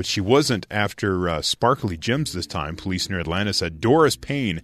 [0.00, 2.74] But she wasn't after uh, sparkly gems this time.
[2.74, 4.62] Police near Atlanta said Doris Payne,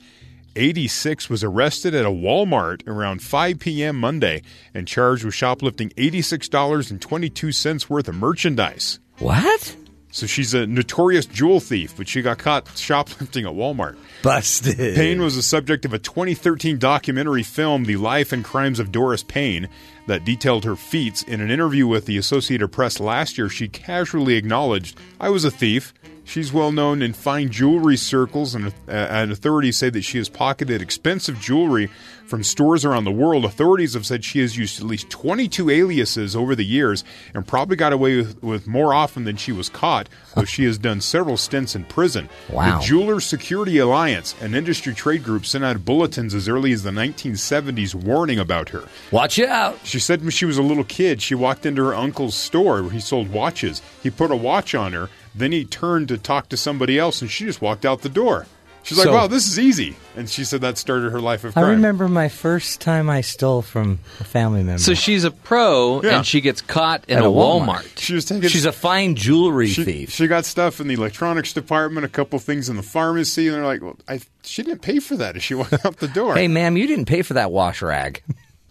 [0.56, 4.00] 86, was arrested at a Walmart around 5 p.m.
[4.00, 4.40] Monday
[4.72, 8.98] and charged with shoplifting $86.22 worth of merchandise.
[9.18, 9.76] What?
[10.10, 13.98] So she's a notorious jewel thief, but she got caught shoplifting at Walmart.
[14.22, 14.96] Busted.
[14.96, 19.22] Payne was the subject of a 2013 documentary film, The Life and Crimes of Doris
[19.22, 19.68] Payne,
[20.06, 21.22] that detailed her feats.
[21.22, 25.50] In an interview with the Associated Press last year, she casually acknowledged, I was a
[25.50, 25.92] thief.
[26.26, 30.28] She's well known in fine jewelry circles, and, uh, and authorities say that she has
[30.28, 31.88] pocketed expensive jewelry
[32.26, 33.44] from stores around the world.
[33.44, 37.76] Authorities have said she has used at least 22 aliases over the years and probably
[37.76, 41.36] got away with, with more often than she was caught, though she has done several
[41.36, 42.28] stints in prison.
[42.50, 42.80] Wow.
[42.80, 46.90] The Jeweler Security Alliance, an industry trade group, sent out bulletins as early as the
[46.90, 48.82] 1970s warning about her.
[49.12, 49.78] Watch out.
[49.84, 52.90] She said when she was a little kid, she walked into her uncle's store where
[52.90, 53.80] he sold watches.
[54.02, 57.30] He put a watch on her, then he turned to talk to somebody else, and
[57.30, 58.46] she just walked out the door.
[58.82, 61.54] She's like, So- "Wow, this is easy," and she said that started her life of
[61.54, 61.64] crime.
[61.64, 64.78] I remember my first time I stole from a family member.
[64.80, 66.18] So she's a pro, Yeah.
[66.18, 67.66] and she gets caught in At a a Walmart.
[67.82, 67.98] Walmart.
[67.98, 68.48] She was taking.
[68.48, 70.10] she's a fine jewelry she, thief.
[70.12, 73.64] she got stuff in the electronics department, a couple things in the pharmacy, and they're
[73.64, 76.36] like, "Well, I, she didn't pay for that." As she walked out the door.
[76.36, 78.22] Hey, ma'am, you didn't pay for that wash rag.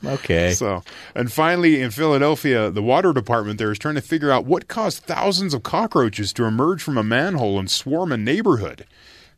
[0.04, 0.54] Okay.
[0.54, 4.68] So, and finally, in Philadelphia, the water department there is trying to figure out what
[4.68, 8.86] caused thousands of cockroaches to emerge from a manhole and swarm a neighborhood.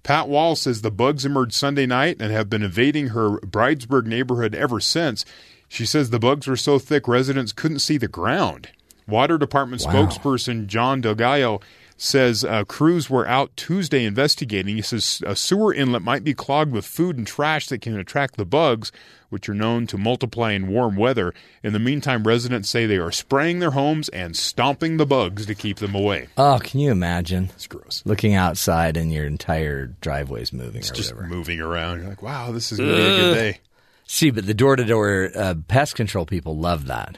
[0.04, 4.56] Pat Wall says the bugs emerged Sunday night and have been invading her Bridesburg neighborhood
[4.56, 5.26] ever since.
[5.68, 8.70] She says the bugs were so thick residents couldn't see the ground.
[9.08, 9.94] Water Department Wow.
[9.94, 11.62] spokesperson John Delgallo
[12.00, 14.76] says uh, crews were out Tuesday investigating.
[14.76, 18.38] He says a sewer inlet might be clogged with food and trash that can attract
[18.38, 18.92] the bugs,
[19.30, 21.34] which are known to multiply in warm weather.
[21.64, 25.56] In the meantime, residents say they are spraying their homes and stomping the bugs to
[25.56, 26.28] keep them away.
[26.38, 27.46] Oh, can you imagine?
[27.56, 28.04] It's gross.
[28.06, 31.34] Looking outside and your entire driveway's moving It's or just whatever.
[31.34, 32.02] moving around.
[32.02, 33.60] You're like, wow, this is going to be a good day.
[34.06, 35.32] See, but the door to door
[35.68, 37.18] pest control people love that.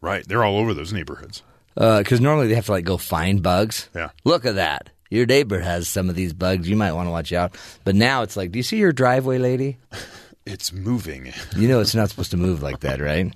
[0.00, 0.26] Right.
[0.26, 1.42] They're all over those neighborhoods.
[1.74, 3.88] Because normally they have to like go find bugs.
[3.94, 4.10] Yeah.
[4.24, 4.90] Look at that.
[5.10, 6.68] Your neighbor has some of these bugs.
[6.68, 7.56] You might want to watch out.
[7.84, 9.78] But now it's like, do you see your driveway, lady?
[10.48, 11.32] It's moving.
[11.56, 13.34] You know it's not supposed to move like that, right?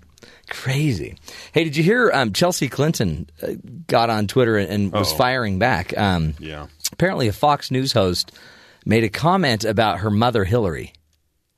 [0.49, 1.17] Crazy.
[1.53, 3.55] Hey, did you hear um, Chelsea Clinton uh,
[3.89, 5.17] got on Twitter and, and was Uh-oh.
[5.19, 5.97] firing back?
[5.99, 6.69] Um, Yeah.
[6.93, 8.31] apparently, a Fox News host
[8.87, 10.93] made a comment about her mother, Hillary.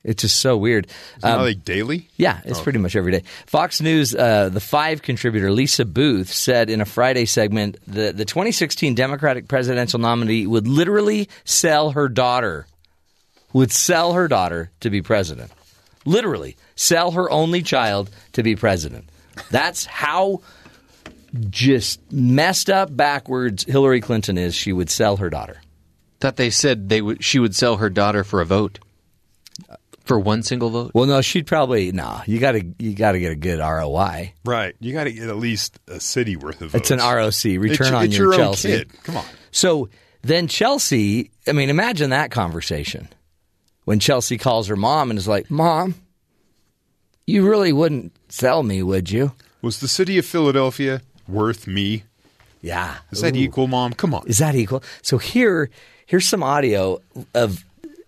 [0.03, 0.87] It's just so weird.
[0.87, 2.09] Is that Um, like daily?
[2.17, 3.23] yeah, it's pretty much every day.
[3.45, 8.25] Fox News, uh, the Five contributor Lisa Boothe said in a Friday segment that the
[8.25, 12.67] 2016 Democratic presidential nominee would literally sell her daughter,
[13.53, 15.51] would sell her daughter to be president.
[16.05, 19.07] Literally, sell her only child to be president.
[19.51, 20.41] That's how
[21.49, 24.53] just messed up backwards Hillary Clinton is.
[24.53, 25.61] She would sell her daughter.
[26.19, 27.23] Thought they said they would.
[27.23, 28.79] She would sell her daughter for a vote,
[30.03, 30.91] for one single vote.
[30.93, 32.21] Well, no, she'd probably no.
[32.25, 34.33] You got to you got to get a good ROI.
[34.45, 34.75] Right.
[34.79, 36.89] You got to get at least a city worth of votes.
[36.89, 38.67] It's an ROC, return It's- on it's your, your own Chelsea.
[38.69, 39.03] kid.
[39.03, 39.25] Come on.
[39.51, 39.89] So
[40.21, 43.07] then Chelsea, I mean, imagine that conversation
[43.85, 45.95] when Chelsea calls her mom and is like, "Mom,
[47.25, 49.31] you really wouldn't sell me, would you?"
[49.61, 52.03] Was the city of Philadelphia worth me?
[52.61, 52.95] Yeah.
[53.11, 53.39] Is that Ooh.
[53.39, 53.93] equal, Mom?
[53.93, 54.25] Come on.
[54.27, 54.83] Is that equal?
[55.01, 55.69] So here,
[56.05, 57.01] here's some audio
[57.33, 57.63] of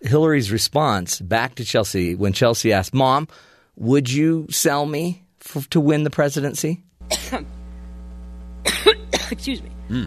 [0.08, 3.28] Hillary's response back to Chelsea when Chelsea asked, "Mom,
[3.76, 6.82] would you sell me f- to win the presidency?"
[9.30, 9.70] Excuse me.
[9.88, 10.04] Hmm.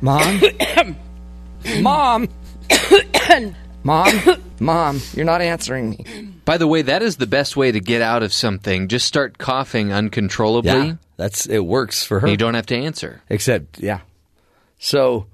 [0.00, 0.40] Mom,
[1.80, 2.28] mom,
[3.82, 4.12] mom,
[4.60, 6.04] mom, you're not answering me.
[6.44, 8.88] By the way, that is the best way to get out of something.
[8.88, 10.70] Just start coughing uncontrollably.
[10.70, 12.28] Yeah, that's it works for her.
[12.28, 13.22] You don't have to answer.
[13.28, 14.00] Except, yeah.
[14.78, 15.26] So,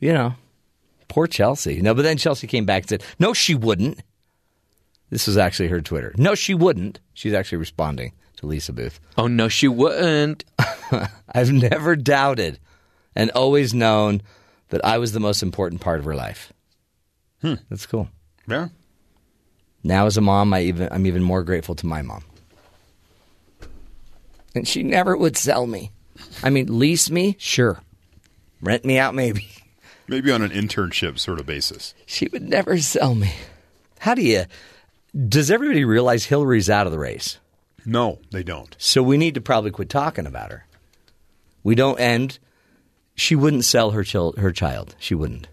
[0.00, 0.34] you know,
[1.08, 1.80] poor Chelsea.
[1.80, 4.00] No, but then Chelsea came back and said, no, she wouldn't.
[5.10, 6.14] This was actually her Twitter.
[6.18, 7.00] No, she wouldn't.
[7.14, 8.98] She's actually responding to Lisa Boothe.
[9.16, 10.44] Oh no, she wouldn't.
[11.34, 12.58] I've never doubted
[13.16, 14.22] and always known
[14.68, 16.52] that I was the most important part of her life.
[17.40, 17.54] Hmm.
[17.70, 18.08] That's cool.
[18.46, 18.68] Yeah.
[19.82, 22.24] Now, as a mom, I even I'm even more grateful to my mom.
[24.54, 25.92] And she never would sell me.
[26.42, 27.80] I mean, lease me, sure.
[28.60, 29.48] Rent me out, maybe.
[30.08, 31.94] Maybe on an internship sort of basis.
[32.06, 33.32] She would never sell me.
[34.00, 34.44] How do you?
[35.28, 37.38] Does everybody realize Hillary's out of the race?
[37.84, 38.74] No, they don't.
[38.78, 40.66] So we need to probably quit talking about her.
[41.62, 42.38] We don't end.
[43.14, 44.94] She wouldn't sell her chil- her child.
[44.98, 45.48] She wouldn't.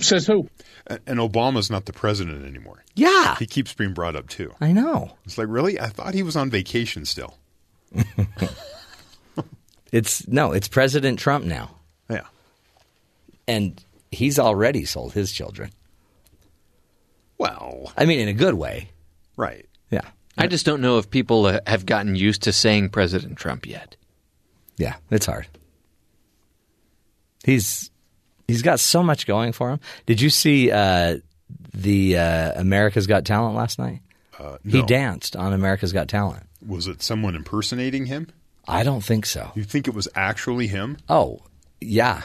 [0.00, 0.48] Says who?
[0.88, 2.82] And Obama's not the president anymore.
[2.94, 3.36] Yeah.
[3.38, 4.52] He keeps being brought up too.
[4.60, 5.16] I know.
[5.24, 5.78] It's like, really?
[5.80, 7.36] I thought he was on vacation still.
[9.92, 10.50] It's no.
[10.52, 11.70] It's President Trump now, Yeah.
[13.48, 15.70] And he's already sold his children.
[17.38, 18.90] Well, I mean, in a good way.
[19.36, 19.66] right.
[19.90, 20.02] Yeah.
[20.36, 23.94] I just don't know if people uh, have gotten used to saying President Trump yet.
[24.76, 25.46] Yeah, it's hard.
[27.44, 27.90] He's
[28.48, 29.80] he's got so much going for him.
[30.06, 31.18] Did you see uh,
[31.72, 34.00] the uh, America's Got Talent last night?
[34.38, 36.42] Uh, He danced on America's Got Talent.
[36.66, 38.28] Was it someone impersonating him?
[38.66, 39.52] I don't think so.
[39.54, 40.96] You think it was actually him?
[41.08, 41.42] Oh,
[41.80, 42.22] yeah.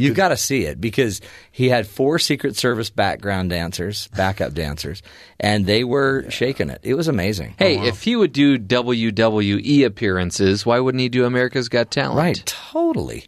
[0.00, 1.20] You've got to see it because
[1.50, 5.02] he had four Secret Service background dancers, backup dancers,
[5.38, 6.80] and they were shaking it.
[6.82, 7.54] It was amazing.
[7.58, 12.16] Hey, oh, if he would do WWE appearances, why wouldn't he do America's Got Talent?
[12.16, 13.26] Right, totally.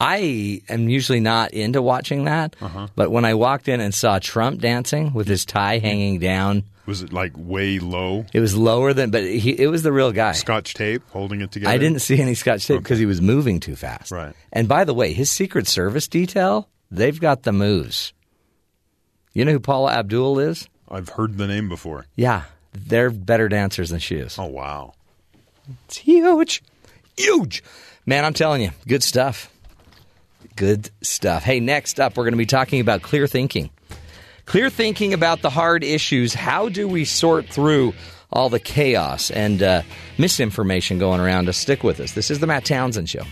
[0.00, 2.88] I am usually not into watching that, uh-huh.
[2.96, 7.02] but when I walked in and saw Trump dancing with his tie hanging down, Was
[7.02, 8.26] it like way low?
[8.32, 10.32] it was lower than, but he, it was the real guy.
[10.32, 11.72] Scotch tape holding it together?
[11.72, 14.10] I didn't see any scotch tape because he was moving too fast.
[14.10, 14.34] Right.
[14.52, 18.12] And by the way, his Secret Service detail, they've got the moves.
[19.32, 20.68] You know who Paula Abdul is?
[20.90, 22.06] I've heard the name before.
[22.16, 22.42] Yeah,
[22.72, 24.38] they're better dancers than she is.
[24.38, 24.92] Oh wow,
[25.86, 26.62] it's huge,
[27.16, 27.62] huge.
[28.04, 29.48] Man, I'm telling you, good stuff.
[30.56, 31.44] Good stuff.
[31.44, 33.70] Hey, next up, we're going to be talking about clear thinking.
[34.52, 36.34] Clear thinking about the hard issues.
[36.34, 37.94] How do we sort through
[38.30, 39.80] all the chaos and uh,
[40.18, 42.12] misinformation going around to stick with us?
[42.12, 43.22] This is the Matt Townsend Show.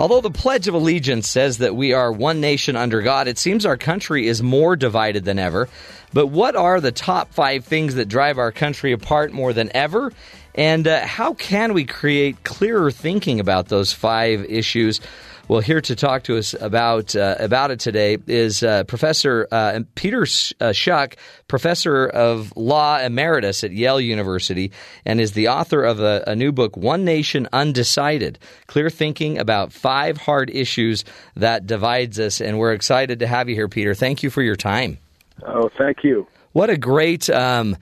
[0.00, 3.66] Although the Pledge of Allegiance says that we are one nation under God, it seems
[3.66, 5.68] our country is more divided than ever.
[6.14, 10.10] But what are the top five things that drive our country apart more than ever?
[10.54, 15.02] And uh, how can we create clearer thinking about those five issues?
[15.50, 19.80] Well, here to talk to us about uh, about it today is uh, Professor uh,
[19.96, 21.16] Peter uh, Schuck,
[21.48, 24.70] Professor of Law Emeritus at Yale University,
[25.04, 29.72] and is the author of a, a new book, One Nation Undecided: Clear Thinking About
[29.72, 31.04] Five Hard Issues
[31.34, 32.40] That Divides Us.
[32.40, 33.92] And we're excited to have you here, Peter.
[33.92, 34.98] Thank you for your time.
[35.44, 36.28] Oh, thank you.
[36.52, 37.28] What a great.
[37.28, 37.76] Um,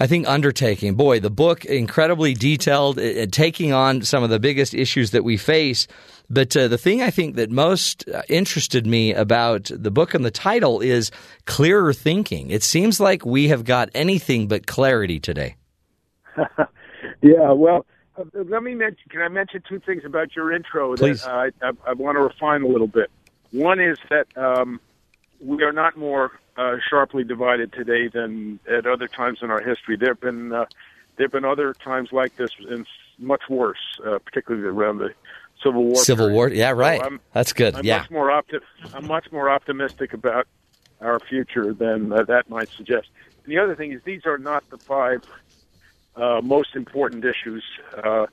[0.00, 0.94] I think undertaking.
[0.94, 5.36] Boy, the book incredibly detailed, uh, taking on some of the biggest issues that we
[5.36, 5.88] face.
[6.30, 10.24] But uh, the thing I think that most uh, interested me about the book and
[10.24, 11.10] the title is
[11.46, 12.50] clearer thinking.
[12.50, 15.56] It seems like we have got anything but clarity today.
[17.22, 17.86] yeah, well,
[18.18, 19.08] uh, let me mention.
[19.08, 21.22] Can I mention two things about your intro Please.
[21.22, 23.10] that uh, I, I, I want to refine a little bit?
[23.50, 24.80] One is that um,
[25.40, 29.96] we are not more uh, sharply divided today than at other times in our history.
[29.96, 30.66] There have been uh,
[31.16, 32.86] there have been other times like this, and
[33.18, 35.14] much worse, uh, particularly around the
[35.62, 35.96] Civil War.
[35.96, 36.34] Civil period.
[36.36, 37.02] War, yeah, So right.
[37.02, 37.74] I'm- That's good.
[37.74, 38.60] I'm yeah, much more opti-
[38.94, 40.46] I'm much more optimistic about
[41.00, 43.08] our future than uh, that might suggest.
[43.44, 45.22] And the other thing is, these are not the five
[46.16, 47.64] uh, most important issues,
[48.02, 48.26] uh,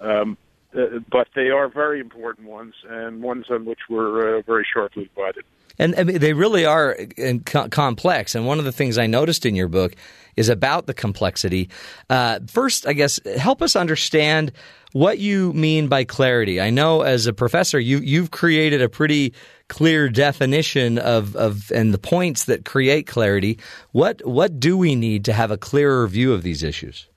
[0.00, 0.36] um,
[0.76, 5.04] uh, but they are very important ones, and ones on which we're uh, very sharply
[5.14, 5.44] divided.
[5.78, 8.34] And I mean, they really are uh, co- complex.
[8.34, 9.94] And one of the things I noticed in your book
[10.38, 11.68] is about the complexity.
[12.08, 14.52] Uh, first, I guess, help us understand
[14.92, 16.60] what you mean by clarity.
[16.60, 19.34] I know as a professor, you, you've created a pretty
[19.68, 23.58] clear definition of, of and the points that create clarity.
[23.92, 27.08] What what do we need to have a clearer view of these issues?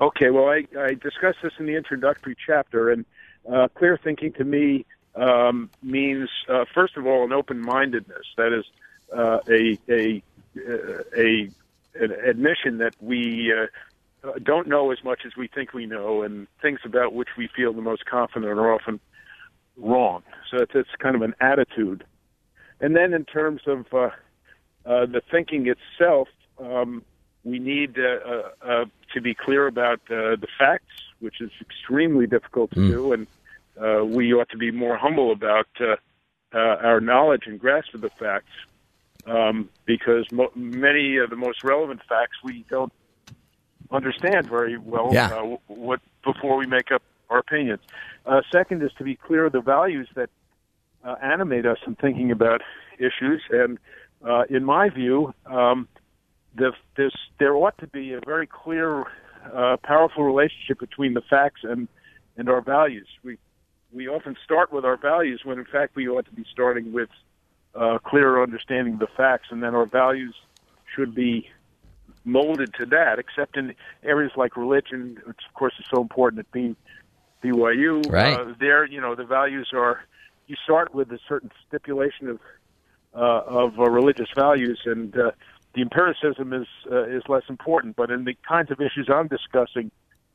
[0.00, 3.04] Okay, well, I, I discussed this in the introductory chapter, and
[3.52, 4.86] uh, clear thinking to me
[5.16, 8.26] um, means, uh, first of all, an open-mindedness.
[8.36, 8.64] That is
[9.14, 10.22] uh, a a
[11.16, 11.50] a
[12.00, 16.46] an admission that we uh, don't know as much as we think we know, and
[16.60, 19.00] things about which we feel the most confident are often
[19.76, 20.22] wrong.
[20.50, 22.04] So it's, it's kind of an attitude.
[22.80, 24.10] And then, in terms of uh,
[24.86, 27.02] uh, the thinking itself, um,
[27.44, 28.84] we need uh, uh, uh,
[29.14, 33.26] to be clear about uh, the facts, which is extremely difficult to do, and
[33.80, 35.96] uh, we ought to be more humble about uh,
[36.52, 38.50] uh, our knowledge and grasp of the facts,
[39.28, 42.92] um, because mo- many of the most relevant facts we don't
[43.90, 45.28] understand very well Yeah.
[45.28, 47.80] uh, what before we make up our opinions.
[48.26, 50.30] Uh, second is to be clear of the values that
[51.04, 52.60] uh, animate us in thinking about
[52.98, 53.78] issues, and
[54.26, 55.88] uh, in my view, um,
[56.56, 59.04] the, this, there ought to be a very clear,
[59.54, 61.86] uh, powerful relationship between the facts and,
[62.36, 63.06] and our values.
[63.22, 63.38] We
[63.90, 67.08] we often start with our values when in fact we ought to be starting with
[67.74, 70.34] uh, clearer understanding of the facts, and then our values
[70.94, 71.48] should be
[72.24, 73.18] molded to that.
[73.18, 76.76] Except in areas like religion, which of course is so important at being
[77.42, 78.10] BYU.
[78.10, 78.38] Right.
[78.38, 80.04] Uh, there, you know, the values are
[80.46, 82.40] you start with a certain stipulation of
[83.14, 85.30] uh, of uh, religious values, and uh,
[85.74, 87.96] the empiricism is uh, is less important.
[87.96, 89.90] But in the kinds of issues I'm discussing,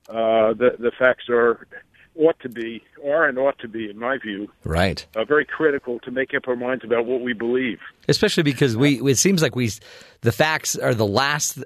[0.10, 1.68] uh, the the facts are
[2.15, 5.06] ought to be are and ought to be, in my view, Right.
[5.15, 7.80] uh, very critical to make up our minds about what we believe.
[8.07, 9.72] Especially because we, it seems like we,
[10.22, 11.64] the facts are the last.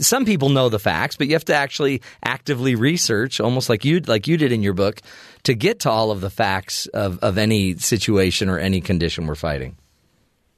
[0.00, 4.00] Some people know the facts, but you have to actually actively research, almost like you,
[4.00, 5.00] like you did in your book,
[5.44, 9.34] to get to all of the facts of, of any situation or any condition we're
[9.34, 9.76] fighting.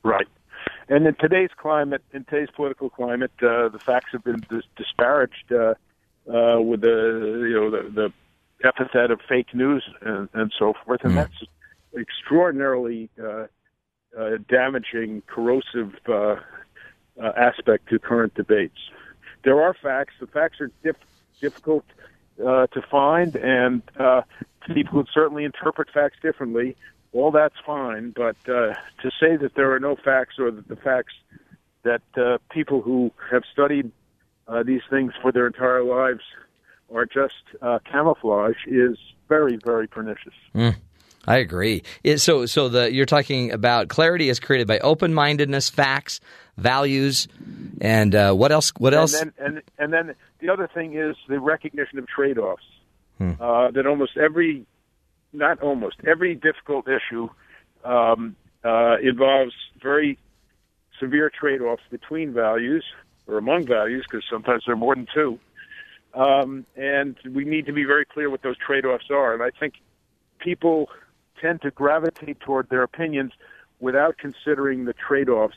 [0.03, 0.27] Right.
[0.89, 5.51] And in today's climate, in today's political climate, uh, the facts have been dis- disparaged
[5.51, 5.75] uh,
[6.31, 8.13] uh, with the you know the, the
[8.65, 11.45] epithet of fake news and, and so forth, and that's
[11.97, 13.47] extraordinarily uh,
[14.19, 16.37] uh, damaging, corrosive uh, uh,
[17.37, 18.79] aspect to current debates.
[19.45, 20.15] There are facts.
[20.21, 20.97] The facts are diff-
[21.41, 21.85] difficult
[22.41, 24.23] uh, to find, and uh,
[24.75, 26.77] people would certainly interpret facts differently.
[27.13, 30.77] All that's fine, but uh, to say that there are no facts or that the
[30.77, 31.15] facts
[31.85, 33.93] that uh, people who have studied
[34.49, 36.23] uh, these things for their entire lives
[36.95, 38.97] are just uh, camouflage is
[39.29, 40.33] very, very pernicious.
[40.55, 40.77] Mm,
[41.27, 41.83] I agree.
[42.03, 46.21] It, so, so the you're talking about clarity is created by open-mindedness, facts,
[46.57, 47.29] values,
[47.81, 48.73] and uh, what else?
[48.79, 49.21] What else?
[49.21, 52.63] And then, and, and then the other thing is the recognition of trade-offs.
[53.19, 53.33] Hmm.
[53.41, 54.67] Uh, that almost every,
[55.33, 57.29] not almost every difficult issue
[57.85, 58.35] um,
[58.65, 60.19] uh, involves very
[60.99, 62.85] severe trade-offs between values
[63.27, 65.39] or among values, because sometimes there are more than two.
[66.15, 69.35] Um, and we need to be very clear what those trade-offs are.
[69.35, 69.75] And I think
[70.39, 70.89] people
[71.41, 73.33] tend to gravitate toward their opinions
[73.81, 75.57] without considering the trade-offs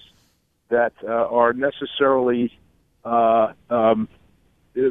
[0.69, 2.51] that uh, are necessarily
[3.05, 4.09] uh, um,
[4.77, 4.81] uh,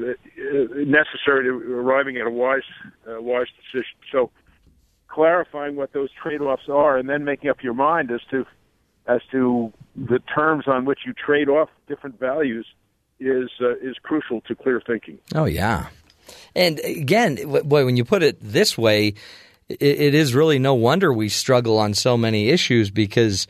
[0.74, 2.62] necessary to arriving at a wise,
[3.08, 3.96] uh, wise decision.
[4.10, 4.30] So,
[5.08, 8.46] clarifying what those trade-offs are, and then making up your mind as to
[9.06, 12.66] as to the terms on which you trade off different values,
[13.20, 15.18] is uh, is crucial to clear thinking.
[15.34, 15.88] Oh yeah,
[16.54, 19.14] and again, boy, when you put it this way,
[19.68, 23.46] it, it is really no wonder we struggle on so many issues because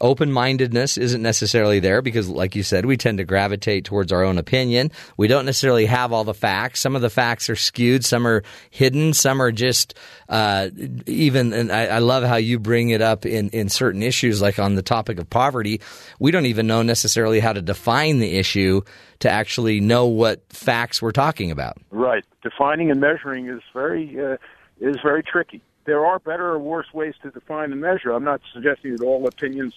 [0.00, 4.24] open mindedness isn't necessarily there because, like you said, we tend to gravitate towards our
[4.24, 4.90] own opinion.
[5.16, 6.80] We don't necessarily have all the facts.
[6.80, 9.94] Some of the facts are skewed, some are hidden, some are just
[10.28, 10.70] uh,
[11.06, 11.52] even.
[11.52, 14.74] And I, I love how you bring it up in, in certain issues, like on
[14.74, 15.80] the topic of poverty.
[16.18, 18.82] We don't even know necessarily how to define the issue
[19.20, 21.76] to actually know what facts we're talking about.
[21.90, 24.36] Right, defining and measuring is very uh,
[24.80, 28.12] is very tricky there are better or worse ways to define and measure.
[28.12, 29.74] I'm not suggesting that all opinions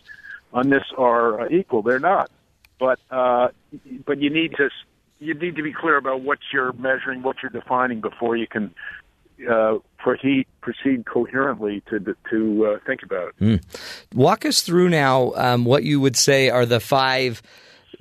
[0.53, 1.81] on this are uh, equal.
[1.81, 2.29] They're not,
[2.79, 3.49] but uh,
[4.05, 4.69] but you need to
[5.19, 8.73] you need to be clear about what you're measuring, what you're defining before you can
[9.49, 13.39] uh, proceed proceed coherently to to uh, think about it.
[13.39, 13.63] Mm.
[14.13, 17.41] Walk us through now um, what you would say are the five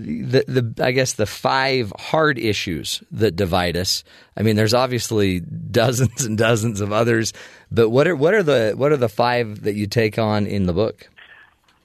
[0.03, 4.05] the the I guess the five hard issues that divide us.
[4.37, 7.33] I mean, there's obviously dozens and dozens of others,
[7.71, 10.67] but what are what are the what are the five that you take on in
[10.67, 11.09] the book?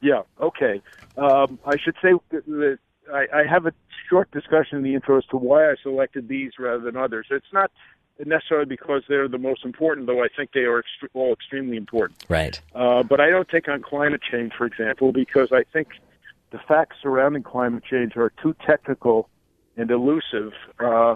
[0.02, 0.22] Yeah.
[0.40, 0.82] Okay.
[1.18, 2.80] Um, I should say that,
[3.12, 3.74] I, I have a
[4.10, 7.28] short discussion in the intro as to why I selected these rather than others.
[7.32, 7.72] It's not
[8.26, 12.26] necessarily because they're the most important, though I think they are ext- all extremely important.
[12.30, 12.60] Right.
[12.74, 15.90] Uh, but I don't take on climate change, for example, because I think
[16.52, 19.30] the facts surrounding climate change are too technical
[19.76, 21.16] and elusive uh,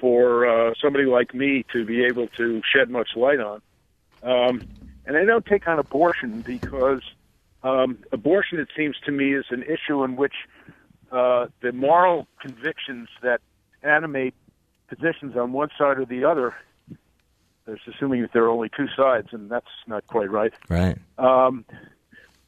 [0.00, 3.60] for uh, somebody like me to be able to shed much light on.
[4.22, 4.62] Um,
[5.04, 7.02] and I don't take on abortion because
[7.62, 10.34] um, abortion, it seems to me, is an issue in which
[11.10, 13.40] uh, the moral convictions that
[13.82, 14.34] animate
[14.88, 16.54] positions on one side or the other,
[17.66, 20.98] that's assuming that there are only two sides, and that's not quite right, Right.
[21.18, 21.64] um,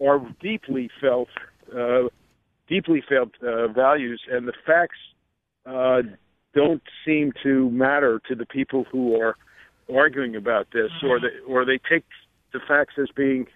[0.05, 1.29] are deeply felt,
[1.77, 2.09] uh,
[2.69, 4.99] deeply felt uh, values, and the facts
[5.67, 6.03] uh,
[6.55, 9.37] don't seem to matter to the people who are
[9.93, 12.05] arguing about this, or they, or they take
[12.53, 13.47] the facts as being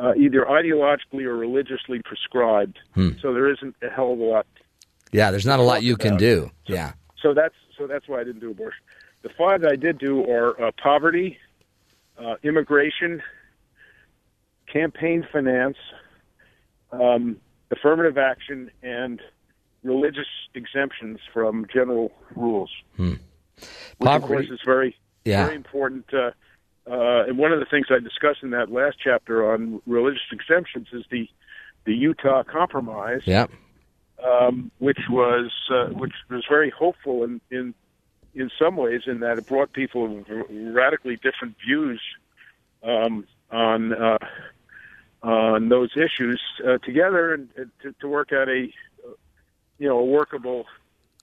[0.00, 2.78] uh, either ideologically or religiously prescribed.
[2.94, 3.10] Hmm.
[3.20, 4.46] So there isn't a hell of a lot.
[5.12, 6.50] Yeah, there's not a lot you can do.
[6.66, 6.94] Yeah.
[7.22, 8.82] So that's so that's why I didn't do abortion.
[9.22, 11.38] The five that I did do are uh, poverty,
[12.18, 13.22] uh, immigration,
[14.70, 15.76] campaign finance,
[17.00, 17.36] um,
[17.70, 19.20] affirmative action, and
[19.82, 22.70] religious exemptions from general rules.
[22.96, 23.14] Hmm.
[23.14, 23.20] Which
[24.00, 25.44] Poverty- of course is very Yeah.
[25.44, 26.12] very important.
[26.12, 26.30] Uh,
[26.86, 30.88] uh, and one of the things I discussed in that last chapter on religious exemptions
[30.92, 31.28] is the
[31.84, 33.22] the Utah Compromise,
[34.22, 37.74] um, which was uh, which was very hopeful in, in
[38.34, 42.00] in some ways in that it brought people radically different views
[42.82, 44.18] um, on uh,
[45.24, 48.68] on those issues uh, together and, and to, to work out a
[49.78, 50.66] you know a workable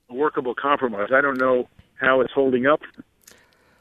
[0.09, 1.09] a workable compromise.
[1.13, 1.69] I don't know
[1.99, 2.81] how it's holding up.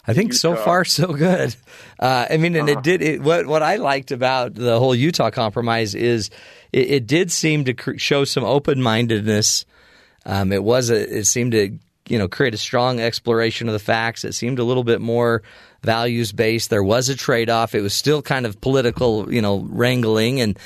[0.07, 1.55] I think so far so good.
[1.99, 2.79] Uh, I mean, and Uh-huh.
[2.79, 3.03] it did.
[3.03, 6.31] It, what what I liked about the whole Utah compromise is
[6.73, 9.65] it, it did seem to cr- show some open mindedness.
[10.27, 11.79] Um, it was a, it seemed to
[12.11, 14.25] you know create a strong exploration of the facts.
[14.25, 15.43] It seemed a little bit more
[15.83, 16.69] values based.
[16.69, 17.75] There was a trade off.
[17.75, 20.59] It was still kind of political, you know, wrangling and.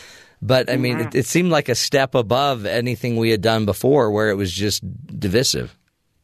[0.42, 1.08] But I mean, Mm-hmm.
[1.08, 4.52] it, it seemed like a step above anything we had done before, where it was
[4.52, 4.82] just
[5.18, 5.74] divisive.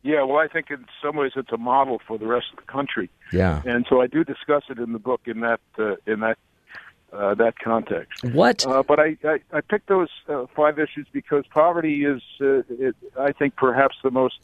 [0.02, 2.70] Yeah, well, I think in some ways it's a model for the rest of the
[2.70, 3.08] country.
[3.32, 3.62] Yeah.
[3.64, 6.36] and so I do discuss it in the book in that uh, in that
[7.14, 8.22] uh, that context.
[8.24, 8.66] What?
[8.66, 12.96] Uh, but I, I I picked those uh, five issues because poverty is uh, it,
[13.18, 14.38] I think perhaps the most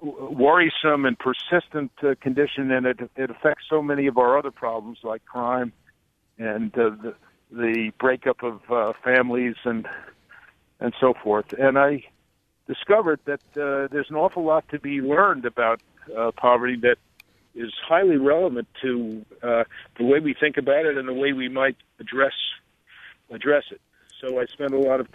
[0.00, 4.98] worrisome and persistent uh, condition, and it it affects so many of our other problems
[5.02, 5.72] like crime
[6.38, 7.14] and uh, the
[7.50, 9.86] the breakup of uh, families and
[10.80, 11.52] and so forth.
[11.52, 12.04] And I
[12.66, 15.80] discovered that uh, there's an awful lot to be learned about
[16.16, 16.96] uh, poverty that
[17.54, 19.64] is highly relevant to uh,
[19.98, 22.34] the way we think about it and the way we might address
[23.30, 23.80] address it.
[24.20, 25.08] So I spent a lot of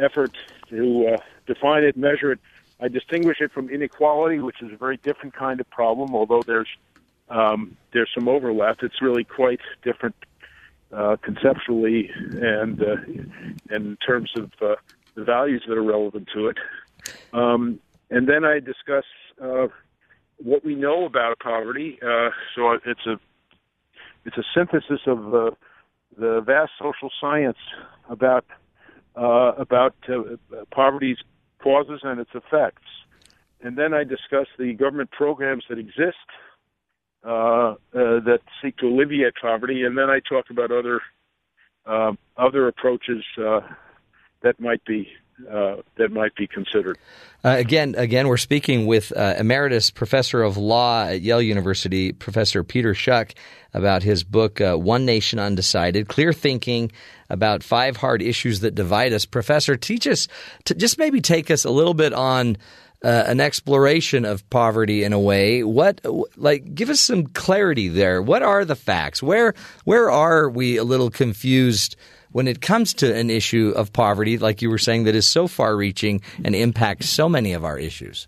[0.00, 0.36] effort
[0.68, 1.16] to uh,
[1.46, 2.40] define it, measure it.
[2.80, 6.14] I distinguish it from inequality, which is a very different kind of problem.
[6.14, 6.68] Although there's
[7.28, 10.14] um, there's some overlap, it's really quite different
[10.92, 12.96] uh, conceptually and uh,
[13.70, 14.76] and in terms of uh,
[15.14, 16.58] the values that are relevant to it.
[17.32, 17.80] Um,
[18.10, 19.04] and then I discuss
[19.42, 19.68] uh,
[20.36, 21.98] what we know about poverty.
[22.02, 23.18] Uh, so it's a
[24.24, 25.50] it's a synthesis of uh,
[26.18, 27.58] the vast social science
[28.08, 28.44] about
[29.14, 29.94] about
[30.70, 31.18] poverty's
[31.66, 32.86] causes and its effects.
[33.60, 36.28] And then I discuss the government programs that exist
[37.24, 39.82] uh, uh, that seek to alleviate poverty.
[39.82, 41.00] And then I talk about other
[41.84, 43.62] uh, other approaches uh,
[44.42, 45.08] that might be
[45.50, 46.98] uh, that might be considered.
[47.44, 52.64] Uh, again, again, we're speaking with uh, emeritus professor of law at Yale University, Professor
[52.64, 53.32] Peter Schuck,
[53.74, 56.90] about his book uh, "One Nation Undecided: Clear Thinking
[57.28, 60.26] About Five Hard Issues That Divide Us." Professor, teach us
[60.64, 62.56] to just maybe take us a little bit on.
[63.04, 65.62] Uh, an exploration of poverty in a way.
[65.62, 66.00] What,
[66.34, 68.22] like, give us some clarity there.
[68.22, 69.22] What are the facts?
[69.22, 69.54] Where,
[69.84, 71.94] where are we a little confused
[72.36, 75.48] when it comes to an issue of poverty, like you were saying, that is so
[75.48, 78.26] far reaching and impacts so many of our issues?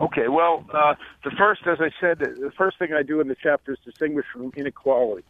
[0.00, 3.36] Okay, well, uh, the first, as I said, the first thing I do in the
[3.40, 5.24] chapter is distinguish from inequality.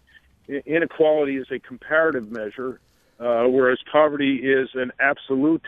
[0.49, 2.81] I- Inequality is a comparative measure,
[3.20, 5.66] uh, whereas poverty is an absolute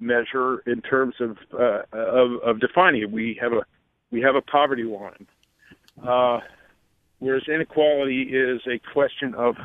[0.00, 3.10] measure in terms of, uh, of of defining it.
[3.10, 3.62] We have a
[4.10, 5.26] we have a poverty line,
[6.02, 6.40] uh,
[7.18, 9.56] whereas inequality is a question of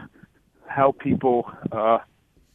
[0.67, 1.99] how people uh,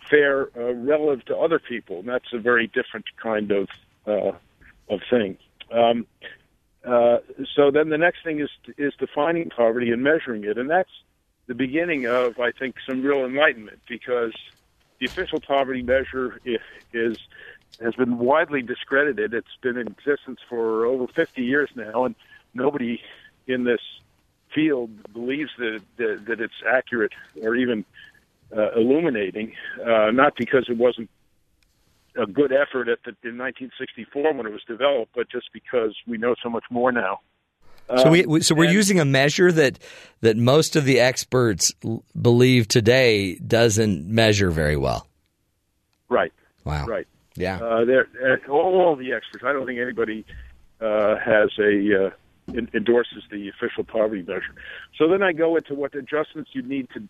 [0.08, 2.00] fare uh, relative to other people.
[2.00, 3.68] And that's a very different kind of
[4.06, 4.32] uh,
[4.88, 5.38] of thing.
[5.70, 6.06] Um,
[6.84, 7.18] uh,
[7.54, 10.90] so then the next thing is is defining poverty and measuring it, and that's
[11.46, 14.32] the beginning of I think some real enlightenment because
[14.98, 16.60] the official poverty measure is,
[16.92, 17.18] is
[17.80, 19.32] has been widely discredited.
[19.32, 22.14] It's been in existence for over 50 years now, and
[22.54, 23.00] nobody
[23.46, 23.80] in this
[24.54, 27.12] field believes that that, that it's accurate
[27.42, 27.84] or even
[28.56, 29.52] uh, illuminating.
[29.80, 31.08] Uh, not because it wasn't
[32.16, 36.18] a good effort at the, in 1964 when it was developed, but just because we
[36.18, 37.20] know so much more now.
[37.96, 39.78] So we, Um, we so we're and- using a measure that
[40.20, 45.06] that most of the experts l- believe today doesn't measure very well.
[46.08, 46.32] Right.
[46.64, 46.86] Wow.
[46.86, 47.06] Right.
[47.34, 47.56] Yeah.
[47.62, 49.42] Uh, there, uh, all, all the experts.
[49.44, 50.24] I don't think anybody
[50.80, 52.10] uh, has a uh,
[52.48, 54.54] endorses the official poverty measure.
[54.98, 57.08] So then I go into what adjustments you need to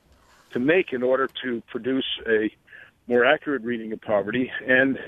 [0.53, 2.51] to make in order to produce a
[3.07, 4.99] more accurate reading of poverty, and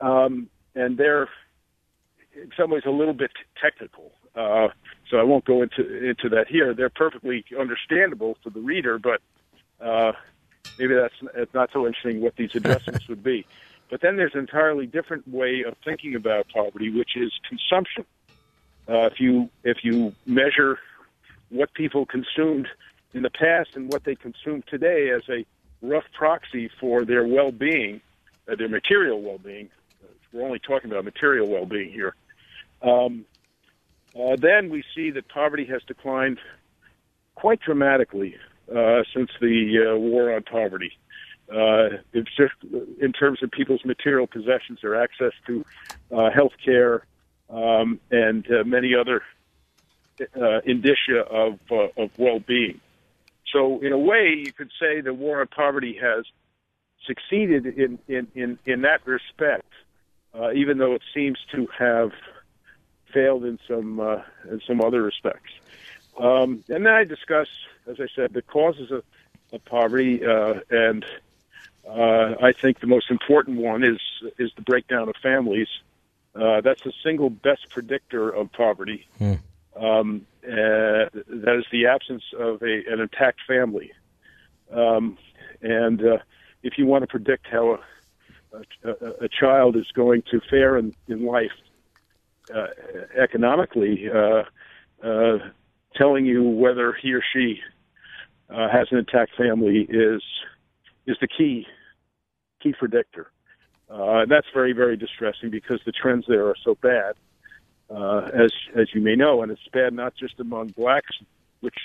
[0.00, 1.28] um, and they're
[2.34, 4.12] in some ways a little bit technical.
[4.34, 4.68] Uh,
[5.10, 6.74] so I won't go into into that here.
[6.74, 9.20] They're perfectly understandable to the reader, but
[9.80, 10.12] uh,
[10.78, 13.46] maybe that's it's not so interesting what these adjustments would be.
[13.88, 18.04] But then there's an entirely different way of thinking about poverty, which is consumption.
[18.88, 20.78] Uh, if you if you measure
[21.48, 22.68] what people consumed
[23.14, 25.44] in the past and what they consume today as a
[25.82, 28.00] rough proxy for their well-being,
[28.50, 29.68] uh, their material well-being,
[30.32, 32.14] we're only talking about material well-being here.
[32.82, 33.24] Um,
[34.18, 36.38] uh, then we see that poverty has declined
[37.34, 38.36] quite dramatically
[38.74, 40.92] uh, since the uh, war on poverty.
[41.52, 41.98] Uh,
[43.00, 45.64] in terms of people's material possessions, their access to
[46.10, 47.06] uh, health care
[47.50, 49.22] um, and uh, many other
[50.40, 52.80] uh, indicia of, uh, of well-being.
[53.52, 56.24] So, in a way, you could say the war on poverty has
[57.06, 59.72] succeeded in, in, in, in that respect,
[60.34, 62.12] uh, even though it seems to have
[63.12, 64.20] failed in some uh,
[64.50, 65.52] in some other respects.
[66.18, 67.48] Um, and then I discuss,
[67.86, 69.04] as I said, the causes of,
[69.52, 71.04] of poverty, uh, and
[71.88, 74.00] uh, I think the most important one is
[74.38, 75.68] is the breakdown of families.
[76.36, 79.06] Uh, that's the single best predictor of poverty.
[79.76, 83.92] Um, uh, that is the absence of a, an intact family.
[84.70, 85.18] Um,
[85.62, 86.18] and uh,
[86.62, 87.78] if you want to predict how
[88.52, 88.58] a,
[88.88, 91.52] a, a child is going to fare in, in life
[92.54, 92.66] uh,
[93.18, 94.44] economically, uh,
[95.02, 95.38] uh,
[95.94, 97.60] telling you whether he or she
[98.50, 100.22] uh, has an intact family is
[101.06, 101.66] is the key
[102.62, 103.30] key predictor.
[103.90, 107.14] Uh, and that's very very distressing because the trends there are so bad,
[107.88, 111.14] uh, as as you may know, and it's bad not just among blacks,
[111.60, 111.76] which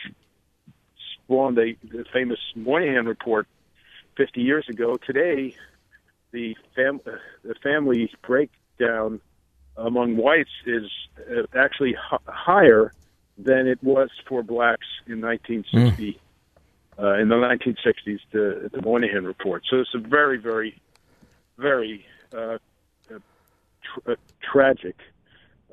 [1.13, 3.47] spawned a the famous Moynihan report
[4.17, 4.97] 50 years ago.
[4.97, 5.55] Today,
[6.31, 7.11] the fam- uh,
[7.43, 9.21] the family breakdown
[9.77, 12.93] among whites is uh, actually h- higher
[13.37, 16.19] than it was for blacks in 1960
[16.99, 18.19] uh, in the 1960s.
[18.31, 19.63] The the Moynihan report.
[19.69, 20.81] So it's a very very
[21.57, 22.57] very uh, uh,
[23.09, 24.95] tr- uh, tragic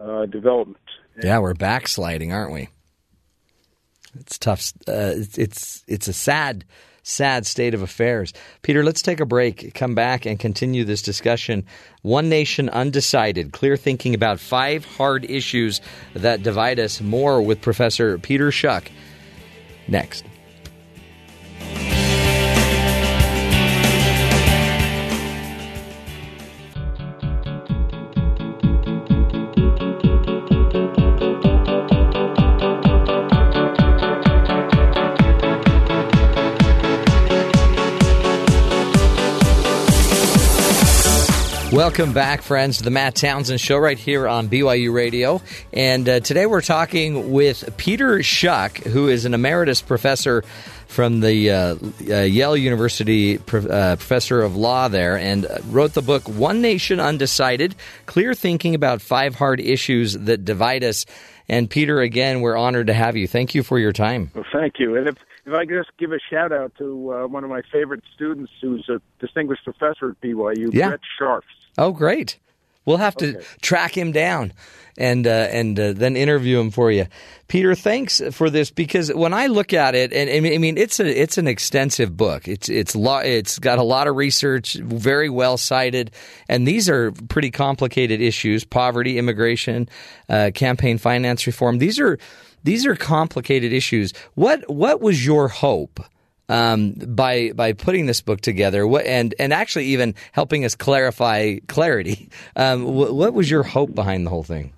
[0.00, 0.78] uh, development.
[1.22, 2.68] Yeah, we're backsliding, aren't we?
[4.20, 4.72] It's tough.
[4.86, 6.64] Uh, it's, it's it's a sad,
[7.02, 8.32] sad state of affairs.
[8.62, 9.74] Peter, let's take a break.
[9.74, 11.64] Come back and continue this discussion.
[12.02, 13.52] One nation undecided.
[13.52, 15.80] Clear thinking about five hard issues
[16.14, 17.00] that divide us.
[17.00, 18.88] More with Professor Peter Schuck
[19.88, 20.24] next.
[41.88, 45.40] Welcome back, friends, to the Matt Townsend Show right here on BYU Radio.
[45.72, 50.42] And uh, today we're talking with Peter Schuck, who is an emeritus professor
[50.86, 56.02] from the uh, uh, Yale University, pro- uh, professor of law there, and wrote the
[56.02, 57.74] book One Nation Undecided
[58.04, 61.06] Clear Thinking About Five Hard Issues That Divide Us.
[61.48, 63.26] And Peter, again, we're honored to have you.
[63.26, 64.30] Thank you for your time.
[64.34, 64.94] Well, thank you.
[64.94, 65.16] And if,
[65.46, 68.52] if I could just give a shout out to uh, one of my favorite students
[68.60, 70.88] who's a distinguished professor at BYU, Yeah.
[70.88, 71.40] Brett Scharf.
[71.78, 72.38] Oh, great.
[72.84, 73.44] We'll have to Okay.
[73.60, 74.52] track him down
[74.96, 77.06] and uh, and uh, then interview him for you.
[77.46, 80.98] Peter, thanks for this because when I look at it, and, and I mean it's
[80.98, 82.48] a it's an extensive book.
[82.48, 86.10] It's it's lo- it's got a lot of research, very well cited,
[86.48, 89.88] and these are pretty complicated issues: poverty, immigration,
[90.30, 91.78] uh, campaign finance reform.
[91.78, 92.18] These are
[92.64, 94.12] these are complicated issues.
[94.34, 96.00] What what was your hope?
[96.48, 101.56] Um, by by putting this book together what, and and actually even helping us clarify
[101.66, 102.28] clarity.
[102.56, 104.72] Um, what, what was your hope behind the whole thing?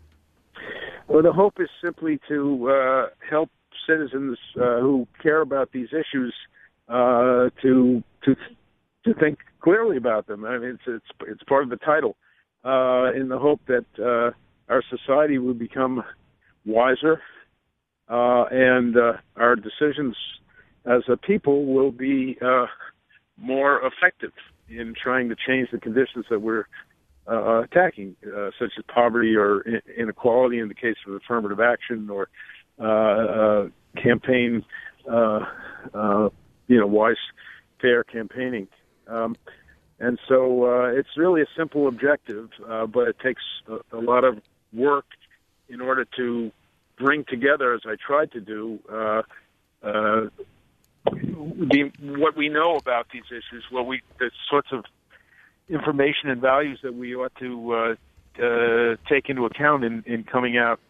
[1.09, 3.51] Well, the hope is simply to uh, help
[3.87, 6.35] citizens uh, who care about these issues
[6.89, 8.37] uh, to to
[9.05, 10.45] to think clearly about them.
[10.45, 12.17] I mean, it's it's it's part of the title,
[12.65, 14.31] uh, in the hope that uh,
[14.73, 16.05] our society will become
[16.65, 17.21] wiser,
[18.09, 18.97] uh, and
[19.37, 20.17] our decisions
[20.85, 22.67] as a people will be uh,
[23.37, 24.33] more effective
[24.69, 26.65] in trying to change the conditions that we're
[27.31, 32.09] uh, attacking, uh, such as poverty or i- inequality in the case of affirmative action
[32.11, 32.29] or
[32.79, 33.69] uh, uh,
[34.03, 34.65] campaign,
[35.11, 35.41] uh,
[35.93, 36.29] uh,
[36.67, 37.17] you know, wise,
[37.81, 38.67] fair campaigning.
[39.07, 39.37] Um,
[39.99, 42.49] and so it's really a simple objective,
[42.91, 44.41] but it takes a, a lot of
[44.73, 45.05] work
[45.69, 46.51] in order to
[46.99, 48.79] bring together, as I tried to do,
[51.05, 54.85] the, what we know about these issues, what we, the sorts of
[55.69, 57.95] information and values that we ought to uh,
[58.43, 60.81] uh, take into account in, in coming out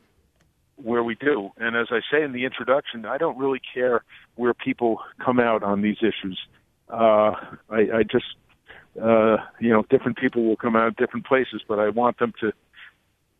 [0.77, 1.51] where we do.
[1.59, 4.03] And as I say in the introduction, I don't really care
[4.37, 6.39] where people come out on these issues.
[6.89, 7.35] Uh,
[7.69, 8.35] I, I just,
[9.01, 12.53] uh, you know, different people will come out different places, but I want them to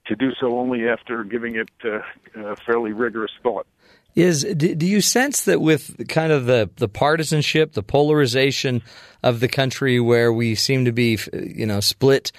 [0.07, 2.01] to do so only after giving it uh,
[2.37, 3.67] uh, fairly rigorous thought.
[4.15, 8.83] Is do, you sense that with kind of the, the partisanship, the polarization
[9.23, 12.33] of the country, where we seem to be, you know, split,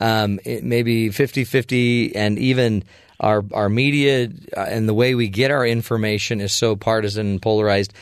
[0.00, 2.84] um, maybe 50-50, and even
[3.20, 7.42] our our media uh, and the way we get our information is so partisan and
[7.42, 7.92] polarized,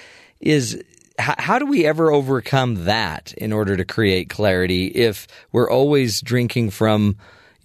[0.40, 0.82] is
[1.19, 6.20] how, how do we ever overcome that in order to create clarity if we're always
[6.20, 7.16] drinking from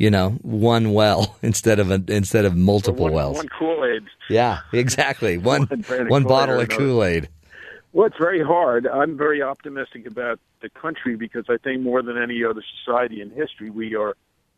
[0.01, 4.03] you know one well instead of a, instead of multiple one, wells One Kool Aid.
[4.29, 5.37] yeah, exactly.
[5.51, 6.69] One One one bottle of.
[6.69, 7.29] Kool Aid.
[7.93, 8.87] Well, it's very hard.
[8.87, 13.29] I'm very optimistic about the country because I think more than any other society in
[13.29, 14.15] history, we are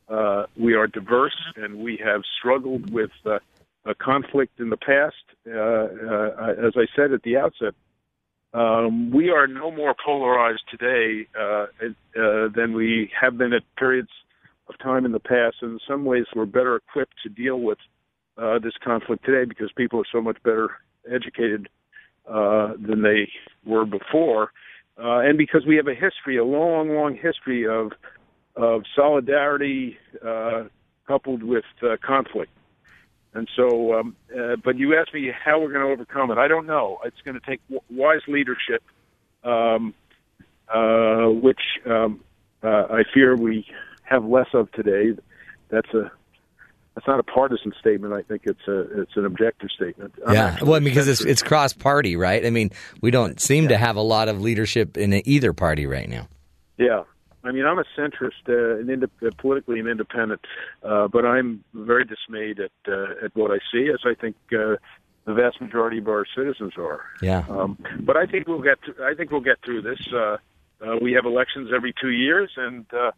[0.08, 3.40] uh, we are diverse and we have struggled with uh,
[3.86, 5.16] a conflict in the past.
[5.46, 7.74] Uh, uh, as I said at the outset,
[8.54, 11.66] um, we are no more polarized today uh,
[12.16, 14.12] uh, than we have been at periods
[14.68, 15.58] of time in the past.
[15.62, 17.78] And in some ways, we're better equipped to deal with
[18.38, 20.70] uh, this conflict today because people are so much better
[21.12, 21.70] educated
[22.28, 23.30] uh, than they
[23.66, 24.52] were before,
[24.98, 27.92] uh, and because we have a history, a long, long history of
[28.56, 30.64] of solidarity uh,
[31.08, 32.52] coupled with uh, conflict.
[33.34, 36.38] And so, um, uh, but you asked me how we're going to overcome it.
[36.38, 37.00] I don't know.
[37.04, 38.84] It's going to take wise leadership,
[39.44, 39.96] um,
[41.42, 42.24] which um,
[42.62, 43.66] I fear we
[44.04, 45.14] have less of today.
[45.70, 46.12] That's a
[46.96, 48.14] that's not a partisan statement.
[48.14, 50.14] I think it's a it's an objective statement.
[50.26, 52.46] I'm Yeah, well, because it's it's cross party, right?
[52.46, 52.72] I mean,
[53.02, 56.28] we don't seem to have a lot of leadership in either party right now.
[56.78, 57.04] Yeah,
[57.44, 60.42] I mean, I'm a centrist, uh, an inde- uh, politically an independent,
[60.84, 64.76] uh, but I'm very dismayed at uh, at what I see, as I think uh,
[65.26, 67.02] the vast majority of our citizens are.
[67.22, 67.44] Yeah.
[67.50, 68.82] Um, but I think we'll get.
[68.84, 70.00] To, I think we'll get through this.
[70.14, 70.38] Uh,
[70.82, 73.12] uh, we have elections every two years, and uh,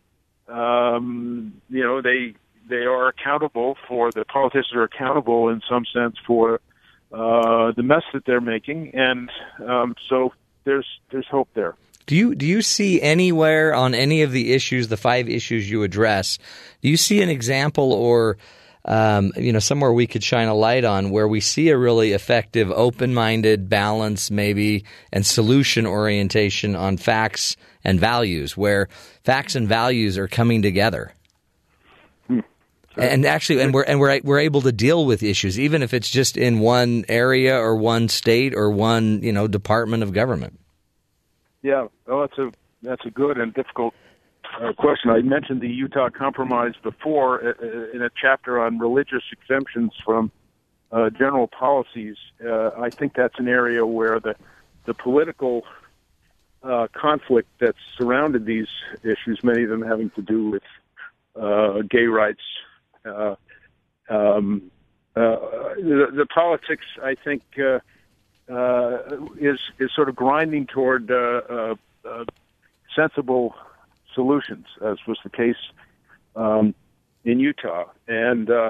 [0.48, 2.36] um, you know they
[2.68, 6.60] they are accountable for the politicians are accountable in some sense for
[7.12, 9.30] uh, the mess that they're making, and
[9.66, 11.76] um, so there's there's hope there.
[12.06, 15.84] Do you do you see anywhere on any of the issues, the five issues you
[15.84, 16.38] address,
[16.82, 18.38] do you see an example or
[18.86, 22.14] um, you know somewhere we could shine a light on where we see a really
[22.14, 28.88] effective, open-minded balance, maybe, and solution orientation on facts and values, where
[29.24, 31.14] facts and values are coming together?
[32.98, 36.10] And actually, and we're and we're we're able to deal with issues, even if it's
[36.10, 40.60] just in one area or one state or one you know department of government.
[41.62, 42.52] Yeah, well, that's a
[42.84, 43.94] that's a good and difficult
[44.62, 45.10] uh, question.
[45.10, 50.32] I mentioned the Utah Compromise before uh, uh, in a chapter on religious exemptions from
[50.92, 52.16] uh, general policies.
[52.44, 54.36] Uh, I think that's an area where the
[54.86, 55.64] the political
[56.64, 58.68] uh, conflict that's surrounded these
[59.04, 60.64] issues, many of them having to do with
[61.36, 62.42] uh, gay rights.
[63.04, 63.36] Uh,
[64.10, 64.72] um,
[65.16, 65.38] uh,
[65.76, 67.80] the, the politics, I think, uh,
[68.52, 69.00] uh,
[69.40, 71.76] is is sort of grinding toward uh, uh,
[72.08, 72.26] uh,
[72.96, 73.56] sensible
[74.16, 75.56] solutions, as was the case
[76.36, 76.74] um,
[77.24, 78.70] in Utah, and uh,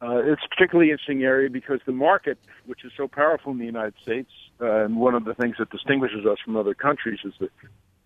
[0.00, 3.64] uh, it's a particularly interesting area because the market, which is so powerful in the
[3.64, 4.30] United States,
[4.60, 7.48] uh, and one of the things that distinguishes us from other countries is the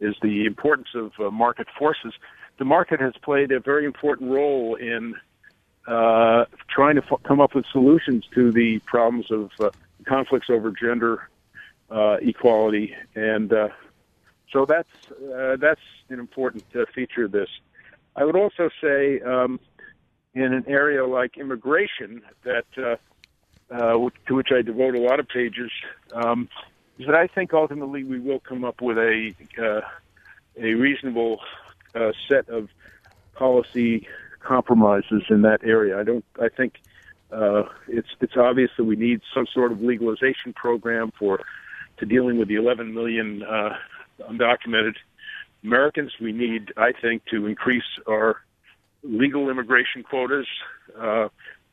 [0.01, 2.13] is the importance of uh, market forces.
[2.59, 5.15] The market has played a very important role in
[5.87, 9.71] uh, trying to f- come up with solutions to the problems of uh,
[10.07, 11.29] conflicts over gender
[11.91, 13.69] uh, equality, and uh,
[14.53, 17.49] so that's uh, that's an important uh, feature of this.
[18.15, 19.59] I would also say, um,
[20.35, 22.97] in an area like immigration, that uh,
[23.75, 25.71] uh, to which I devote a lot of pages,
[26.13, 26.49] um,
[26.99, 29.81] is that I think ultimately we will come up with a uh,
[30.63, 31.41] a reasonable
[32.29, 32.69] set of
[33.35, 34.07] policy
[34.41, 35.99] compromises in that area.
[35.99, 36.25] I don't.
[36.41, 36.81] I think
[37.33, 41.41] uh, it's it's obvious that we need some sort of legalization program for
[41.99, 43.77] to dealing with the 11 million uh,
[44.29, 44.95] undocumented
[45.63, 46.13] Americans.
[46.21, 48.41] We need, I think, to increase our
[49.03, 50.47] legal immigration quotas.
[50.99, 51.29] Uh,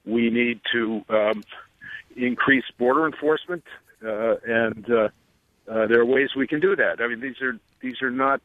[0.06, 1.44] we need to um,
[2.16, 3.64] increase border enforcement,
[4.06, 5.10] uh, and uh,
[5.70, 7.02] uh, there are ways we can do that.
[7.02, 8.42] I mean, these are these are not.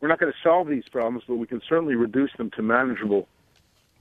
[0.00, 3.28] We're not going to solve these problems, but we can certainly reduce them to manageable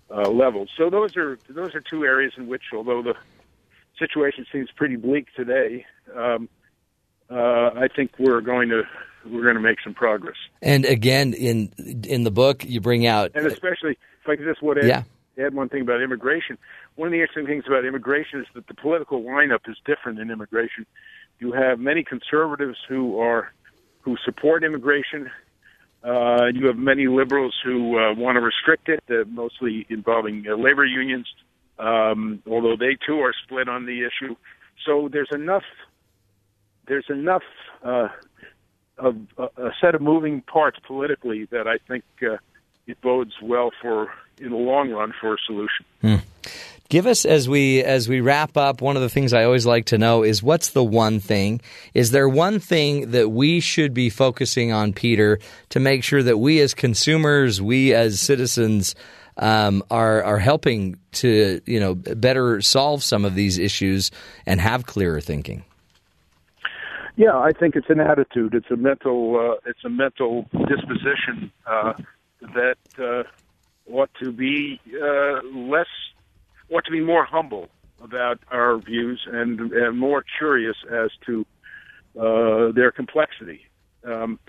[0.10, 0.70] uh, levels.
[0.78, 3.16] So those are those are two areas in which, although the
[3.98, 5.86] situation seems pretty bleak today,
[6.16, 6.48] um,
[7.30, 8.84] uh, I think we're going to
[9.26, 10.36] we're going to make some progress.
[10.62, 11.72] And again, in
[12.08, 13.92] in the book, you bring out And especially,
[14.22, 15.04] if I could just would add, Yeah.
[15.46, 16.58] add one thing about immigration.
[16.96, 20.32] One of the interesting things about immigration is that the political lineup is different in
[20.32, 20.86] immigration.
[21.40, 23.52] You have many conservatives who are
[24.02, 25.30] who support immigration.
[26.04, 30.56] Uh, you have many liberals who uh, want to restrict it, uh, mostly involving uh,
[30.56, 31.28] labor unions,
[31.78, 34.36] um, although they too are split on the issue.
[34.86, 35.64] So there's enough
[36.88, 37.44] there's enough
[37.84, 38.10] uh,
[39.00, 42.38] of a, a set of moving parts politically that I think uh,
[42.88, 45.86] it bodes well for in the long run for a solution.
[46.90, 48.82] Give us as we as we wrap up.
[48.82, 51.62] One of the things I always like to know is what's the one thing?
[51.94, 55.40] Is there one thing that we should be focusing on, Peter,
[55.70, 58.96] to make sure that we as consumers, we as citizens,
[59.38, 64.10] um, are are helping to you know better solve some of these issues
[64.48, 65.64] and have clearer thinking?
[67.20, 68.54] Yeah, I think it's an attitude.
[68.54, 69.36] It's a mental.
[69.36, 71.92] Uh, it's a mental disposition uh,
[72.40, 73.24] that uh,
[73.92, 75.90] ought to be uh, less,
[76.72, 77.68] ought to be more humble
[78.02, 81.46] about our views and, and more curious as to
[82.18, 83.66] uh, their complexity.
[84.06, 84.40] Um,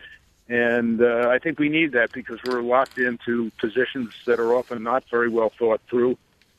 [0.49, 4.85] and uh, I think we need that because we're locked into positions that are often
[4.85, 6.17] not very well thought through,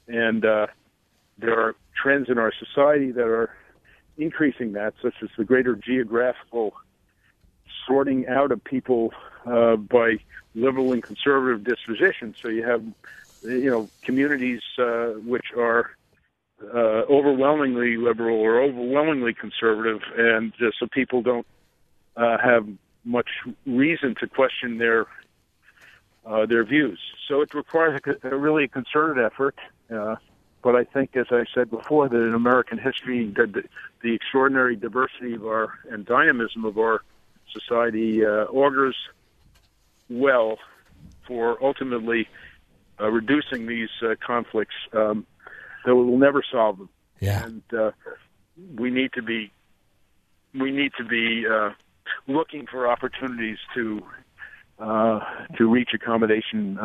[0.09, 0.67] and uh,
[1.37, 3.55] there are trends in our society that are
[4.21, 6.73] increasing that, such as the greater geographical
[7.87, 9.11] sorting out of people
[9.45, 10.17] uh, by
[10.55, 12.35] liberal and conservative disposition.
[12.41, 12.83] So you have,
[13.41, 15.91] you know, communities uh, which are
[16.63, 16.77] uh,
[17.09, 21.47] overwhelmingly liberal or overwhelmingly conservative, and uh, so people don't
[22.15, 22.67] uh, have
[23.03, 23.29] much
[23.65, 25.07] reason to question their
[26.23, 26.99] uh, their views.
[27.27, 29.57] So it requires a, a really concerted effort.
[29.89, 30.17] Uh,
[30.63, 33.63] but I think, as I said before, that in American history, the,
[34.01, 37.01] the, extraordinary diversity of our and dynamism of our
[37.51, 38.95] society uh, augurs
[40.09, 40.57] well
[41.27, 42.27] for ultimately
[42.99, 45.25] uh, reducing these uh, conflicts, um,
[45.85, 46.89] though we will never solve them.
[47.19, 47.45] Yeah.
[47.45, 47.91] And uh,
[48.75, 49.51] we need to be
[50.53, 51.71] we need to be uh,
[52.27, 54.01] looking for opportunities to
[54.79, 55.19] uh,
[55.57, 56.77] to reach accommodation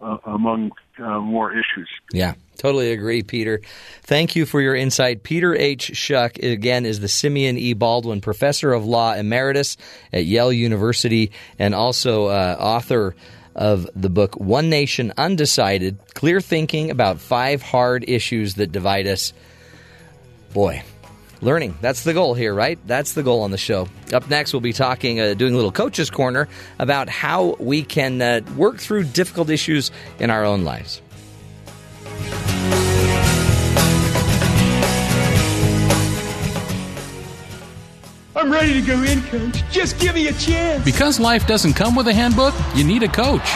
[0.00, 1.88] uh, among uh, more issues.
[2.12, 3.60] Yeah, totally agree, Peter.
[4.02, 5.22] Thank you for your insight.
[5.22, 5.92] Peter H.
[5.94, 7.72] Schuck, again, is the Simeon E.
[7.72, 9.76] Baldwin Professor of Law Emeritus
[10.12, 13.14] at Yale University and also uh, author
[13.54, 19.32] of the book One Nation Undecided Clear Thinking About Five Hard Issues That Divide Us.
[20.52, 20.82] Boy,
[21.44, 21.76] learning.
[21.80, 22.78] That's the goal here, right?
[22.86, 23.88] That's the goal on the show.
[24.12, 26.48] Up next, we'll be talking, uh, doing a little coach's corner
[26.78, 31.00] about how we can uh, work through difficult issues in our own lives.
[38.36, 39.62] I'm ready to go in, coach.
[39.70, 40.84] Just give me a chance.
[40.84, 43.48] Because life doesn't come with a handbook, you need a coach.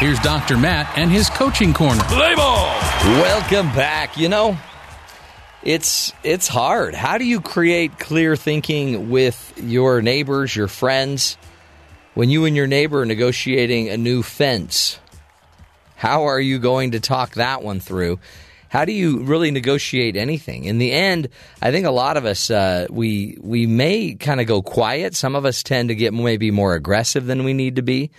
[0.00, 0.56] Here's Dr.
[0.56, 2.02] Matt and his coaching corner.
[2.04, 2.66] Play ball.
[3.22, 4.18] Welcome back.
[4.18, 4.58] You know,
[5.64, 6.94] it's it's hard.
[6.94, 11.38] How do you create clear thinking with your neighbors, your friends,
[12.12, 15.00] when you and your neighbor are negotiating a new fence?
[15.96, 18.20] How are you going to talk that one through?
[18.68, 20.64] How do you really negotiate anything?
[20.64, 21.28] In the end,
[21.62, 25.14] I think a lot of us uh, we we may kind of go quiet.
[25.14, 28.10] Some of us tend to get maybe more aggressive than we need to be.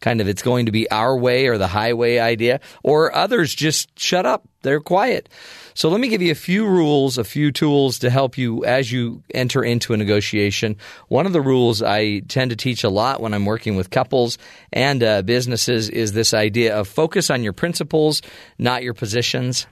[0.00, 3.98] Kind of, it's going to be our way or the highway idea, or others just
[3.98, 4.46] shut up.
[4.62, 5.28] They're quiet.
[5.76, 8.92] So let me give you a few rules, a few tools to help you as
[8.92, 10.76] you enter into a negotiation.
[11.08, 14.38] One of the rules I tend to teach a lot when I'm working with couples
[14.72, 18.22] and uh, businesses is this idea of focus on your principles,
[18.56, 19.66] not your positions.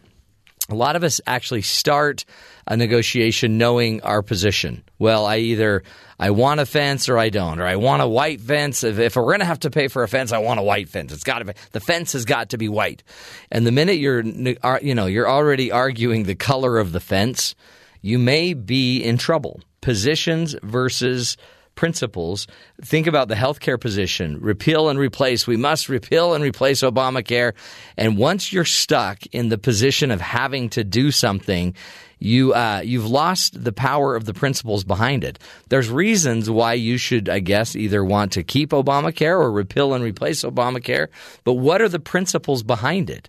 [0.69, 2.25] A lot of us actually start
[2.67, 4.83] a negotiation knowing our position.
[4.99, 5.83] Well, I either
[6.19, 8.85] I want a fence or I don't, or I want a white fence.
[8.85, 10.89] If, if we're going to have to pay for a fence, I want a white
[10.89, 11.13] fence.
[11.13, 13.03] It's got to be the fence has got to be white.
[13.51, 17.55] And the minute you're you know you're already arguing the color of the fence,
[18.01, 19.61] you may be in trouble.
[19.81, 21.37] Positions versus
[21.75, 22.47] principles.
[22.83, 24.41] Think about the healthcare position.
[24.41, 25.47] Repeal and replace.
[25.47, 27.53] We must repeal and replace Obamacare.
[27.97, 31.75] And once you're stuck in the position of having to do something,
[32.19, 35.39] you uh, you've lost the power of the principles behind it.
[35.69, 40.05] There's reasons why you should, I guess, either want to keep Obamacare or repeal and
[40.05, 41.09] replace Obamacare.
[41.45, 43.29] But what are the principles behind it?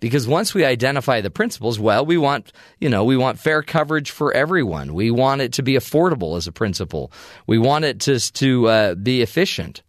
[0.00, 4.10] Because once we identify the principles, well, we want, you know, we want fair coverage
[4.10, 4.94] for everyone.
[4.94, 7.12] We want it to be affordable as a principle.
[7.46, 9.82] We want it to to uh, be efficient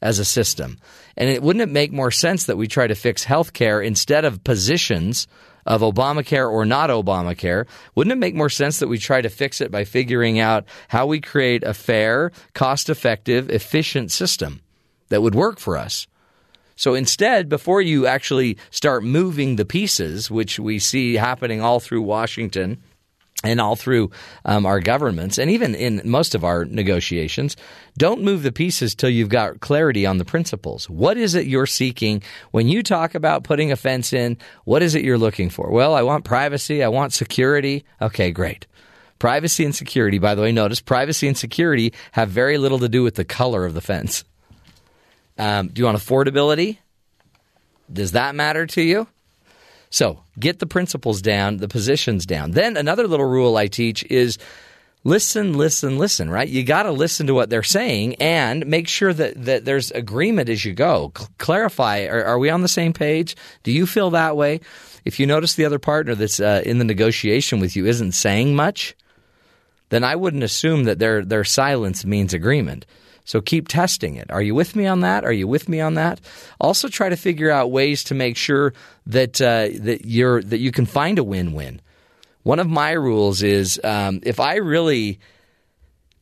[0.00, 0.78] as a system.
[1.16, 4.24] And it wouldn't it make more sense that we try to fix health care instead
[4.24, 5.26] of positions
[5.66, 7.66] of Obamacare or not Obamacare?
[7.94, 11.06] Wouldn't it make more sense that we try to fix it by figuring out how
[11.06, 14.60] we create a fair, cost effective, efficient system
[15.08, 16.06] that would work for us?
[16.76, 22.02] So instead, before you actually start moving the pieces, which we see happening all through
[22.02, 22.82] Washington
[23.42, 24.10] and all through
[24.44, 27.56] um, our governments, and even in most of our negotiations,
[27.96, 30.88] don't move the pieces till you've got clarity on the principles.
[30.88, 34.36] What is it you're seeking when you talk about putting a fence in?
[34.64, 35.70] What is it you're looking for?
[35.70, 36.82] Well, I want privacy.
[36.82, 37.84] I want security.
[38.00, 38.66] Okay, great.
[39.18, 43.02] Privacy and security, by the way, notice privacy and security have very little to do
[43.02, 44.24] with the color of the fence.
[45.38, 46.78] Um, do you want affordability?
[47.92, 49.06] Does that matter to you?
[49.90, 52.52] So get the principles down, the positions down.
[52.52, 54.38] Then another little rule I teach is
[55.04, 56.48] listen, listen, listen, right?
[56.48, 60.48] You got to listen to what they're saying and make sure that, that there's agreement
[60.48, 61.12] as you go.
[61.16, 63.36] C- clarify are, are, we on the same page?
[63.62, 64.60] Do you feel that way?
[65.04, 68.56] If you notice the other partner that's uh, in the negotiation with you isn't saying
[68.56, 68.96] much,
[69.90, 72.84] then I wouldn't assume that their, their silence means agreement.
[73.26, 74.30] So keep testing it.
[74.30, 75.24] Are you with me on that?
[75.24, 76.20] Are you with me on that?
[76.60, 78.72] Also, try to figure out ways to make sure
[79.06, 81.82] that uh, that you're that you can find a win-win.
[82.44, 85.18] One of my rules is um, if I really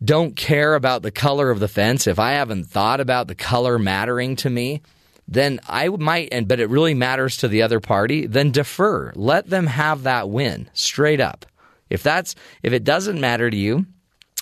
[0.02, 3.78] don't care about the color of the fence, if I haven't thought about the color
[3.78, 4.80] mattering to me,
[5.28, 9.12] then I might, and but it really matters to the other party, then defer.
[9.14, 11.44] Let them have that win straight up.
[11.90, 13.84] If that's if it doesn't matter to you,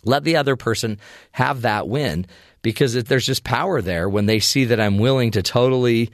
[0.05, 0.99] let the other person
[1.33, 2.27] have that win
[2.63, 6.11] because there's just power there when they see that I'm willing to totally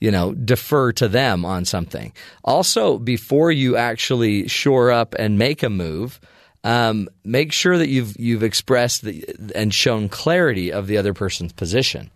[0.00, 2.12] you know defer to them on something.
[2.44, 6.20] Also before you actually shore up and make a move
[6.64, 11.52] um, make sure that you've you've expressed the, and shown clarity of the other person's
[11.52, 12.10] position.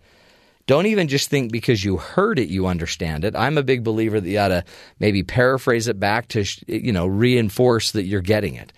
[0.65, 3.35] Don't even just think because you heard it you understand it.
[3.35, 4.63] I'm a big believer that you ought to
[4.99, 8.73] maybe paraphrase it back to you know reinforce that you're getting it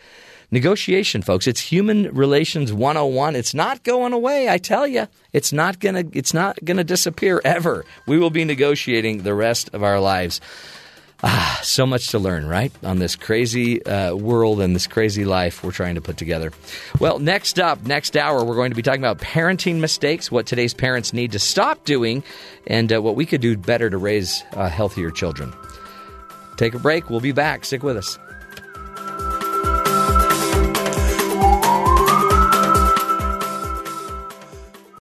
[0.55, 1.47] Negotiation, folks.
[1.47, 3.35] It's human relations 101.
[3.35, 5.09] It's not going away, I tell you.
[5.33, 7.83] It's not going to it's not going to disappear ever.
[8.07, 10.39] We will be negotiating the rest of our lives.
[11.21, 12.71] Ah, so much to learn, right?
[12.83, 16.53] On this crazy uh, world and this crazy life we're trying to put together.
[17.01, 20.73] Well, next up, next hour, we're going to be talking about parenting mistakes, what today's
[20.73, 22.23] parents need to stop doing,
[22.65, 25.51] and uh, what we could do better to raise uh, healthier children.
[26.55, 27.09] Take a break.
[27.09, 27.65] We'll be back.
[27.65, 28.17] Stick with us.